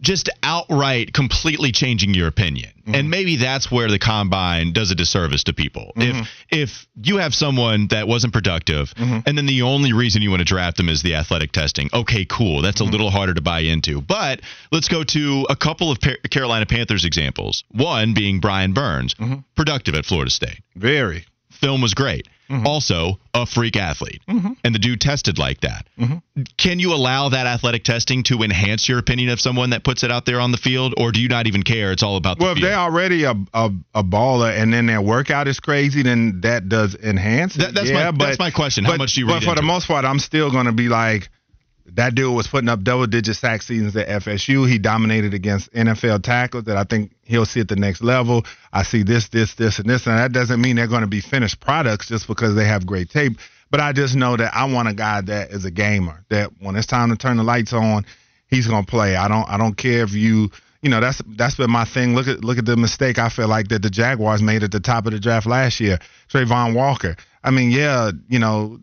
just 0.00 0.28
outright 0.42 1.12
completely 1.12 1.72
changing 1.72 2.14
your 2.14 2.28
opinion. 2.28 2.70
Mm-hmm. 2.80 2.94
And 2.94 3.10
maybe 3.10 3.36
that's 3.36 3.70
where 3.70 3.88
the 3.88 3.98
combine 3.98 4.72
does 4.72 4.90
a 4.90 4.94
disservice 4.94 5.44
to 5.44 5.52
people. 5.52 5.92
Mm-hmm. 5.96 6.20
If 6.20 6.28
if 6.50 6.86
you 7.02 7.18
have 7.18 7.34
someone 7.34 7.88
that 7.88 8.08
wasn't 8.08 8.32
productive 8.32 8.94
mm-hmm. 8.94 9.18
and 9.26 9.36
then 9.36 9.46
the 9.46 9.62
only 9.62 9.92
reason 9.92 10.22
you 10.22 10.30
want 10.30 10.40
to 10.40 10.44
draft 10.44 10.76
them 10.76 10.88
is 10.88 11.02
the 11.02 11.14
athletic 11.14 11.52
testing. 11.52 11.90
Okay, 11.92 12.24
cool. 12.24 12.62
That's 12.62 12.80
a 12.80 12.84
mm-hmm. 12.84 12.92
little 12.92 13.10
harder 13.10 13.34
to 13.34 13.42
buy 13.42 13.60
into. 13.60 14.00
But 14.00 14.40
let's 14.72 14.88
go 14.88 15.04
to 15.04 15.46
a 15.50 15.56
couple 15.56 15.90
of 15.90 15.98
Carolina 16.30 16.66
Panthers 16.66 17.04
examples. 17.04 17.64
One 17.70 18.14
being 18.14 18.40
Brian 18.40 18.72
Burns, 18.72 19.14
mm-hmm. 19.14 19.40
productive 19.56 19.94
at 19.94 20.04
Florida 20.04 20.30
State. 20.30 20.60
Very. 20.76 21.26
Film 21.50 21.82
was 21.82 21.94
great. 21.94 22.28
Mm-hmm. 22.50 22.66
Also, 22.66 23.18
a 23.34 23.44
freak 23.44 23.76
athlete. 23.76 24.22
Mm-hmm. 24.28 24.52
And 24.64 24.74
the 24.74 24.78
dude 24.78 25.00
tested 25.00 25.38
like 25.38 25.60
that. 25.60 25.86
Mm-hmm. 25.98 26.42
Can 26.56 26.78
you 26.78 26.94
allow 26.94 27.28
that 27.28 27.46
athletic 27.46 27.84
testing 27.84 28.22
to 28.24 28.42
enhance 28.42 28.88
your 28.88 28.98
opinion 28.98 29.28
of 29.28 29.40
someone 29.40 29.70
that 29.70 29.84
puts 29.84 30.02
it 30.02 30.10
out 30.10 30.24
there 30.24 30.40
on 30.40 30.50
the 30.50 30.56
field, 30.56 30.94
or 30.96 31.12
do 31.12 31.20
you 31.20 31.28
not 31.28 31.46
even 31.46 31.62
care? 31.62 31.92
It's 31.92 32.02
all 32.02 32.16
about 32.16 32.38
the 32.38 32.44
well, 32.44 32.54
field? 32.54 32.64
if 32.64 32.70
they're 32.70 32.78
already 32.78 33.24
a, 33.24 33.34
a, 33.52 33.70
a, 33.94 34.02
baller 34.02 34.56
and 34.56 34.72
then 34.72 34.86
their 34.86 35.02
workout 35.02 35.46
is 35.46 35.60
crazy, 35.60 36.02
then 36.02 36.40
that 36.40 36.68
does 36.68 36.94
enhance 36.94 37.54
that, 37.54 37.74
that's 37.74 37.90
yeah, 37.90 38.04
my, 38.04 38.10
but, 38.12 38.26
that's 38.26 38.38
my 38.38 38.50
question. 38.50 38.84
How 38.84 38.92
but, 38.92 38.98
much 38.98 39.14
do 39.14 39.20
you 39.20 39.26
But 39.26 39.42
for 39.42 39.54
the 39.54 39.62
most 39.62 39.86
part, 39.86 40.04
I'm 40.04 40.18
still 40.18 40.50
going 40.50 40.66
to 40.66 40.72
be 40.72 40.88
like, 40.88 41.28
that 41.94 42.14
dude 42.14 42.34
was 42.34 42.46
putting 42.46 42.68
up 42.68 42.82
double 42.82 43.06
digit 43.06 43.36
sack 43.36 43.62
seasons 43.62 43.96
at 43.96 44.08
FSU. 44.08 44.68
He 44.68 44.78
dominated 44.78 45.34
against 45.34 45.72
NFL 45.72 46.22
tackles 46.22 46.64
that 46.64 46.76
I 46.76 46.84
think 46.84 47.12
he'll 47.22 47.46
see 47.46 47.60
at 47.60 47.68
the 47.68 47.76
next 47.76 48.02
level. 48.02 48.44
I 48.72 48.82
see 48.82 49.02
this, 49.02 49.28
this, 49.28 49.54
this, 49.54 49.78
and 49.78 49.88
this. 49.88 50.06
And 50.06 50.18
that 50.18 50.32
doesn't 50.32 50.60
mean 50.60 50.76
they're 50.76 50.86
going 50.86 51.02
to 51.02 51.06
be 51.06 51.20
finished 51.20 51.60
products 51.60 52.08
just 52.08 52.26
because 52.26 52.54
they 52.54 52.64
have 52.64 52.86
great 52.86 53.10
tape. 53.10 53.38
But 53.70 53.80
I 53.80 53.92
just 53.92 54.16
know 54.16 54.36
that 54.36 54.54
I 54.54 54.64
want 54.64 54.88
a 54.88 54.94
guy 54.94 55.20
that 55.22 55.50
is 55.50 55.64
a 55.64 55.70
gamer, 55.70 56.24
that 56.30 56.50
when 56.60 56.76
it's 56.76 56.86
time 56.86 57.10
to 57.10 57.16
turn 57.16 57.36
the 57.36 57.44
lights 57.44 57.72
on, 57.72 58.04
he's 58.48 58.66
going 58.66 58.84
to 58.84 58.90
play. 58.90 59.16
I 59.16 59.28
don't 59.28 59.48
I 59.48 59.58
don't 59.58 59.76
care 59.76 60.02
if 60.02 60.12
you 60.12 60.50
you 60.82 60.90
know 60.90 61.00
that's 61.00 61.20
that's 61.36 61.56
been 61.56 61.70
my 61.70 61.84
thing. 61.84 62.14
Look 62.14 62.28
at 62.28 62.44
look 62.44 62.58
at 62.58 62.64
the 62.64 62.76
mistake 62.76 63.18
I 63.18 63.28
feel 63.28 63.48
like 63.48 63.68
that 63.68 63.82
the 63.82 63.90
Jaguars 63.90 64.42
made 64.42 64.62
at 64.62 64.72
the 64.72 64.80
top 64.80 65.06
of 65.06 65.12
the 65.12 65.20
draft 65.20 65.46
last 65.46 65.80
year. 65.80 65.98
Travon 66.28 66.74
Walker. 66.74 67.16
I 67.44 67.50
mean, 67.50 67.70
yeah, 67.70 68.10
you 68.28 68.38
know, 68.38 68.80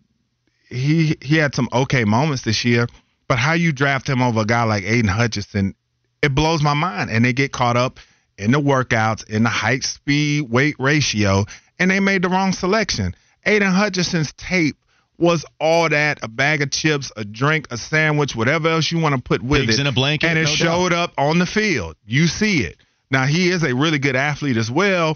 he 0.70 1.18
he 1.22 1.38
had 1.38 1.56
some 1.56 1.70
okay 1.72 2.04
moments 2.06 2.44
this 2.44 2.66
year, 2.66 2.88
but 3.28 3.38
how 3.38 3.54
you 3.54 3.72
draft 3.72 4.08
him 4.10 4.22
over 4.22 4.42
a 4.42 4.46
guy 4.46 4.64
like 4.64 4.84
Aidan 4.84 5.08
Hutchinson, 5.08 5.76
it 6.22 6.34
blows 6.36 6.62
my 6.62 6.74
mind. 6.74 7.10
And 7.10 7.24
they 7.26 7.34
get 7.34 7.52
caught 7.52 7.78
up 7.78 8.00
in 8.38 8.52
the 8.52 8.60
workouts, 8.60 9.28
in 9.30 9.44
the 9.44 9.50
height 9.50 9.84
speed 9.84 10.50
weight 10.50 10.76
ratio, 10.80 11.46
and 11.80 11.92
they 11.92 12.00
made 12.00 12.22
the 12.22 12.30
wrong 12.30 12.52
selection. 12.54 13.16
Aidan 13.46 13.72
Hutchinson's 13.74 14.34
tape 14.34 14.78
was 15.18 15.46
all 15.60 15.88
that 15.90 16.20
a 16.24 16.28
bag 16.28 16.62
of 16.62 16.72
chips, 16.72 17.12
a 17.16 17.24
drink, 17.24 17.68
a 17.72 17.78
sandwich, 17.78 18.36
whatever 18.36 18.68
else 18.70 18.92
you 18.92 19.00
want 19.00 19.16
to 19.16 19.22
put 19.22 19.42
with 19.42 19.62
Pigs 19.62 19.76
it. 19.80 19.82
in 19.82 19.88
a 19.88 19.92
blanket, 19.92 20.28
and 20.28 20.38
it 20.38 20.44
no 20.44 20.48
showed 20.48 20.90
doubt. 20.90 21.12
up 21.12 21.14
on 21.18 21.40
the 21.40 21.46
field. 21.46 21.96
You 22.06 22.28
see 22.28 22.64
it. 22.64 22.78
Now 23.12 23.26
he 23.26 23.50
is 23.50 23.64
a 23.64 23.74
really 23.74 24.00
good 24.00 24.16
athlete 24.16 24.58
as 24.58 24.70
well, 24.70 25.16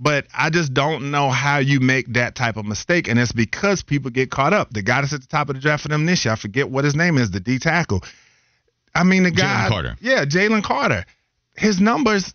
but 0.00 0.26
I 0.36 0.48
just 0.48 0.72
don't 0.72 1.10
know 1.10 1.28
how 1.28 1.58
you 1.58 1.78
make 1.78 2.14
that 2.14 2.34
type 2.34 2.56
of 2.56 2.64
mistake. 2.64 3.06
And 3.06 3.18
it's 3.18 3.32
because 3.32 3.82
people 3.82 4.10
get 4.10 4.30
caught 4.30 4.54
up. 4.54 4.72
The 4.72 4.82
guy 4.82 5.02
that's 5.02 5.12
at 5.12 5.20
the 5.20 5.26
top 5.26 5.50
of 5.50 5.56
the 5.56 5.60
draft 5.60 5.82
for 5.82 5.88
them 5.88 6.06
this 6.06 6.24
year, 6.24 6.32
I 6.32 6.36
forget 6.36 6.70
what 6.70 6.84
his 6.84 6.96
name 6.96 7.18
is, 7.18 7.30
the 7.30 7.40
D 7.40 7.58
tackle. 7.58 8.02
I 8.94 9.04
mean, 9.04 9.24
the 9.24 9.30
guy. 9.30 9.66
Jalen 9.66 9.68
Carter. 9.68 9.96
Yeah, 10.00 10.24
Jalen 10.24 10.64
Carter. 10.64 11.04
His 11.56 11.80
numbers, 11.80 12.34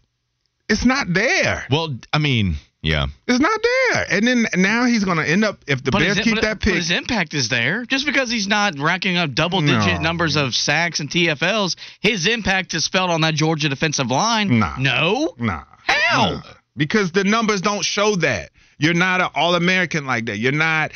it's 0.70 0.86
not 0.86 1.08
there. 1.12 1.66
Well, 1.72 1.98
I 2.14 2.20
mean, 2.20 2.56
yeah. 2.84 3.08
It's 3.28 3.40
not 3.40 3.60
there. 3.64 4.06
And 4.12 4.28
then 4.28 4.46
now 4.56 4.86
he's 4.86 5.04
going 5.04 5.18
to 5.18 5.28
end 5.28 5.44
up, 5.44 5.58
if 5.66 5.84
the 5.84 5.90
but 5.90 6.00
Bears 6.00 6.18
his, 6.18 6.24
keep 6.24 6.36
but, 6.36 6.44
that 6.44 6.60
pick. 6.62 6.74
But 6.74 6.78
his 6.78 6.92
impact 6.92 7.34
is 7.34 7.50
there. 7.50 7.84
Just 7.86 8.06
because 8.06 8.30
he's 8.30 8.48
not 8.48 8.78
racking 8.78 9.18
up 9.18 9.34
double 9.34 9.62
digit 9.62 9.96
No. 9.96 10.02
numbers 10.02 10.36
of 10.36 10.54
sacks 10.54 11.00
and 11.00 11.10
TFLs, 11.10 11.76
his 12.00 12.28
impact 12.28 12.76
is 12.76 12.88
felt 12.88 13.10
on 13.10 13.22
that 13.22 13.34
Georgia 13.34 13.70
defensive 13.70 14.12
line. 14.12 14.60
Nah. 14.60 14.76
No? 14.78 15.34
Nah. 15.40 15.64
How? 15.84 16.32
Nah. 16.36 16.42
Because 16.78 17.12
the 17.12 17.24
numbers 17.24 17.62
don't 17.62 17.84
show 17.84 18.16
that. 18.18 18.52
You're 18.78 18.94
not 18.94 19.22
an 19.22 19.30
All 19.36 19.56
American 19.56 20.06
like 20.06 20.26
that. 20.26 20.38
You're 20.38 20.52
not. 20.52 20.92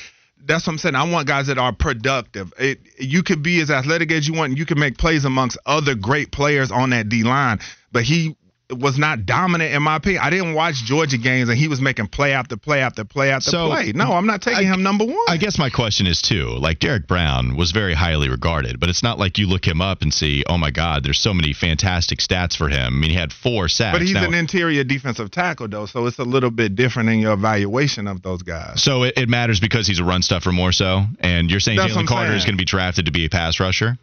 That's 0.45 0.65
what 0.65 0.73
I'm 0.73 0.77
saying. 0.79 0.95
I 0.95 1.09
want 1.09 1.27
guys 1.27 1.47
that 1.47 1.57
are 1.57 1.73
productive. 1.73 2.53
It, 2.57 2.79
you 2.97 3.23
could 3.23 3.43
be 3.43 3.61
as 3.61 3.69
athletic 3.69 4.11
as 4.11 4.27
you 4.27 4.33
want. 4.33 4.51
And 4.51 4.57
you 4.57 4.65
can 4.65 4.79
make 4.79 4.97
plays 4.97 5.25
amongst 5.25 5.57
other 5.65 5.95
great 5.95 6.31
players 6.31 6.71
on 6.71 6.89
that 6.91 7.09
D 7.09 7.23
line. 7.23 7.59
But 7.91 8.03
he 8.03 8.35
was 8.71 8.97
not 8.99 9.25
dominant 9.25 9.73
in 9.73 9.81
my 9.81 9.95
opinion. 9.95 10.21
I 10.23 10.29
didn't 10.29 10.53
watch 10.53 10.75
Georgia 10.85 11.17
games 11.17 11.49
and 11.49 11.57
he 11.57 11.67
was 11.67 11.81
making 11.81 12.07
play 12.07 12.33
after 12.33 12.55
play 12.55 12.81
after 12.81 13.03
play 13.03 13.31
after 13.31 13.49
So, 13.49 13.67
play. 13.69 13.93
No, 13.93 14.11
I'm 14.13 14.27
not 14.27 14.41
taking 14.43 14.67
I- 14.69 14.73
him 14.73 14.83
number 14.83 15.05
one. 15.05 15.17
I 15.27 15.37
guess 15.37 15.57
my 15.57 15.69
question 15.71 16.05
is 16.05 16.21
too, 16.21 16.49
like 16.59 16.79
Derrick 16.79 17.07
Brown 17.07 17.55
was 17.55 17.71
very 17.71 17.95
highly 17.95 18.29
regarded, 18.29 18.79
but 18.79 18.89
it's 18.89 19.01
not 19.01 19.17
like 19.17 19.37
you 19.39 19.47
look 19.47 19.67
him 19.67 19.81
up 19.81 20.01
and 20.03 20.13
see, 20.13 20.43
oh 20.47 20.57
my 20.57 20.69
God, 20.71 21.03
there's 21.03 21.17
so 21.19 21.33
many 21.33 21.53
fantastic 21.53 22.19
stats 22.19 22.55
for 22.55 22.69
him. 22.69 22.85
I 22.87 22.89
mean, 22.99 23.09
he 23.09 23.15
had 23.15 23.33
four 23.33 23.67
sacks. 23.69 23.95
but 23.95 24.01
he's 24.03 24.13
Now- 24.13 24.25
an 24.25 24.33
interior 24.35 24.83
defensive 24.83 25.31
tackle 25.31 25.67
though, 25.67 25.87
so 25.87 26.05
it's 26.05 26.19
a 26.19 26.23
little 26.23 26.51
bit 26.51 26.75
different 26.75 27.09
in 27.09 27.19
your 27.19 27.33
evaluation 27.33 28.07
of 28.07 28.21
those 28.21 28.43
guys. 28.43 28.83
so 28.83 29.03
it, 29.03 29.13
it 29.17 29.29
matters 29.29 29.59
because 29.59 29.87
he's 29.87 29.99
a 29.99 30.03
run 30.03 30.21
stuffer 30.21 30.51
more 30.51 30.71
so, 30.71 31.05
and 31.19 31.49
you're 31.49 31.59
saying 31.59 31.79
Jalen 31.79 32.07
Carter 32.07 32.33
is 32.33 32.43
going 32.45 32.55
to 32.55 32.61
be 32.61 32.65
drafted 32.65 33.05
to 33.05 33.11
be 33.11 33.25
a 33.25 33.29
pass 33.29 33.59
rusher. 33.59 33.97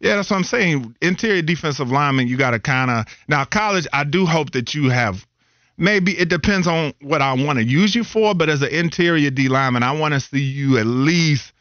Yeah, 0.00 0.16
that's 0.16 0.30
what 0.30 0.36
I'm 0.36 0.44
saying. 0.44 0.94
Interior 1.02 1.42
defensive 1.42 1.90
lineman, 1.90 2.28
you 2.28 2.36
got 2.36 2.52
to 2.52 2.60
kind 2.60 2.90
of 2.90 3.06
now 3.26 3.44
college. 3.44 3.86
I 3.92 4.04
do 4.04 4.26
hope 4.26 4.52
that 4.52 4.74
you 4.74 4.90
have. 4.90 5.26
Maybe 5.76 6.12
it 6.18 6.28
depends 6.28 6.66
on 6.66 6.92
what 7.00 7.22
I 7.22 7.32
want 7.34 7.58
to 7.58 7.64
use 7.64 7.94
you 7.94 8.02
for, 8.04 8.34
but 8.34 8.48
as 8.48 8.62
an 8.62 8.68
interior 8.70 9.30
D 9.30 9.48
lineman, 9.48 9.82
I 9.82 9.92
want 9.92 10.14
to 10.14 10.20
see 10.20 10.40
you 10.40 10.78
at 10.78 10.86
least 10.86 11.52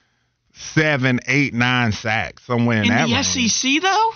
seven, 0.54 1.20
eight, 1.28 1.54
nine 1.54 1.92
sacks 1.92 2.44
somewhere 2.44 2.78
in, 2.78 2.84
In 2.84 2.90
that 2.90 3.08
the 3.08 3.14
range. 3.14 3.52
SEC, 3.52 3.82
though? 3.82 4.12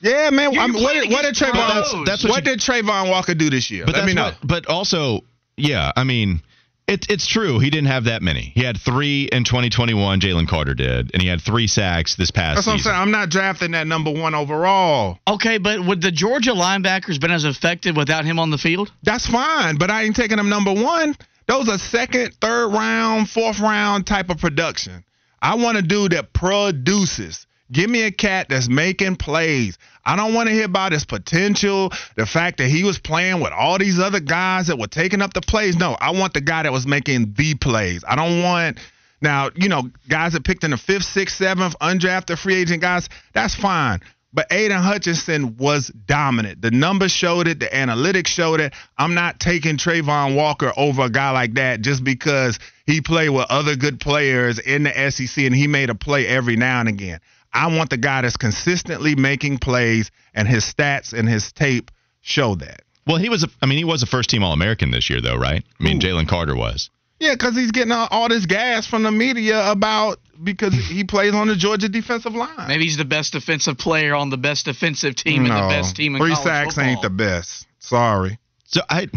Yeah, 0.00 0.30
man. 0.30 0.52
You're 0.52 0.62
I'm, 0.62 0.72
what, 0.74 0.92
did, 0.92 1.10
what 1.10 1.22
did 1.22 1.34
Travon? 1.34 1.52
That's- 1.54 1.92
that's 2.04 2.24
what 2.24 2.30
what 2.30 2.44
you- 2.46 2.50
did 2.56 2.60
Travon 2.60 3.10
Walker 3.10 3.34
do 3.34 3.48
this 3.50 3.70
year? 3.70 3.86
But 3.86 3.94
Let 3.94 4.00
that's 4.02 4.06
me 4.08 4.14
know. 4.14 4.24
what- 4.24 4.38
but 4.46 4.66
also, 4.66 5.20
yeah, 5.56 5.90
I 5.96 6.04
mean, 6.04 6.42
it, 6.88 7.06
it's 7.10 7.26
true. 7.26 7.58
He 7.58 7.70
didn't 7.70 7.88
have 7.88 8.04
that 8.04 8.22
many. 8.22 8.52
He 8.54 8.62
had 8.62 8.78
three 8.78 9.24
in 9.24 9.44
2021. 9.44 10.20
Jalen 10.20 10.46
Carter 10.48 10.74
did, 10.74 11.10
and 11.12 11.20
he 11.20 11.28
had 11.28 11.40
three 11.40 11.66
sacks 11.66 12.14
this 12.14 12.30
past 12.30 12.56
that's 12.56 12.66
what 12.66 12.74
I'm 12.74 12.78
season. 12.78 12.92
saying. 12.92 13.02
I'm 13.02 13.10
not 13.10 13.28
drafting 13.28 13.72
that 13.72 13.86
number 13.86 14.10
one 14.10 14.34
overall. 14.34 15.18
Okay, 15.26 15.58
but 15.58 15.84
would 15.84 16.00
the 16.00 16.12
Georgia 16.12 16.52
linebackers 16.52 17.20
been 17.20 17.32
as 17.32 17.44
effective 17.44 17.96
without 17.96 18.24
him 18.24 18.38
on 18.38 18.50
the 18.50 18.58
field? 18.58 18.92
That's 19.02 19.26
fine, 19.26 19.76
but 19.76 19.90
I 19.90 20.04
ain't 20.04 20.14
taking 20.16 20.36
them 20.36 20.48
number 20.48 20.72
one. 20.72 21.16
Those 21.46 21.68
are 21.68 21.78
second, 21.78 22.34
third 22.40 22.68
round, 22.68 23.30
fourth 23.30 23.60
round 23.60 24.06
type 24.06 24.30
of 24.30 24.38
production. 24.38 25.04
I 25.40 25.56
want 25.56 25.78
a 25.78 25.82
dude 25.82 26.12
that 26.12 26.32
produces. 26.32 27.46
Give 27.70 27.90
me 27.90 28.02
a 28.02 28.10
cat 28.10 28.48
that's 28.48 28.68
making 28.68 29.16
plays. 29.16 29.76
I 30.04 30.14
don't 30.14 30.34
want 30.34 30.48
to 30.48 30.54
hear 30.54 30.66
about 30.66 30.92
his 30.92 31.04
potential, 31.04 31.92
the 32.14 32.26
fact 32.26 32.58
that 32.58 32.68
he 32.68 32.84
was 32.84 32.98
playing 32.98 33.40
with 33.40 33.52
all 33.52 33.78
these 33.78 33.98
other 33.98 34.20
guys 34.20 34.68
that 34.68 34.78
were 34.78 34.86
taking 34.86 35.20
up 35.20 35.34
the 35.34 35.40
plays. 35.40 35.76
No, 35.76 35.96
I 36.00 36.10
want 36.10 36.34
the 36.34 36.40
guy 36.40 36.62
that 36.62 36.72
was 36.72 36.86
making 36.86 37.34
the 37.36 37.54
plays. 37.54 38.04
I 38.06 38.14
don't 38.14 38.42
want 38.42 38.78
now, 39.20 39.50
you 39.54 39.68
know, 39.68 39.90
guys 40.08 40.34
that 40.34 40.44
picked 40.44 40.64
in 40.64 40.70
the 40.70 40.76
fifth, 40.76 41.04
sixth, 41.04 41.36
seventh, 41.36 41.74
undrafted 41.80 42.38
free 42.38 42.56
agent 42.56 42.82
guys, 42.82 43.08
that's 43.32 43.54
fine. 43.54 44.00
But 44.32 44.52
Aidan 44.52 44.82
Hutchinson 44.82 45.56
was 45.56 45.88
dominant. 45.88 46.60
The 46.60 46.70
numbers 46.70 47.10
showed 47.10 47.48
it. 47.48 47.58
The 47.58 47.66
analytics 47.66 48.26
showed 48.26 48.60
it. 48.60 48.74
I'm 48.98 49.14
not 49.14 49.40
taking 49.40 49.78
Travon 49.78 50.36
Walker 50.36 50.72
over 50.76 51.04
a 51.04 51.10
guy 51.10 51.30
like 51.30 51.54
that 51.54 51.80
just 51.80 52.04
because 52.04 52.58
he 52.86 53.00
played 53.00 53.30
with 53.30 53.46
other 53.48 53.76
good 53.76 53.98
players 53.98 54.58
in 54.58 54.82
the 54.82 55.10
SEC 55.10 55.44
and 55.44 55.54
he 55.54 55.66
made 55.66 55.88
a 55.88 55.94
play 55.94 56.26
every 56.26 56.56
now 56.56 56.80
and 56.80 56.88
again. 56.88 57.20
I 57.56 57.76
want 57.76 57.90
the 57.90 57.96
guy 57.96 58.22
that's 58.22 58.36
consistently 58.36 59.14
making 59.14 59.58
plays, 59.58 60.10
and 60.34 60.46
his 60.46 60.64
stats 60.64 61.12
and 61.12 61.28
his 61.28 61.52
tape 61.52 61.90
show 62.20 62.54
that. 62.56 62.82
well, 63.06 63.16
he 63.16 63.28
was. 63.28 63.44
A, 63.44 63.48
I 63.62 63.66
mean, 63.66 63.78
he 63.78 63.84
was 63.84 64.02
a 64.02 64.06
first 64.06 64.30
team 64.30 64.42
All 64.42 64.52
American 64.52 64.90
this 64.90 65.08
year, 65.08 65.20
though, 65.20 65.36
right? 65.36 65.64
I 65.80 65.82
mean, 65.82 66.00
Jalen 66.00 66.28
Carter 66.28 66.54
was. 66.56 66.90
Yeah, 67.18 67.32
because 67.32 67.56
he's 67.56 67.70
getting 67.70 67.92
all, 67.92 68.08
all 68.10 68.28
this 68.28 68.44
gas 68.44 68.86
from 68.86 69.02
the 69.02 69.10
media 69.10 69.70
about 69.70 70.18
because 70.42 70.74
he 70.74 71.04
plays 71.04 71.32
on 71.32 71.48
the 71.48 71.56
Georgia 71.56 71.88
defensive 71.88 72.34
line. 72.34 72.68
Maybe 72.68 72.84
he's 72.84 72.98
the 72.98 73.06
best 73.06 73.32
defensive 73.32 73.78
player 73.78 74.14
on 74.14 74.28
the 74.28 74.36
best 74.36 74.66
defensive 74.66 75.14
team 75.16 75.46
and 75.46 75.54
the 75.54 75.68
best 75.68 75.96
team 75.96 76.14
in 76.14 76.20
three 76.20 76.34
sacks 76.34 76.74
football. 76.74 76.90
ain't 76.90 77.02
the 77.02 77.10
best. 77.10 77.66
Sorry, 77.78 78.38
So 78.64 78.82
I, 78.90 79.08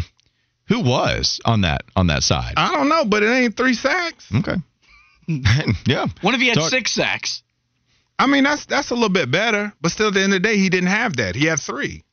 who 0.67 0.79
was 0.81 1.41
on 1.43 1.61
that 1.61 1.81
on 1.95 2.07
that 2.07 2.23
side? 2.23 2.53
I 2.55 2.73
don't 2.73 2.87
know, 2.87 3.03
but 3.03 3.23
it 3.23 3.27
ain't 3.31 3.57
three 3.57 3.73
sacks. 3.73 4.31
okay. 4.33 4.55
yeah. 5.85 6.07
What 6.21 6.35
if 6.35 6.39
he 6.41 6.47
had 6.47 6.55
Talk- 6.57 6.69
six 6.69 6.91
sacks? 6.91 7.43
I 8.19 8.27
mean, 8.27 8.43
that's 8.43 8.65
that's 8.65 8.91
a 8.91 8.93
little 8.93 9.09
bit 9.09 9.31
better, 9.31 9.73
but 9.81 9.91
still, 9.91 10.09
at 10.09 10.13
the 10.13 10.21
end 10.21 10.33
of 10.33 10.41
the 10.41 10.47
day, 10.47 10.57
he 10.57 10.69
didn't 10.69 10.89
have 10.89 11.15
that. 11.15 11.35
He 11.35 11.45
had 11.45 11.59
three. 11.59 12.03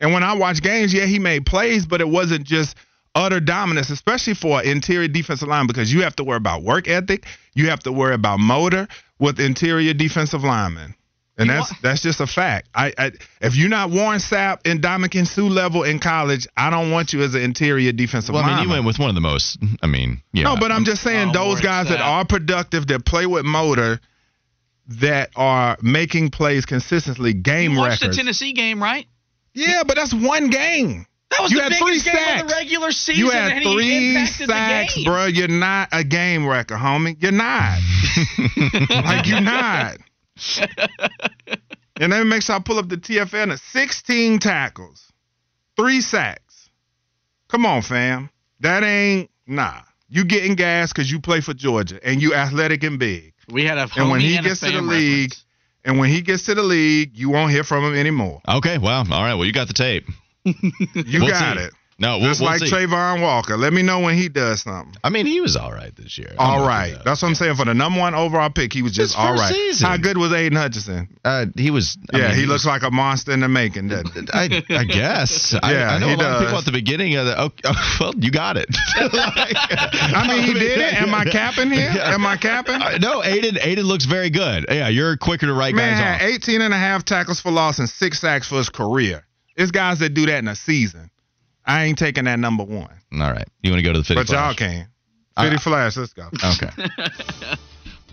And 0.00 0.12
when 0.12 0.24
I 0.24 0.34
watch 0.34 0.60
games, 0.60 0.92
yeah, 0.92 1.06
he 1.06 1.20
made 1.20 1.46
plays, 1.46 1.86
but 1.86 2.00
it 2.00 2.08
wasn't 2.08 2.44
just 2.44 2.76
utter 3.14 3.38
dominance, 3.38 3.88
especially 3.90 4.34
for 4.34 4.60
an 4.60 4.66
interior 4.66 5.06
defensive 5.06 5.48
line, 5.48 5.68
because 5.68 5.92
you 5.92 6.02
have 6.02 6.16
to 6.16 6.24
worry 6.24 6.38
about 6.38 6.64
work 6.64 6.88
ethic, 6.88 7.26
you 7.54 7.68
have 7.70 7.80
to 7.84 7.92
worry 7.92 8.14
about 8.14 8.40
motor 8.40 8.88
with 9.20 9.38
interior 9.38 9.94
defensive 9.94 10.42
linemen. 10.42 10.96
And 11.38 11.48
that's 11.48 11.72
that's 11.80 12.02
just 12.02 12.20
a 12.20 12.26
fact. 12.26 12.68
I, 12.74 12.92
I 12.98 13.12
if 13.40 13.56
you're 13.56 13.70
not 13.70 13.90
Warren 13.90 14.18
Sapp 14.18 14.66
in 14.66 14.80
Ndamukong 14.80 15.26
Suh 15.26 15.44
level 15.44 15.82
in 15.82 15.98
college, 15.98 16.46
I 16.56 16.68
don't 16.68 16.90
want 16.90 17.12
you 17.12 17.22
as 17.22 17.34
an 17.34 17.42
interior 17.42 17.92
defensive. 17.92 18.34
Lineman. 18.34 18.50
Well, 18.50 18.54
I 18.54 18.60
mean, 18.60 18.68
you 18.68 18.74
went 18.74 18.86
with 18.86 18.98
one 18.98 19.08
of 19.08 19.14
the 19.14 19.22
most. 19.22 19.58
I 19.82 19.86
mean, 19.86 20.20
yeah. 20.32 20.44
No, 20.44 20.56
but 20.56 20.70
I'm 20.70 20.84
just 20.84 21.02
saying 21.02 21.30
oh, 21.30 21.32
those 21.32 21.46
Warren 21.46 21.62
guys 21.62 21.86
Sapp. 21.86 21.90
that 21.90 22.00
are 22.00 22.24
productive, 22.26 22.88
that 22.88 23.06
play 23.06 23.26
with 23.26 23.44
motor, 23.44 23.98
that 25.00 25.30
are 25.36 25.76
making 25.82 26.30
plays 26.30 26.66
consistently, 26.66 27.32
game 27.32 27.72
you 27.72 27.78
watched 27.78 28.02
records. 28.02 28.16
the 28.16 28.22
Tennessee 28.22 28.52
game, 28.52 28.82
right? 28.82 29.06
Yeah, 29.54 29.82
but 29.86 29.96
that's 29.96 30.14
one 30.14 30.50
game. 30.50 31.06
That 31.30 31.42
was 31.42 31.52
you 31.52 31.58
the 31.58 31.62
had 31.64 31.70
biggest 31.70 32.04
three 32.04 32.12
game 32.12 32.22
sacks. 32.22 32.42
of 32.42 32.48
the 32.48 32.54
regular 32.54 32.92
season. 32.92 33.24
You 33.24 33.30
had 33.30 33.62
three 33.62 34.26
sacks, 34.26 35.04
bro. 35.04 35.26
You're 35.26 35.48
not 35.48 35.88
a 35.92 36.04
game 36.04 36.46
wrecker, 36.46 36.76
homie. 36.76 37.16
You're 37.22 37.32
not. 37.32 37.78
like 39.04 39.26
you're 39.26 39.40
not. 39.40 39.96
and 42.00 42.12
then 42.12 42.28
make 42.28 42.42
sure 42.42 42.56
I 42.56 42.58
pull 42.58 42.78
up 42.78 42.88
the 42.88 42.96
TFN. 42.96 43.58
16 43.58 44.38
tackles, 44.40 45.10
three 45.76 46.00
sacks. 46.02 46.68
Come 47.48 47.64
on, 47.64 47.82
fam. 47.82 48.28
That 48.60 48.84
ain't 48.84 49.30
nah. 49.46 49.80
You 50.08 50.26
getting 50.26 50.54
gas 50.54 50.92
because 50.92 51.10
you 51.10 51.20
play 51.20 51.40
for 51.40 51.54
Georgia 51.54 51.98
and 52.06 52.20
you 52.20 52.34
athletic 52.34 52.82
and 52.82 52.98
big. 52.98 53.31
We 53.48 53.64
had 53.64 53.78
a 53.78 53.88
and 53.96 54.10
when 54.10 54.20
he 54.20 54.36
and 54.36 54.46
gets 54.46 54.60
to 54.60 54.66
the 54.66 54.72
reference. 54.82 54.90
league, 54.92 55.32
and 55.84 55.98
when 55.98 56.08
he 56.10 56.22
gets 56.22 56.44
to 56.46 56.54
the 56.54 56.62
league, 56.62 57.10
you 57.14 57.28
won't 57.30 57.50
hear 57.50 57.64
from 57.64 57.84
him 57.84 57.94
anymore. 57.94 58.40
Okay, 58.48 58.78
well, 58.78 58.98
all 59.10 59.22
right. 59.22 59.34
Well, 59.34 59.44
you 59.44 59.52
got 59.52 59.66
the 59.68 59.74
tape. 59.74 60.06
You 60.44 60.54
We'll 61.20 61.28
got 61.28 61.56
see. 61.58 61.64
it. 61.64 61.72
No, 61.98 62.18
we'll, 62.18 62.28
Just 62.28 62.40
we'll 62.40 62.50
like 62.50 62.60
see. 62.60 62.70
Travon 62.70 63.22
Walker. 63.22 63.56
Let 63.56 63.72
me 63.72 63.82
know 63.82 64.00
when 64.00 64.16
he 64.16 64.28
does 64.28 64.62
something. 64.62 64.94
I 65.04 65.10
mean, 65.10 65.26
he 65.26 65.40
was 65.40 65.56
all 65.56 65.72
right 65.72 65.94
this 65.94 66.18
year. 66.18 66.34
All 66.38 66.66
right. 66.66 66.96
That's 67.04 67.22
what 67.22 67.28
I'm 67.28 67.34
saying. 67.34 67.56
For 67.56 67.64
the 67.64 67.74
number 67.74 68.00
one 68.00 68.14
overall 68.14 68.50
pick, 68.50 68.72
he 68.72 68.82
was 68.82 68.92
just 68.92 69.16
all 69.16 69.34
right. 69.34 69.54
season. 69.54 69.86
How 69.86 69.96
good 69.98 70.16
was 70.16 70.32
Aidan 70.32 70.58
Hutchinson? 70.58 71.08
Uh, 71.24 71.46
he 71.56 71.70
was. 71.70 71.96
I 72.12 72.18
yeah, 72.18 72.28
mean, 72.28 72.36
he, 72.36 72.40
was- 72.42 72.48
looks 72.48 72.66
like 72.66 72.82
a 72.82 72.90
monster 72.90 73.32
in 73.32 73.40
the 73.40 73.48
making, 73.48 73.88
doesn't? 73.88 74.30
I, 74.34 74.64
I 74.70 74.84
guess. 74.84 75.54
I, 75.62 75.72
Yeah, 75.72 75.90
I 75.90 75.98
know 75.98 76.08
he 76.08 76.14
a 76.14 76.16
lot 76.16 76.32
of 76.32 76.42
people 76.42 76.58
at 76.58 76.64
the 76.64 76.72
beginning 76.72 77.14
of 77.16 77.26
the. 77.26 77.40
Oh, 77.40 77.50
oh, 77.64 77.96
well, 78.00 78.12
you 78.16 78.30
got 78.30 78.56
it. 78.56 78.66
I 78.96 80.26
mean, 80.28 80.42
he 80.44 80.54
did 80.54 80.78
it. 80.78 80.94
Am 80.94 81.14
I 81.14 81.24
capping 81.24 81.70
here? 81.70 81.90
Am 81.90 82.26
I 82.26 82.36
capping? 82.36 82.82
Uh, 82.82 82.98
no, 83.00 83.22
Aidan. 83.22 83.58
Aidan 83.60 83.84
looks 83.84 84.06
very 84.06 84.30
good. 84.30 84.66
Yeah, 84.68 84.88
you're 84.88 85.16
quicker 85.16 85.46
to 85.46 85.52
write 85.52 85.74
Man 85.74 85.92
guys 85.92 86.20
had 86.20 86.26
off. 86.26 86.34
18 86.34 86.62
and 86.62 86.74
a 86.74 86.78
half 86.78 87.04
tackles 87.04 87.40
for 87.40 87.52
loss 87.52 87.78
and 87.78 87.88
six 87.88 88.20
sacks 88.20 88.48
for 88.48 88.56
his 88.56 88.70
career. 88.70 89.24
It's 89.54 89.70
guys 89.70 89.98
that 90.00 90.14
do 90.14 90.26
that 90.26 90.38
in 90.38 90.48
a 90.48 90.56
season. 90.56 91.10
I 91.64 91.84
ain't 91.84 91.98
taking 91.98 92.24
that 92.24 92.38
number 92.38 92.64
one. 92.64 92.90
All 93.12 93.20
right, 93.32 93.48
you 93.62 93.70
want 93.70 93.80
to 93.80 93.84
go 93.84 93.92
to 93.92 93.98
the 93.98 94.04
Fitty 94.04 94.20
But 94.20 94.28
y'all 94.28 94.54
Flash? 94.54 94.56
can. 94.56 94.88
Uh, 95.36 95.44
Fitty 95.44 95.58
Flash, 95.58 95.96
let's 95.96 96.12
go. 96.12 96.28
Okay. 96.32 96.70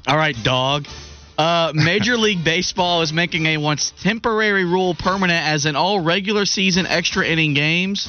All 0.08 0.18
right, 0.18 0.36
dog. 0.44 0.86
Uh, 1.38 1.72
Major 1.74 2.18
League 2.18 2.44
Baseball 2.44 3.02
is 3.02 3.14
making 3.14 3.46
a 3.48 3.58
once 3.58 3.94
temporary 4.02 4.66
rule 4.66 4.94
permanent 4.94 5.46
as 5.46 5.66
in 5.66 5.76
all 5.76 6.00
regular 6.00 6.46
season 6.46 6.86
extra 6.86 7.26
inning 7.26 7.54
games. 7.54 8.08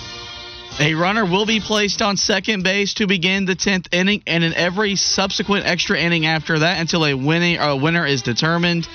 A 0.78 0.94
runner 0.94 1.24
will 1.24 1.46
be 1.46 1.60
placed 1.60 2.00
on 2.00 2.16
second 2.16 2.62
base 2.62 2.94
to 2.94 3.06
begin 3.06 3.44
the 3.44 3.56
10th 3.56 3.92
inning 3.92 4.22
and 4.26 4.42
in 4.42 4.54
every 4.54 4.96
subsequent 4.96 5.66
extra 5.66 5.98
inning 5.98 6.26
after 6.26 6.60
that 6.60 6.80
until 6.80 7.04
a 7.04 7.14
winning 7.14 7.58
a 7.58 7.76
winner 7.76 8.06
is 8.06 8.22
determined. 8.22 8.88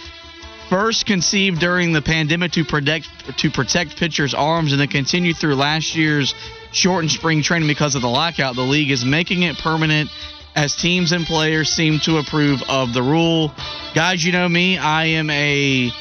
First 0.70 1.06
conceived 1.06 1.60
during 1.60 1.94
the 1.94 2.02
pandemic 2.02 2.54
to 2.54 2.66
protect 2.66 3.08
to 3.40 3.52
protect 3.52 3.98
pitchers' 3.98 4.34
arms 4.34 4.72
and 4.72 4.82
then 4.82 4.88
continued 4.88 5.38
through 5.38 5.56
last 5.56 5.96
year's 5.96 6.34
shortened 6.72 7.12
spring 7.12 7.42
training 7.42 7.68
because 7.68 7.96
of 7.96 8.02
the 8.02 8.10
lockout, 8.10 8.56
the 8.56 8.62
league 8.62 8.92
is 8.92 9.06
making 9.06 9.44
it 9.44 9.58
permanent 9.58 10.10
as 10.56 10.76
teams 10.76 11.12
and 11.12 11.26
players 11.26 11.70
seem 11.70 12.00
to 12.00 12.18
approve 12.18 12.64
of 12.68 12.94
the 12.94 13.02
rule. 13.02 13.54
Guys, 13.94 14.24
you 14.24 14.32
know 14.32 14.48
me, 14.48 14.78
I 14.78 15.06
am 15.06 15.30
a 15.30 15.92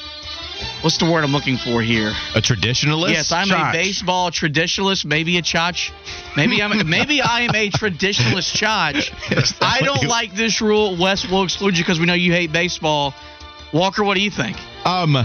what's 0.81 0.99
the 0.99 1.11
word 1.11 1.25
I'm 1.25 1.33
looking 1.33 1.57
for 1.57 1.83
here? 1.83 2.13
A 2.35 2.41
traditionalist. 2.41 3.11
Yes, 3.11 3.33
I'm 3.33 3.49
Chotch. 3.49 3.71
a 3.71 3.73
baseball 3.73 4.31
traditionalist, 4.31 5.05
maybe 5.05 5.39
a 5.39 5.43
chotch. 5.43 5.91
Maybe 6.37 6.63
I'm 6.63 6.89
maybe 6.89 7.21
I 7.21 7.43
am 7.43 7.55
a 7.55 7.71
traditionalist 7.71 8.55
chotch. 8.57 9.13
I 9.61 9.81
don't 9.81 10.03
you- 10.03 10.09
like 10.09 10.35
this 10.35 10.61
rule. 10.61 10.97
Wes 10.97 11.29
will 11.29 11.45
exclude 11.45 11.77
you 11.77 11.85
because 11.85 11.99
we 12.01 12.07
know 12.07 12.15
you 12.15 12.33
hate 12.33 12.53
baseball. 12.53 13.15
Walker, 13.75 14.05
what 14.05 14.15
do 14.15 14.21
you 14.21 14.31
think? 14.31 14.57
Um, 14.87 15.17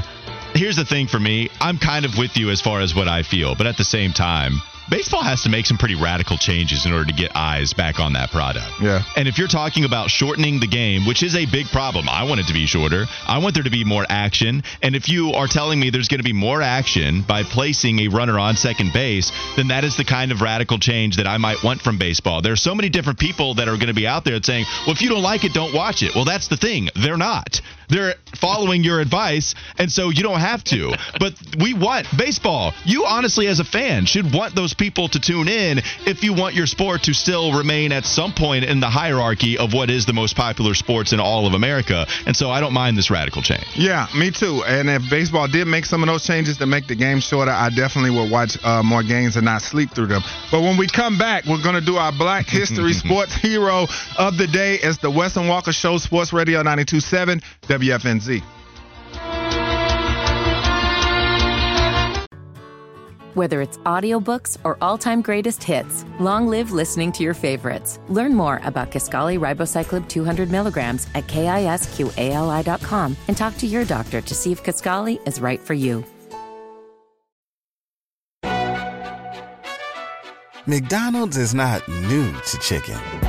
here's 0.56 0.76
the 0.76 0.84
thing 0.84 1.06
for 1.06 1.20
me. 1.20 1.50
I'm 1.62 1.78
kind 1.78 2.04
of 2.04 2.18
with 2.18 2.36
you 2.36 2.50
as 2.50 2.60
far 2.62 2.82
as 2.82 2.96
what 2.96 3.08
I 3.08 3.22
feel, 3.22 3.54
but 3.54 3.68
at 3.68 3.78
the 3.78 3.84
same 3.84 4.12
time, 4.12 4.54
baseball 4.90 5.22
has 5.22 5.44
to 5.44 5.50
make 5.50 5.68
some 5.68 5.78
pretty 5.78 5.94
radical 5.94 6.36
changes 6.36 6.88
in 6.88 6.92
order 6.92 7.06
to 7.06 7.14
get 7.14 7.36
eyes 7.36 7.74
back 7.74 8.00
on 8.00 8.14
that 8.14 8.32
product. 8.32 8.66
Yeah. 8.82 9.04
And 9.16 9.28
if 9.28 9.38
you're 9.38 9.48
talking 9.48 9.86
about 9.86 10.10
shortening 10.10 10.60
the 10.60 10.66
game, 10.66 11.06
which 11.06 11.22
is 11.22 11.36
a 11.36 11.46
big 11.46 11.68
problem, 11.68 12.10
I 12.10 12.24
want 12.24 12.40
it 12.40 12.48
to 12.48 12.54
be 12.54 12.66
shorter. 12.66 13.06
I 13.28 13.38
want 13.38 13.54
there 13.54 13.62
to 13.62 13.70
be 13.70 13.84
more 13.84 14.04
action. 14.10 14.64
And 14.82 14.96
if 14.96 15.10
you 15.10 15.34
are 15.34 15.46
telling 15.46 15.80
me 15.80 15.92
there's 15.92 16.08
going 16.08 16.20
to 16.20 16.24
be 16.24 16.34
more 16.34 16.64
action 16.64 17.22
by 17.22 17.44
placing 17.44 18.00
a 18.00 18.08
runner 18.08 18.40
on 18.40 18.56
second 18.56 18.94
base, 18.94 19.32
then 19.58 19.68
that 19.68 19.84
is 19.84 19.96
the 19.96 20.06
kind 20.06 20.32
of 20.32 20.42
radical 20.42 20.80
change 20.80 21.18
that 21.18 21.28
I 21.28 21.38
might 21.38 21.64
want 21.64 21.84
from 21.84 22.00
baseball. 22.00 22.42
There 22.42 22.54
are 22.54 22.56
so 22.56 22.74
many 22.74 22.90
different 22.90 23.20
people 23.20 23.54
that 23.56 23.68
are 23.68 23.76
going 23.76 23.90
to 23.90 23.94
be 23.94 24.08
out 24.08 24.26
there 24.26 24.42
saying, 24.42 24.66
well, 24.88 24.96
if 24.96 25.04
you 25.04 25.10
don't 25.10 25.22
like 25.22 25.44
it, 25.44 25.54
don't 25.54 25.76
watch 25.76 26.02
it. 26.02 26.16
Well, 26.16 26.26
that's 26.26 26.48
the 26.48 26.58
thing. 26.58 26.90
They're 26.96 27.16
not. 27.16 27.62
They're 27.90 28.16
following 28.36 28.84
your 28.84 29.00
advice, 29.00 29.56
and 29.78 29.92
so 29.92 30.10
you 30.10 30.24
don't 30.24 30.40
have 30.40 30.64
to. 30.66 30.96
But 31.20 31.34
we 31.60 31.74
want 31.74 32.08
baseball. 32.18 32.74
You 32.86 33.06
honestly, 33.06 33.48
as 33.48 33.60
a 33.60 33.66
fan, 33.66 34.06
should 34.06 34.34
want 34.34 34.56
those 34.56 34.74
people 34.74 35.10
to 35.10 35.20
tune 35.20 35.50
in 35.50 35.80
if 36.06 36.24
you 36.24 36.34
want 36.34 36.56
your 36.56 36.66
sport 36.66 37.04
to 37.04 37.14
still 37.14 37.58
remain 37.58 37.92
at 37.92 38.06
some 38.06 38.32
point 38.32 38.64
in 38.64 38.80
the 38.80 38.90
hierarchy 38.90 39.58
of 39.58 39.74
what 39.74 39.90
is 39.90 40.06
the 40.06 40.14
most 40.14 40.38
popular 40.38 40.74
sports 40.76 41.12
in 41.12 41.20
all 41.20 41.46
of 41.46 41.56
America. 41.56 42.06
And 42.26 42.38
so 42.38 42.52
I 42.52 42.62
don't 42.62 42.72
mind 42.72 42.98
this 42.98 43.10
radical 43.10 43.42
change. 43.42 43.66
Yeah, 43.76 44.08
me 44.16 44.32
too. 44.32 44.64
And 44.66 44.90
if 44.90 45.10
baseball 45.10 45.48
did 45.48 45.68
make 45.68 45.86
some 45.86 46.04
of 46.04 46.08
those 46.08 46.26
changes 46.26 46.58
to 46.58 46.66
make 46.66 46.88
the 46.88 46.96
game 46.96 47.20
shorter, 47.20 47.52
I 47.52 47.70
definitely 47.70 48.12
would 48.12 48.32
watch 48.32 48.58
uh, 48.64 48.82
more 48.82 49.04
games 49.04 49.36
and 49.36 49.44
not 49.44 49.62
sleep 49.62 49.92
through 49.92 50.08
them. 50.08 50.22
But 50.52 50.62
when 50.62 50.78
we 50.78 50.88
come 50.88 51.18
back, 51.18 51.46
we're 51.46 51.62
going 51.62 51.76
to 51.76 51.86
do 51.86 51.98
our 51.98 52.14
Black 52.14 52.46
History 52.48 52.94
Sports 52.94 53.36
Hero 53.36 53.88
of 54.18 54.38
the 54.38 54.48
Day. 54.48 54.76
It's 54.76 55.00
the 55.00 55.12
Wes 55.12 55.36
and 55.36 55.50
Walker 55.50 55.74
Show, 55.74 55.98
Sports 55.98 56.32
Radio 56.32 56.64
92.7 56.64 57.42
WFNZ. 57.80 58.44
Whether 63.36 63.62
it's 63.62 63.78
audiobooks 63.80 64.58
or 64.66 64.78
all-time 64.82 65.22
greatest 65.22 65.64
hits, 65.64 66.04
long 66.20 66.48
live 66.48 66.72
listening 66.72 67.14
to 67.14 67.24
your 67.24 67.34
favorites. 67.34 68.00
Learn 68.10 68.36
more 68.36 68.60
about 68.66 68.92
Kisqali 68.92 69.40
Ribociclib 69.40 70.10
200 70.10 70.52
milligrams 70.52 71.08
at 71.16 71.28
kisqali.com 71.28 73.16
and 73.28 73.38
talk 73.38 73.56
to 73.58 73.68
your 73.68 73.86
doctor 73.86 74.20
to 74.20 74.36
see 74.36 74.52
if 74.52 74.64
Kisqali 74.64 75.26
is 75.26 75.40
right 75.40 75.62
for 75.62 75.74
you. 75.74 76.04
McDonald's 80.66 81.38
is 81.38 81.56
not 81.56 81.88
new 81.88 82.32
to 82.32 82.58
chicken. 82.60 83.29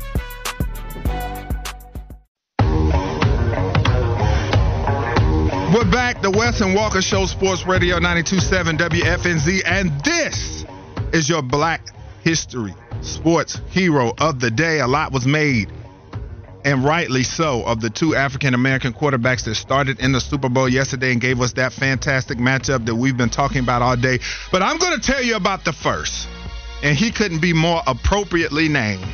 We're 5.73 5.89
back, 5.89 6.21
the 6.21 6.29
Wes 6.29 6.59
and 6.59 6.75
Walker 6.75 7.01
Show, 7.01 7.25
Sports 7.27 7.65
Radio 7.65 7.97
92.7 7.97 8.77
WFNZ, 8.77 9.61
and 9.65 10.03
this 10.03 10.65
is 11.13 11.29
your 11.29 11.41
Black 11.41 11.87
History 12.25 12.75
Sports 12.99 13.61
Hero 13.69 14.13
of 14.17 14.41
the 14.41 14.51
Day. 14.51 14.81
A 14.81 14.87
lot 14.87 15.13
was 15.13 15.25
made, 15.25 15.71
and 16.65 16.83
rightly 16.83 17.23
so, 17.23 17.63
of 17.63 17.79
the 17.79 17.89
two 17.89 18.17
African 18.17 18.53
American 18.53 18.91
quarterbacks 18.91 19.45
that 19.45 19.55
started 19.55 20.01
in 20.01 20.11
the 20.11 20.19
Super 20.19 20.49
Bowl 20.49 20.67
yesterday 20.67 21.13
and 21.13 21.21
gave 21.21 21.39
us 21.39 21.53
that 21.53 21.71
fantastic 21.71 22.37
matchup 22.37 22.85
that 22.85 22.95
we've 22.95 23.15
been 23.15 23.29
talking 23.29 23.59
about 23.63 23.81
all 23.81 23.95
day. 23.95 24.19
But 24.51 24.63
I'm 24.63 24.77
going 24.77 24.99
to 24.99 25.01
tell 25.01 25.23
you 25.23 25.37
about 25.37 25.63
the 25.63 25.71
first, 25.71 26.27
and 26.83 26.97
he 26.97 27.11
couldn't 27.11 27.39
be 27.39 27.53
more 27.53 27.81
appropriately 27.87 28.67
named 28.67 29.05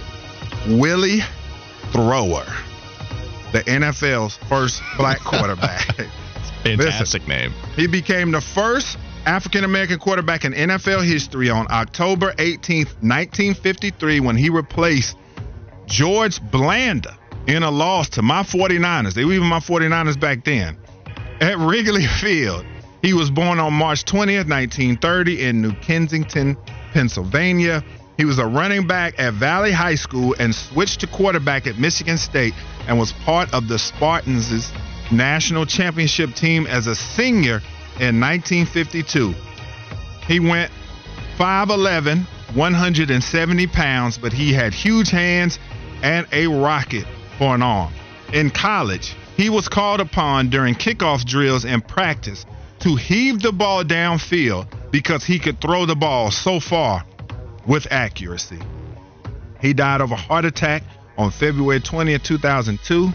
Willie 0.68 1.20
Thrower, 1.91 2.47
the 3.51 3.60
NFL's 3.60 4.38
first 4.49 4.82
black 4.97 5.20
quarterback. 5.24 6.10
Fantastic 6.64 7.28
name. 7.28 7.53
He 7.76 7.88
became 7.88 8.32
the 8.32 8.41
first 8.41 8.97
African 9.26 9.64
American 9.64 9.99
quarterback 9.99 10.45
in 10.45 10.53
NFL 10.53 11.05
history 11.05 11.49
on 11.49 11.68
October 11.70 12.32
18th, 12.34 12.95
1953, 13.01 14.20
when 14.22 14.36
he 14.36 14.49
replaced 14.49 15.18
George 15.86 16.41
Blanda 16.51 17.18
in 17.47 17.64
a 17.64 17.72
loss 17.72 18.10
to 18.10 18.22
my 18.22 18.43
49ers. 18.43 19.14
They 19.14 19.26
were 19.26 19.34
even 19.34 19.47
my 19.47 19.60
49ers 19.60 20.20
back 20.20 20.43
then 20.43 20.78
at 21.39 21.58
Wrigley 21.58 22.05
Field. 22.05 22.66
He 23.01 23.14
was 23.14 23.30
born 23.30 23.60
on 23.60 23.74
March 23.74 24.05
20th, 24.05 24.49
1930, 24.49 25.43
in 25.43 25.62
New 25.62 25.74
Kensington, 25.74 26.58
Pennsylvania. 26.93 27.84
He 28.18 28.26
was 28.26 28.39
a 28.39 28.45
running 28.45 28.88
back 28.88 29.20
at 29.20 29.34
Valley 29.34 29.72
High 29.72 29.95
School 29.95 30.36
and 30.39 30.53
switched 30.53 31.01
to 31.01 31.08
quarterback 31.08 31.68
at 31.68 31.78
Michigan 31.78 32.18
State 32.18 32.53
and 32.88 32.97
was 32.97 33.14
part 33.14 33.53
of 33.53 33.68
the 33.68 33.78
Spartans' 33.78 34.72
national 35.12 35.66
championship 35.66 36.34
team 36.34 36.68
as 36.68 36.88
a 36.88 36.95
senior 36.95 37.62
in 37.99 38.20
1952. 38.20 39.34
He 40.28 40.39
went 40.39 40.72
5'11, 41.38 42.26
170 42.55 43.68
pounds, 43.68 44.18
but 44.18 44.34
he 44.34 44.53
had 44.53 44.74
huge 44.74 45.10
hands 45.10 45.60
and 46.01 46.28
a 46.32 46.47
rocket 46.47 47.05
for 47.38 47.55
an 47.55 47.62
arm. 47.62 47.93
In 48.34 48.49
college, 48.49 49.16
he 49.36 49.49
was 49.49 49.70
called 49.70 50.01
upon 50.01 50.49
during 50.49 50.76
kickoff 50.76 51.24
drills 51.26 51.64
and 51.64 51.88
practice 51.88 52.45
to 52.80 52.95
heave 52.95 53.41
the 53.41 53.51
ball 53.51 53.84
downfield 53.84 54.68
because 54.91 55.24
he 55.24 55.39
could 55.39 55.62
throw 55.62 55.86
the 55.86 55.95
ball 55.95 56.32
so 56.32 56.60
far 56.60 57.05
with 57.66 57.88
accuracy. 57.91 58.60
He 59.60 59.74
died 59.74 60.01
of 60.01 60.12
a 60.12 60.16
heart 60.16 60.45
attack 60.45 60.84
on 61.18 61.32
February 61.32 61.80
20, 61.80 62.18
2002 62.20 63.12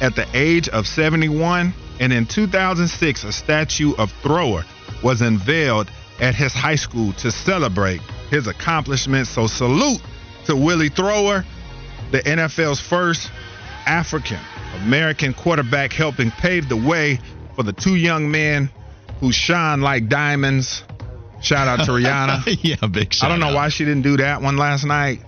at 0.00 0.14
the 0.14 0.26
age 0.34 0.68
of 0.68 0.86
71 0.86 1.74
and 2.00 2.12
in 2.12 2.26
2006 2.26 3.24
a 3.24 3.32
statue 3.32 3.94
of 3.96 4.12
Thrower 4.22 4.64
was 5.02 5.20
unveiled 5.20 5.90
at 6.20 6.34
his 6.34 6.52
high 6.52 6.76
school 6.76 7.12
to 7.14 7.30
celebrate 7.30 8.00
his 8.30 8.46
accomplishments. 8.46 9.30
So 9.30 9.46
salute 9.46 10.00
to 10.46 10.56
Willie 10.56 10.88
Thrower, 10.88 11.44
the 12.10 12.20
NFL's 12.20 12.80
first 12.80 13.30
African 13.86 14.40
American 14.82 15.32
quarterback 15.34 15.92
helping 15.92 16.30
pave 16.30 16.68
the 16.68 16.76
way 16.76 17.18
for 17.56 17.62
the 17.62 17.72
two 17.72 17.96
young 17.96 18.30
men 18.30 18.70
who 19.20 19.32
shine 19.32 19.80
like 19.80 20.08
diamonds. 20.08 20.84
Shout 21.40 21.68
out 21.68 21.84
to 21.86 21.92
Rihanna. 21.92 22.58
yeah, 22.62 22.86
big 22.88 23.14
shout 23.14 23.30
I 23.30 23.32
don't 23.32 23.40
know 23.40 23.48
out. 23.48 23.54
why 23.54 23.68
she 23.68 23.84
didn't 23.84 24.02
do 24.02 24.16
that 24.18 24.42
one 24.42 24.56
last 24.56 24.84
night. 24.84 25.20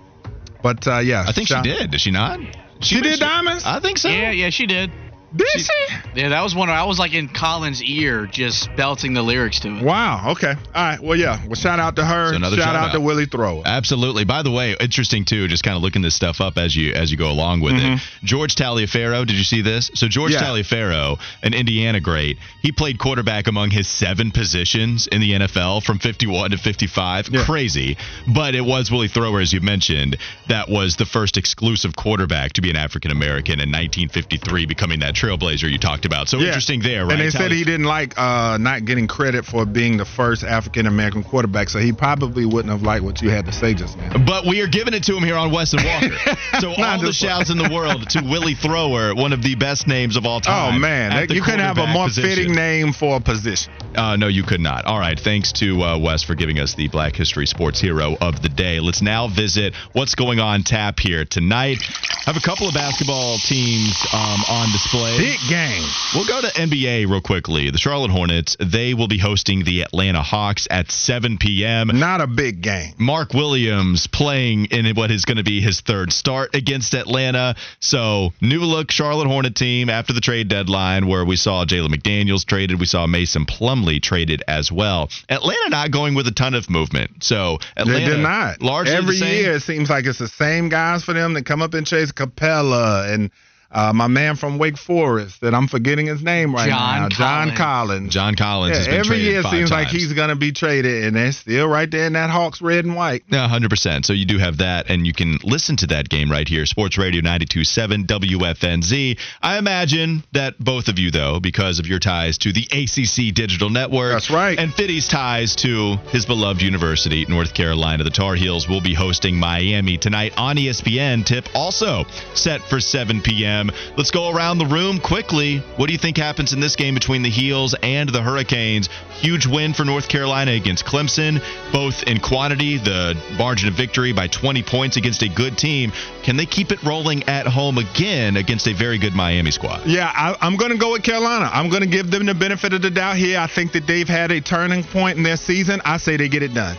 But 0.63 0.87
uh, 0.87 0.99
yeah. 0.99 1.25
I 1.27 1.33
think 1.33 1.49
she 1.49 1.61
did. 1.63 1.91
Did 1.91 2.01
she 2.01 2.11
not? 2.11 2.41
She, 2.81 2.97
did 2.97 3.05
mentioned- 3.05 3.21
diamonds? 3.21 3.65
I 3.67 3.81
think 3.81 3.99
so. 3.99 4.09
Yeah, 4.09 4.31
yeah, 4.31 4.51
she 4.51 4.67
did. 4.67 4.91
Did 5.35 5.47
she? 5.61 5.73
Yeah, 6.15 6.31
that 6.31 6.43
was 6.43 6.55
one. 6.55 6.71
I 6.71 6.85
was 6.85 6.99
like 6.99 7.15
in 7.15 7.29
Colin's 7.29 7.83
ear, 7.83 8.27
just 8.27 8.75
belting 8.77 9.13
the 9.15 9.23
lyrics 9.23 9.61
to 9.61 9.77
it. 9.77 9.85
Wow. 9.85 10.31
Okay. 10.33 10.55
All 10.55 10.73
right. 10.75 11.01
Well, 11.01 11.17
yeah. 11.19 11.45
Well, 11.47 11.55
shout 11.55 11.79
out 11.79 11.97
to 11.97 12.05
her. 12.05 12.31
So 12.31 12.37
another 12.37 12.57
shout, 12.57 12.65
shout 12.65 12.77
out, 12.77 12.89
out. 12.89 12.93
to 12.93 13.01
Willie 13.01 13.27
Thrower. 13.27 13.63
Absolutely. 13.67 14.25
By 14.25 14.43
the 14.43 14.51
way, 14.51 14.75
interesting 14.81 15.25
too. 15.25 15.49
Just 15.49 15.63
kind 15.63 15.77
of 15.77 15.83
looking 15.83 16.03
this 16.03 16.15
stuff 16.15 16.41
up 16.41 16.57
as 16.57 16.75
you 16.75 16.93
as 16.95 17.11
you 17.11 17.17
go 17.17 17.31
along 17.31 17.61
with 17.61 17.75
it. 17.75 18.01
George 18.25 18.55
Taliaferro. 18.55 19.27
Did 19.27 19.37
you 19.37 19.45
see 19.45 19.61
this? 19.63 19.91
So 19.95 20.09
George 20.09 20.31
Mm-hmm. 20.31 20.45
Yeah. 20.45 20.63
Taliaferro, 20.63 21.19
an 21.43 21.55
Indiana 21.55 22.01
great, 22.01 22.39
he 22.63 22.71
played 22.73 22.99
quarterback 22.99 23.49
among 23.49 23.71
his 23.71 23.89
seven 23.89 24.31
positions 24.31 25.07
in 25.09 25.21
the 25.21 25.33
NFL 25.33 25.83
from 25.83 25.99
51 25.99 26.53
to 26.53 26.59
55. 26.59 27.29
Yeah. 27.31 27.45
Crazy. 27.45 27.97
But 28.33 28.55
it 28.55 28.61
was 28.61 28.91
Willie 28.91 29.09
Thrower, 29.09 29.41
as 29.41 29.53
you 29.53 29.61
mentioned, 29.61 30.17
that 30.49 30.69
was 30.69 30.97
the 30.97 31.07
first 31.07 31.37
exclusive 31.37 31.97
quarterback 31.97 32.53
to 32.55 32.61
be 32.63 32.71
an 32.71 32.77
African 32.77 33.11
American 33.11 33.55
in 33.55 33.71
1953, 33.71 34.67
becoming 34.67 35.01
that 35.01 35.15
trailblazer 35.21 35.71
you 35.71 35.79
talked 35.79 36.05
about. 36.05 36.29
So 36.29 36.39
Yeah. 36.39 36.47
interesting 36.49 36.81
there, 36.81 37.05
right? 37.05 37.13
And 37.13 37.21
they 37.21 37.31
said 37.31 37.49
Tali- 37.49 37.57
he 37.57 37.65
didn't 37.65 37.87
like 37.87 38.19
uh, 38.19 38.57
not 38.59 38.85
getting 38.85 39.07
credit 39.07 39.45
for 39.45 39.65
being 39.67 39.97
the 39.97 40.05
first 40.05 40.43
African 40.45 40.87
American 40.87 41.23
quarterback, 41.23 41.69
so 41.69 41.79
he 41.79 41.93
probably 41.93 42.45
wouldn't 42.47 42.73
have 42.73 42.83
liked 42.83 43.05
what 43.05 43.21
you 43.23 43.31
had 43.31 43.47
to 43.47 43.53
say 43.53 43.75
just 43.75 43.97
now. 43.99 44.19
But 44.25 44.47
we 44.47 44.61
are 44.63 44.67
giving 44.67 44.95
it 44.95 45.03
to 45.05 45.17
him 45.17 45.23
here 45.25 45.37
on 45.37 45.51
Wes 45.51 45.73
and 45.75 45.85
Walker. 45.85 46.17
so 46.61 46.73
all 46.73 47.01
the 47.01 47.13
shouts 47.13 47.51
in 47.51 47.59
the 47.59 47.69
world 47.69 48.09
to 48.11 48.23
Willie 48.23 48.55
Thrower, 48.55 49.15
one 49.15 49.33
of 49.33 49.43
the 49.43 49.55
best 49.55 49.87
names 49.87 50.17
of 50.17 50.25
all 50.25 50.41
time. 50.41 50.77
Oh 50.77 50.79
man, 50.79 51.29
you 51.31 51.43
couldn't 51.43 51.61
have 51.61 51.79
a 51.79 51.87
more 51.87 52.07
position. 52.07 52.31
fitting 52.31 52.55
name 52.55 52.93
for 52.93 53.17
a 53.17 53.21
position. 53.21 53.73
Uh, 53.95 54.17
no, 54.17 54.29
you 54.29 54.43
could 54.45 54.61
not. 54.61 54.85
All 54.85 54.99
right, 54.99 55.19
thanks 55.19 55.53
to 55.53 55.83
uh, 55.83 55.99
Wes 55.99 56.23
for 56.23 56.35
giving 56.35 56.59
us 56.61 56.75
the 56.75 56.89
Black 56.89 57.17
History 57.17 57.47
Sports 57.47 57.81
Hero 57.81 58.17
of 58.21 58.41
the 58.41 58.49
Day. 58.49 58.79
Let's 58.81 59.03
now 59.03 59.27
visit 59.29 59.75
what's 59.93 60.15
going 60.15 60.39
on 60.39 60.63
tap 60.63 60.99
here 61.01 61.25
tonight. 61.25 61.79
I 62.27 62.33
have 62.33 62.37
a 62.37 62.41
couple 62.47 62.69
of 62.69 62.75
basketball 62.75 63.39
teams 63.39 63.97
um, 64.13 64.41
on 64.49 64.71
display. 64.73 65.10
Big 65.19 65.39
game. 65.49 65.85
We'll 66.15 66.27
go 66.27 66.41
to 66.41 66.49
NBA 66.49 67.09
real 67.09 67.21
quickly. 67.21 67.71
The 67.71 67.79
Charlotte 67.79 68.11
Hornets, 68.11 68.57
they 68.61 68.95
will 68.95 69.09
be 69.09 69.19
hosting 69.19 69.65
the 69.65 69.83
Atlanta 69.83 70.23
Hawks 70.23 70.67
at 70.71 70.91
7 70.91 71.39
p.m. 71.39 71.89
Not 71.95 72.21
a 72.21 72.27
big 72.27 72.61
game. 72.61 72.95
Mark 72.99 73.33
Williams 73.33 74.07
playing 74.07 74.67
in 74.67 74.95
what 74.95 75.11
is 75.11 75.25
going 75.25 75.37
to 75.37 75.45
be 75.45 75.61
his 75.61 75.81
third 75.81 76.13
start 76.13 76.55
against 76.55 76.95
Atlanta. 76.95 77.55
So, 77.81 78.33
new 78.41 78.61
look 78.61 78.91
Charlotte 78.91 79.29
Hornet 79.29 79.55
team 79.55 79.89
after 79.89 80.13
the 80.13 80.21
trade 80.21 80.49
deadline, 80.49 81.07
where 81.07 81.25
we 81.25 81.37
saw 81.37 81.65
Jalen 81.65 81.89
McDaniels 81.89 82.45
traded. 82.45 82.81
We 82.81 82.87
saw 82.87 83.07
Mason 83.07 83.47
Plumlee 83.47 84.03
traded 84.03 84.43
as 84.49 84.73
well. 84.73 85.09
Atlanta 85.29 85.71
not 85.71 85.91
going 85.91 86.15
with 86.15 86.27
a 86.27 86.33
ton 86.33 86.55
of 86.55 86.69
movement. 86.69 87.23
So, 87.23 87.59
Atlanta 87.77 88.01
they 88.01 88.17
did 88.17 88.21
not. 88.21 88.63
largely 88.63 88.95
Every 88.95 89.17
year 89.17 89.55
it 89.55 89.63
seems 89.63 89.91
like 89.91 90.07
it's 90.07 90.19
the 90.19 90.29
same 90.29 90.69
guys 90.69 91.05
for 91.05 91.13
them 91.13 91.35
that 91.35 91.47
come 91.47 91.63
up 91.63 91.75
and 91.75 91.87
chase 91.87 92.13
Capela 92.13 93.13
and 93.13 93.31
uh, 93.73 93.93
my 93.93 94.07
man 94.09 94.37
from 94.37 94.59
Wake 94.59 94.77
Forest 94.77 95.41
that 95.43 95.55
I'm 95.55 95.69
forgetting 95.69 96.07
his 96.07 96.23
name 96.23 96.55
right 96.55 96.69
John 96.69 97.03
now, 97.03 97.09
John 97.09 97.55
Collins. 97.55 97.59
Collins. 97.59 98.13
John 98.15 98.35
Collins 98.35 98.77
has 98.77 98.87
Yeah, 98.87 98.93
been 98.93 99.01
every 99.01 99.09
traded 99.17 99.27
year 99.27 99.41
it 99.41 99.43
five 99.45 99.53
seems 99.53 99.71
like 99.71 99.89
he's 99.89 100.13
gonna 100.13 100.37
be 100.37 100.53
traded, 100.53 101.05
and 101.05 101.15
they're 101.17 101.33
still 101.33 101.69
right 101.69 101.91
there 101.91 102.07
in 102.07 102.15
that 102.15 102.31
Hawks 102.31 102.61
red 102.61 102.85
and 102.85 102.97
white. 102.97 103.23
Yeah, 103.29 103.49
100%. 103.49 104.05
So 104.05 104.13
you 104.13 104.25
do 104.25 104.39
have 104.39 104.59
that, 104.59 104.91
and 104.91 105.07
you 105.07 105.13
can 105.13 105.39
listen 105.45 105.77
to 105.77 105.87
that 105.89 106.09
game 106.09 106.31
right 106.31 106.49
here, 106.49 106.67
Sports 106.67 106.99
Radio 106.99 107.21
92.7 107.23 108.07
WFNZ. 108.07 109.19
I 109.43 109.59
imagine 109.59 110.25
that 110.33 110.59
both 110.59 110.89
of 110.89 110.99
you, 110.99 111.11
though, 111.11 111.41
because 111.41 111.79
of 111.79 111.87
your 111.87 111.99
ties 111.99 112.39
to 112.39 112.53
the 112.53 112.67
ACC 112.73 113.35
Digital 113.35 113.71
Network. 113.71 114.13
That's 114.13 114.31
right. 114.31 114.59
And 114.59 114.73
Fiddy's 114.75 115.09
ties 115.09 115.55
to 115.57 115.97
his 116.09 116.27
beloved 116.27 116.63
university, 116.63 117.25
North 117.29 117.55
Carolina. 117.55 118.05
The 118.05 118.11
Tar 118.11 118.35
Heels 118.35 118.69
will 118.69 118.81
be 118.81 118.95
hosting 118.95 119.37
Miami 119.37 119.97
tonight 119.99 120.33
on 120.37 120.57
ESPN. 120.57 121.25
Tip 121.25 121.47
also 121.55 122.05
set 122.35 122.63
for 122.63 122.81
7 122.81 123.21
p.m. 123.21 123.60
Let's 123.97 124.11
go 124.11 124.31
around 124.31 124.59
the 124.59 124.67
room 124.67 124.99
quickly. 125.01 125.59
What 125.77 125.87
do 125.89 125.93
you 125.93 125.99
think 125.99 126.17
happens 126.17 126.53
in 126.53 126.61
this 126.61 126.77
game 126.77 126.95
between 126.95 127.23
the 127.23 127.29
Heels 127.29 127.75
and 127.83 128.09
the 128.09 128.23
Hurricanes? 128.23 128.89
Huge 129.11 129.47
win 129.47 129.75
for 129.75 129.85
North 129.85 130.09
Carolina 130.09 130.53
against 130.53 130.85
Clemson, 130.85 131.43
both 131.73 132.05
in 132.05 132.21
quantity, 132.21 132.79
the 132.79 133.21
margin 133.37 133.69
of 133.69 133.75
victory 133.75 134.13
by 134.13 134.29
20 134.29 134.63
points 134.63 134.97
against 134.97 135.23
a 135.23 135.29
good 135.29 135.59
team. 135.59 135.93
Can 136.23 136.37
they 136.37 136.47
keep 136.47 136.71
it 136.71 136.83
rolling 136.83 137.25
at 137.25 137.47
home 137.47 137.79
again 137.79 138.37
against 138.37 138.67
a 138.69 138.73
very 138.73 138.99
good 138.99 139.15
Miami 139.15 139.51
squad? 139.51 139.87
Yeah, 139.87 140.11
I, 140.15 140.37
I'm 140.41 140.57
going 140.57 140.73
to 140.73 140.79
go 140.79 140.93
with 140.93 141.03
Carolina. 141.03 141.51
I'm 141.53 141.69
going 141.69 141.83
to 141.83 141.89
give 141.89 142.11
them 142.11 142.27
the 142.27 142.35
benefit 142.35 142.73
of 142.73 142.83
the 142.83 142.91
doubt 142.91 143.17
here. 143.17 143.39
I 143.39 143.49
think 143.49 143.73
that 143.73 143.87
they've 143.87 144.09
had 144.09 144.31
a 144.31 144.41
turning 144.41 144.85
point 144.85 145.17
in 145.19 145.25
their 145.25 145.37
season. 145.37 145.83
I 145.85 145.99
say 145.99 146.17
they 146.17 146.29
get 146.29 146.43
it 146.43 146.55
done. 146.55 146.77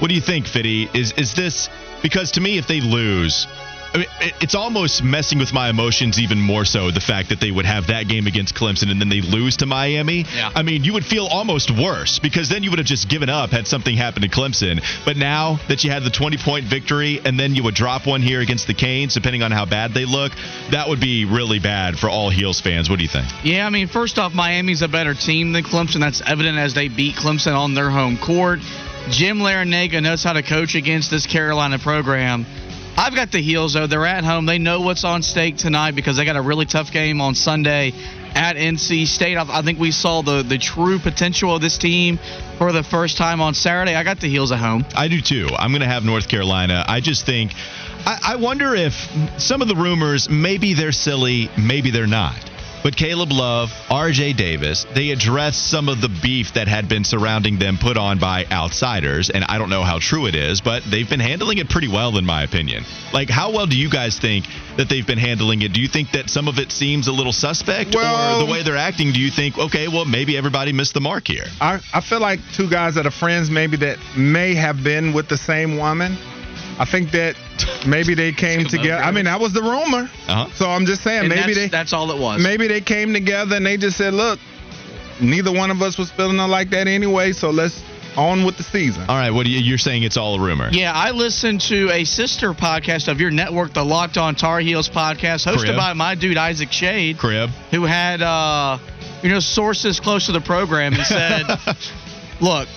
What 0.00 0.08
do 0.08 0.14
you 0.14 0.22
think, 0.22 0.46
Fiddy? 0.46 0.88
Is 0.94 1.12
is 1.12 1.34
this 1.34 1.68
because 2.02 2.32
to 2.32 2.40
me, 2.40 2.56
if 2.56 2.66
they 2.66 2.80
lose, 2.80 3.46
I 3.92 3.98
mean, 3.98 4.06
it's 4.40 4.54
almost 4.54 5.02
messing 5.02 5.38
with 5.38 5.52
my 5.52 5.68
emotions 5.68 6.20
even 6.20 6.40
more 6.40 6.64
so. 6.64 6.90
The 6.90 7.00
fact 7.00 7.30
that 7.30 7.40
they 7.40 7.50
would 7.50 7.66
have 7.66 7.88
that 7.88 8.06
game 8.06 8.26
against 8.26 8.54
Clemson 8.54 8.90
and 8.90 9.00
then 9.00 9.08
they 9.08 9.20
lose 9.20 9.56
to 9.58 9.66
Miami. 9.66 10.26
Yeah. 10.32 10.52
I 10.54 10.62
mean, 10.62 10.84
you 10.84 10.92
would 10.92 11.04
feel 11.04 11.26
almost 11.26 11.70
worse 11.70 12.20
because 12.20 12.48
then 12.48 12.62
you 12.62 12.70
would 12.70 12.78
have 12.78 12.86
just 12.86 13.08
given 13.08 13.28
up 13.28 13.50
had 13.50 13.66
something 13.66 13.96
happened 13.96 14.22
to 14.22 14.30
Clemson. 14.30 14.80
But 15.04 15.16
now 15.16 15.58
that 15.68 15.82
you 15.82 15.90
had 15.90 16.04
the 16.04 16.10
20 16.10 16.36
point 16.38 16.66
victory 16.66 17.20
and 17.24 17.38
then 17.38 17.56
you 17.56 17.64
would 17.64 17.74
drop 17.74 18.06
one 18.06 18.22
here 18.22 18.40
against 18.40 18.68
the 18.68 18.74
Canes, 18.74 19.14
depending 19.14 19.42
on 19.42 19.50
how 19.50 19.66
bad 19.66 19.92
they 19.92 20.04
look, 20.04 20.32
that 20.70 20.88
would 20.88 21.00
be 21.00 21.24
really 21.24 21.58
bad 21.58 21.98
for 21.98 22.08
all 22.08 22.30
Heels 22.30 22.60
fans. 22.60 22.88
What 22.88 22.96
do 22.96 23.02
you 23.02 23.08
think? 23.08 23.26
Yeah, 23.42 23.66
I 23.66 23.70
mean, 23.70 23.88
first 23.88 24.18
off, 24.18 24.32
Miami's 24.34 24.82
a 24.82 24.88
better 24.88 25.14
team 25.14 25.52
than 25.52 25.64
Clemson. 25.64 25.98
That's 25.98 26.22
evident 26.24 26.58
as 26.58 26.74
they 26.74 26.86
beat 26.88 27.16
Clemson 27.16 27.56
on 27.56 27.74
their 27.74 27.90
home 27.90 28.18
court. 28.18 28.60
Jim 29.08 29.38
Larrañaga 29.38 30.00
knows 30.00 30.22
how 30.22 30.34
to 30.34 30.42
coach 30.42 30.76
against 30.76 31.10
this 31.10 31.26
Carolina 31.26 31.78
program. 31.78 32.46
I've 33.00 33.14
got 33.14 33.32
the 33.32 33.40
Heels, 33.40 33.72
though. 33.72 33.86
They're 33.86 34.04
at 34.04 34.24
home. 34.24 34.44
They 34.44 34.58
know 34.58 34.82
what's 34.82 35.04
on 35.04 35.22
stake 35.22 35.56
tonight 35.56 35.92
because 35.92 36.18
they 36.18 36.26
got 36.26 36.36
a 36.36 36.42
really 36.42 36.66
tough 36.66 36.92
game 36.92 37.22
on 37.22 37.34
Sunday 37.34 37.94
at 38.34 38.56
NC 38.56 39.06
State. 39.06 39.38
I, 39.38 39.62
think 39.62 39.78
we 39.78 39.90
saw 39.90 40.20
the, 40.20 40.42
the 40.42 40.58
true 40.58 40.98
potential 40.98 41.56
of 41.56 41.62
this 41.62 41.78
team 41.78 42.18
for 42.58 42.72
the 42.72 42.82
first 42.82 43.16
time 43.16 43.40
on 43.40 43.54
Saturday. 43.54 43.94
I 43.94 44.04
got 44.04 44.20
the 44.20 44.28
Heels 44.28 44.52
at 44.52 44.58
home. 44.58 44.84
I 44.94 45.08
do 45.08 45.22
too. 45.22 45.48
I'm 45.58 45.70
going 45.70 45.80
to 45.80 45.88
have 45.88 46.04
North 46.04 46.28
Carolina. 46.28 46.84
I 46.86 47.00
just 47.00 47.24
think, 47.24 47.52
I, 48.04 48.34
I 48.34 48.36
wonder 48.36 48.74
if 48.74 48.92
some 49.38 49.62
of 49.62 49.68
the 49.68 49.76
rumors, 49.76 50.28
maybe 50.28 50.74
they're 50.74 50.92
silly, 50.92 51.48
maybe 51.56 51.90
they're 51.90 52.06
not. 52.06 52.50
But 52.82 52.96
Caleb 52.96 53.30
Love, 53.32 53.70
RJ 53.88 54.36
Davis, 54.36 54.86
they 54.94 55.10
addressed 55.10 55.70
some 55.70 55.88
of 55.88 56.00
the 56.00 56.08
beef 56.08 56.54
that 56.54 56.66
had 56.66 56.88
been 56.88 57.04
surrounding 57.04 57.58
them 57.58 57.76
put 57.76 57.96
on 57.98 58.18
by 58.18 58.46
outsiders. 58.50 59.28
And 59.28 59.44
I 59.44 59.58
don't 59.58 59.68
know 59.68 59.82
how 59.82 59.98
true 59.98 60.26
it 60.26 60.34
is, 60.34 60.60
but 60.62 60.82
they've 60.84 61.08
been 61.08 61.20
handling 61.20 61.58
it 61.58 61.68
pretty 61.68 61.88
well, 61.88 62.16
in 62.16 62.24
my 62.24 62.42
opinion. 62.42 62.84
Like, 63.12 63.28
how 63.28 63.52
well 63.52 63.66
do 63.66 63.76
you 63.76 63.90
guys 63.90 64.18
think 64.18 64.46
that 64.78 64.88
they've 64.88 65.06
been 65.06 65.18
handling 65.18 65.62
it? 65.62 65.72
Do 65.74 65.80
you 65.80 65.88
think 65.88 66.12
that 66.12 66.30
some 66.30 66.48
of 66.48 66.58
it 66.58 66.72
seems 66.72 67.06
a 67.08 67.12
little 67.12 67.32
suspect? 67.32 67.94
Well- 67.94 68.40
or 68.40 68.46
the 68.46 68.50
way 68.50 68.62
they're 68.62 68.76
acting, 68.76 69.12
do 69.12 69.20
you 69.20 69.30
think, 69.30 69.58
okay, 69.58 69.88
well, 69.88 70.04
maybe 70.04 70.36
everybody 70.36 70.72
missed 70.72 70.94
the 70.94 71.00
mark 71.00 71.26
here? 71.28 71.44
I, 71.60 71.80
I 71.92 72.00
feel 72.00 72.20
like 72.20 72.40
two 72.54 72.68
guys 72.70 72.94
that 72.94 73.06
are 73.06 73.10
friends, 73.10 73.50
maybe 73.50 73.76
that 73.78 73.98
may 74.16 74.54
have 74.54 74.82
been 74.82 75.12
with 75.12 75.28
the 75.28 75.36
same 75.36 75.76
woman. 75.76 76.16
I 76.80 76.86
think 76.86 77.10
that 77.10 77.36
maybe 77.86 78.14
they 78.14 78.32
came 78.32 78.64
together. 78.64 79.02
I 79.02 79.10
mean, 79.10 79.26
that 79.26 79.38
was 79.38 79.52
the 79.52 79.60
rumor. 79.60 80.10
Uh-huh. 80.26 80.48
So 80.54 80.66
I'm 80.66 80.86
just 80.86 81.02
saying, 81.04 81.20
And 81.20 81.28
maybe 81.28 81.52
that's, 81.52 81.56
they 81.56 81.68
that's 81.68 81.92
all 81.92 82.10
it 82.10 82.18
was. 82.18 82.42
maybe 82.42 82.68
they 82.68 82.80
came 82.80 83.12
together 83.12 83.56
and 83.56 83.66
they 83.66 83.76
just 83.76 83.98
said, 83.98 84.14
look, 84.14 84.38
neither 85.20 85.52
one 85.52 85.70
of 85.70 85.82
us 85.82 85.98
was 85.98 86.10
feeling 86.10 86.38
like 86.38 86.70
that 86.70 86.88
anyway, 86.88 87.32
so 87.32 87.50
let's 87.50 87.82
on 88.16 88.44
with 88.44 88.56
the 88.56 88.62
season. 88.62 89.02
All 89.08 89.16
right, 89.16 89.30
what 89.30 89.46
you, 89.46 89.58
you're 89.58 89.78
saying? 89.78 90.04
It's 90.04 90.16
all 90.16 90.34
a 90.36 90.40
rumor. 90.40 90.68
Yeah, 90.72 90.92
I 90.94 91.10
listened 91.10 91.60
to 91.62 91.90
a 91.90 92.04
sister 92.04 92.52
podcast 92.54 93.08
of 93.08 93.20
your 93.20 93.30
network, 93.30 93.74
the 93.74 93.84
Locked 93.84 94.16
On 94.16 94.34
Tar 94.34 94.60
Heels 94.60 94.88
podcast, 94.88 95.46
hosted 95.46 95.58
Crib. 95.66 95.76
by 95.76 95.92
my 95.92 96.14
dude 96.14 96.36
Isaac 96.38 96.72
Shade, 96.72 97.18
Crib. 97.18 97.50
who 97.70 97.84
had 97.84 98.22
uh, 98.22 98.78
you 99.22 99.28
know 99.28 99.40
sources 99.40 100.00
close 100.00 100.26
to 100.26 100.32
the 100.32 100.40
program 100.40 100.94
and 100.94 101.04
said, 101.04 101.44
"Look, 102.40 102.68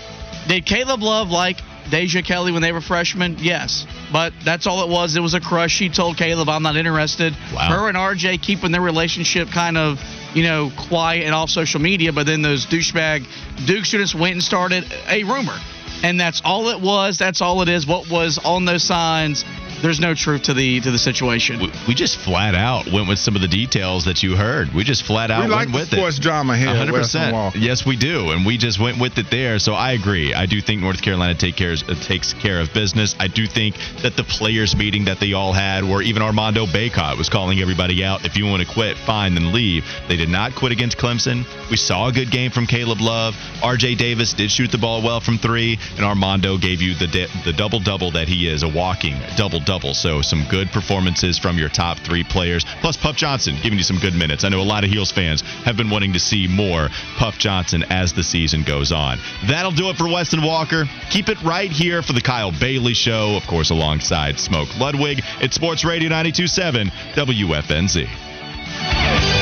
did 0.48 0.66
Caleb 0.66 1.02
Love 1.02 1.30
like 1.30 1.62
Deja 1.90 2.22
Kelly 2.22 2.52
when 2.52 2.62
they 2.62 2.72
were 2.72 2.82
freshmen? 2.82 3.38
Yes, 3.40 3.88
but 4.14 4.32
that's 4.46 4.68
all 4.68 4.84
it 4.84 4.90
was. 4.90 5.16
It 5.16 5.22
was 5.22 5.34
a 5.34 5.42
crush. 5.42 5.72
She 5.72 5.90
told 5.90 6.18
Caleb, 6.18 6.48
"I'm 6.48 6.62
not 6.62 6.78
interested." 6.78 7.36
Wow. 7.54 7.62
Her 7.62 7.90
and 7.90 7.98
RJ 7.98 8.42
keeping 8.42 8.72
their 8.72 8.82
relationship 8.82 9.50
kind 9.50 9.78
of 9.78 10.00
you 10.36 10.44
know 10.44 10.72
quiet 10.88 11.24
and 11.26 11.34
off 11.34 11.50
social 11.50 11.82
media, 11.82 12.14
but 12.14 12.28
then 12.28 12.44
those 12.44 12.68
douchebag 12.68 13.26
Duke 13.66 13.86
students 13.86 14.14
went 14.14 14.34
and 14.34 14.44
started 14.44 14.86
a 15.10 15.24
rumor. 15.24 15.60
And 16.04 16.20
that's 16.20 16.42
all 16.44 16.70
it 16.70 16.82
was. 16.82 17.18
That's 17.18 17.42
all 17.42 17.62
it 17.62 17.70
is. 17.70 17.88
What 17.88 18.10
was 18.10 18.38
on 18.38 18.66
those 18.66 18.84
signs? 18.84 19.46
There's 19.84 20.00
no 20.00 20.16
truth 20.16 20.44
to 20.44 20.54
the 20.54 20.80
to 20.80 20.92
the 20.92 20.98
situation. 20.98 21.60
We, 21.60 21.70
we 21.90 21.94
just 21.94 22.16
flat 22.18 22.56
out 22.56 22.88
went 22.90 23.10
with 23.10 23.20
some 23.20 23.36
of 23.36 23.42
the 23.42 23.50
details 23.50 24.06
that 24.06 24.24
you 24.24 24.34
heard. 24.38 24.74
We 24.74 24.86
just 24.86 25.04
flat 25.04 25.30
out 25.30 25.44
we 25.44 25.50
like 25.50 25.68
went 25.74 25.74
the 25.74 25.98
with 25.98 26.00
sports 26.00 26.18
it. 26.20 26.22
drama 26.22 26.58
here. 26.58 26.68
100. 26.68 26.94
percent 26.94 27.56
Yes, 27.58 27.86
we 27.86 27.98
do, 27.98 28.32
and 28.32 28.46
we 28.46 28.58
just 28.58 28.80
went 28.80 28.98
with 28.98 29.18
it 29.18 29.30
there. 29.30 29.60
So 29.60 29.74
I 29.74 29.92
agree. 29.92 30.34
I 30.34 30.46
do 30.46 30.62
think 30.62 30.80
North 30.80 31.02
Carolina 31.02 31.36
take 31.36 31.58
care, 31.58 31.74
uh, 31.74 31.96
takes 31.96 32.32
care 32.32 32.62
of 32.62 32.74
business. 32.74 33.14
I 33.20 33.28
do 33.28 33.46
think 33.46 33.76
that 34.04 34.16
the 34.16 34.24
players' 34.24 34.74
meeting 34.74 35.04
that 35.06 35.20
they 35.20 35.34
all 35.34 35.52
had, 35.52 35.84
where 35.84 36.02
even 36.02 36.22
Armando 36.22 36.66
Bacot 36.66 37.18
was 37.18 37.28
calling 37.28 37.60
everybody 37.60 38.06
out. 38.06 38.24
If 38.24 38.38
you 38.38 38.46
want 38.46 38.66
to 38.66 38.74
quit, 38.74 38.98
fine, 38.98 39.34
then 39.34 39.52
leave. 39.52 39.84
They 40.08 40.16
did 40.16 40.30
not 40.30 40.56
quit 40.56 40.72
against 40.72 40.98
Clemson. 40.98 41.44
We 41.70 41.76
saw 41.76 42.08
a 42.08 42.14
good 42.14 42.32
game 42.32 42.52
from 42.52 42.68
Caleb 42.68 43.02
Love. 43.02 43.36
R.J. 43.62 43.96
Davis 43.96 44.32
did 44.34 44.50
shoot 44.50 44.72
the 44.72 44.78
ball 44.78 45.04
well 45.04 45.20
from 45.20 45.38
three, 45.38 45.78
and 45.98 46.06
Armando 46.06 46.58
gave 46.58 46.82
you 46.82 46.96
the 46.96 47.08
di- 47.08 47.28
the 47.44 47.52
double 47.52 47.82
double 47.82 48.12
that 48.12 48.30
he 48.30 48.48
is, 48.48 48.64
a 48.64 48.70
walking 48.70 49.20
double 49.36 49.60
double 49.60 49.73
double. 49.74 49.96
So 49.96 50.22
some 50.22 50.46
good 50.52 50.70
performances 50.70 51.40
from 51.40 51.58
your 51.58 51.68
top 51.68 51.98
three 51.98 52.24
players. 52.24 52.64
Plus 52.82 52.96
Puff 52.96 53.16
Johnson 53.16 53.56
giving 53.64 53.80
you 53.80 53.84
some 53.84 53.98
good 53.98 54.14
minutes. 54.14 54.44
I 54.44 54.50
know 54.50 54.62
a 54.62 54.64
lot 54.76 54.84
of 54.84 54.92
Heels 54.92 55.12
fans 55.12 55.42
have 55.66 55.76
been 55.76 55.90
wanting 55.90 56.14
to 56.14 56.20
see 56.20 56.48
more 56.48 56.90
Puff 57.18 57.40
Johnson 57.40 57.84
as 57.90 58.14
the 58.14 58.22
season 58.22 58.62
goes 58.62 58.92
on. 58.92 59.18
That'll 59.48 59.72
do 59.72 59.90
it 59.90 59.98
for 59.98 60.08
Wes 60.08 60.32
and 60.34 60.44
Walker. 60.44 60.86
Keep 61.10 61.30
it 61.30 61.42
right 61.42 61.72
here 61.72 62.04
for 62.04 62.14
the 62.14 62.22
Kyle 62.22 62.52
Bailey 62.52 62.94
Show, 62.94 63.36
of 63.36 63.48
course, 63.48 63.72
alongside 63.72 64.38
Smoke 64.38 64.78
Ludwig. 64.78 65.24
It's 65.42 65.56
Sports 65.56 65.84
Radio 65.84 66.10
927 66.10 66.90
WFNZ. 67.16 69.33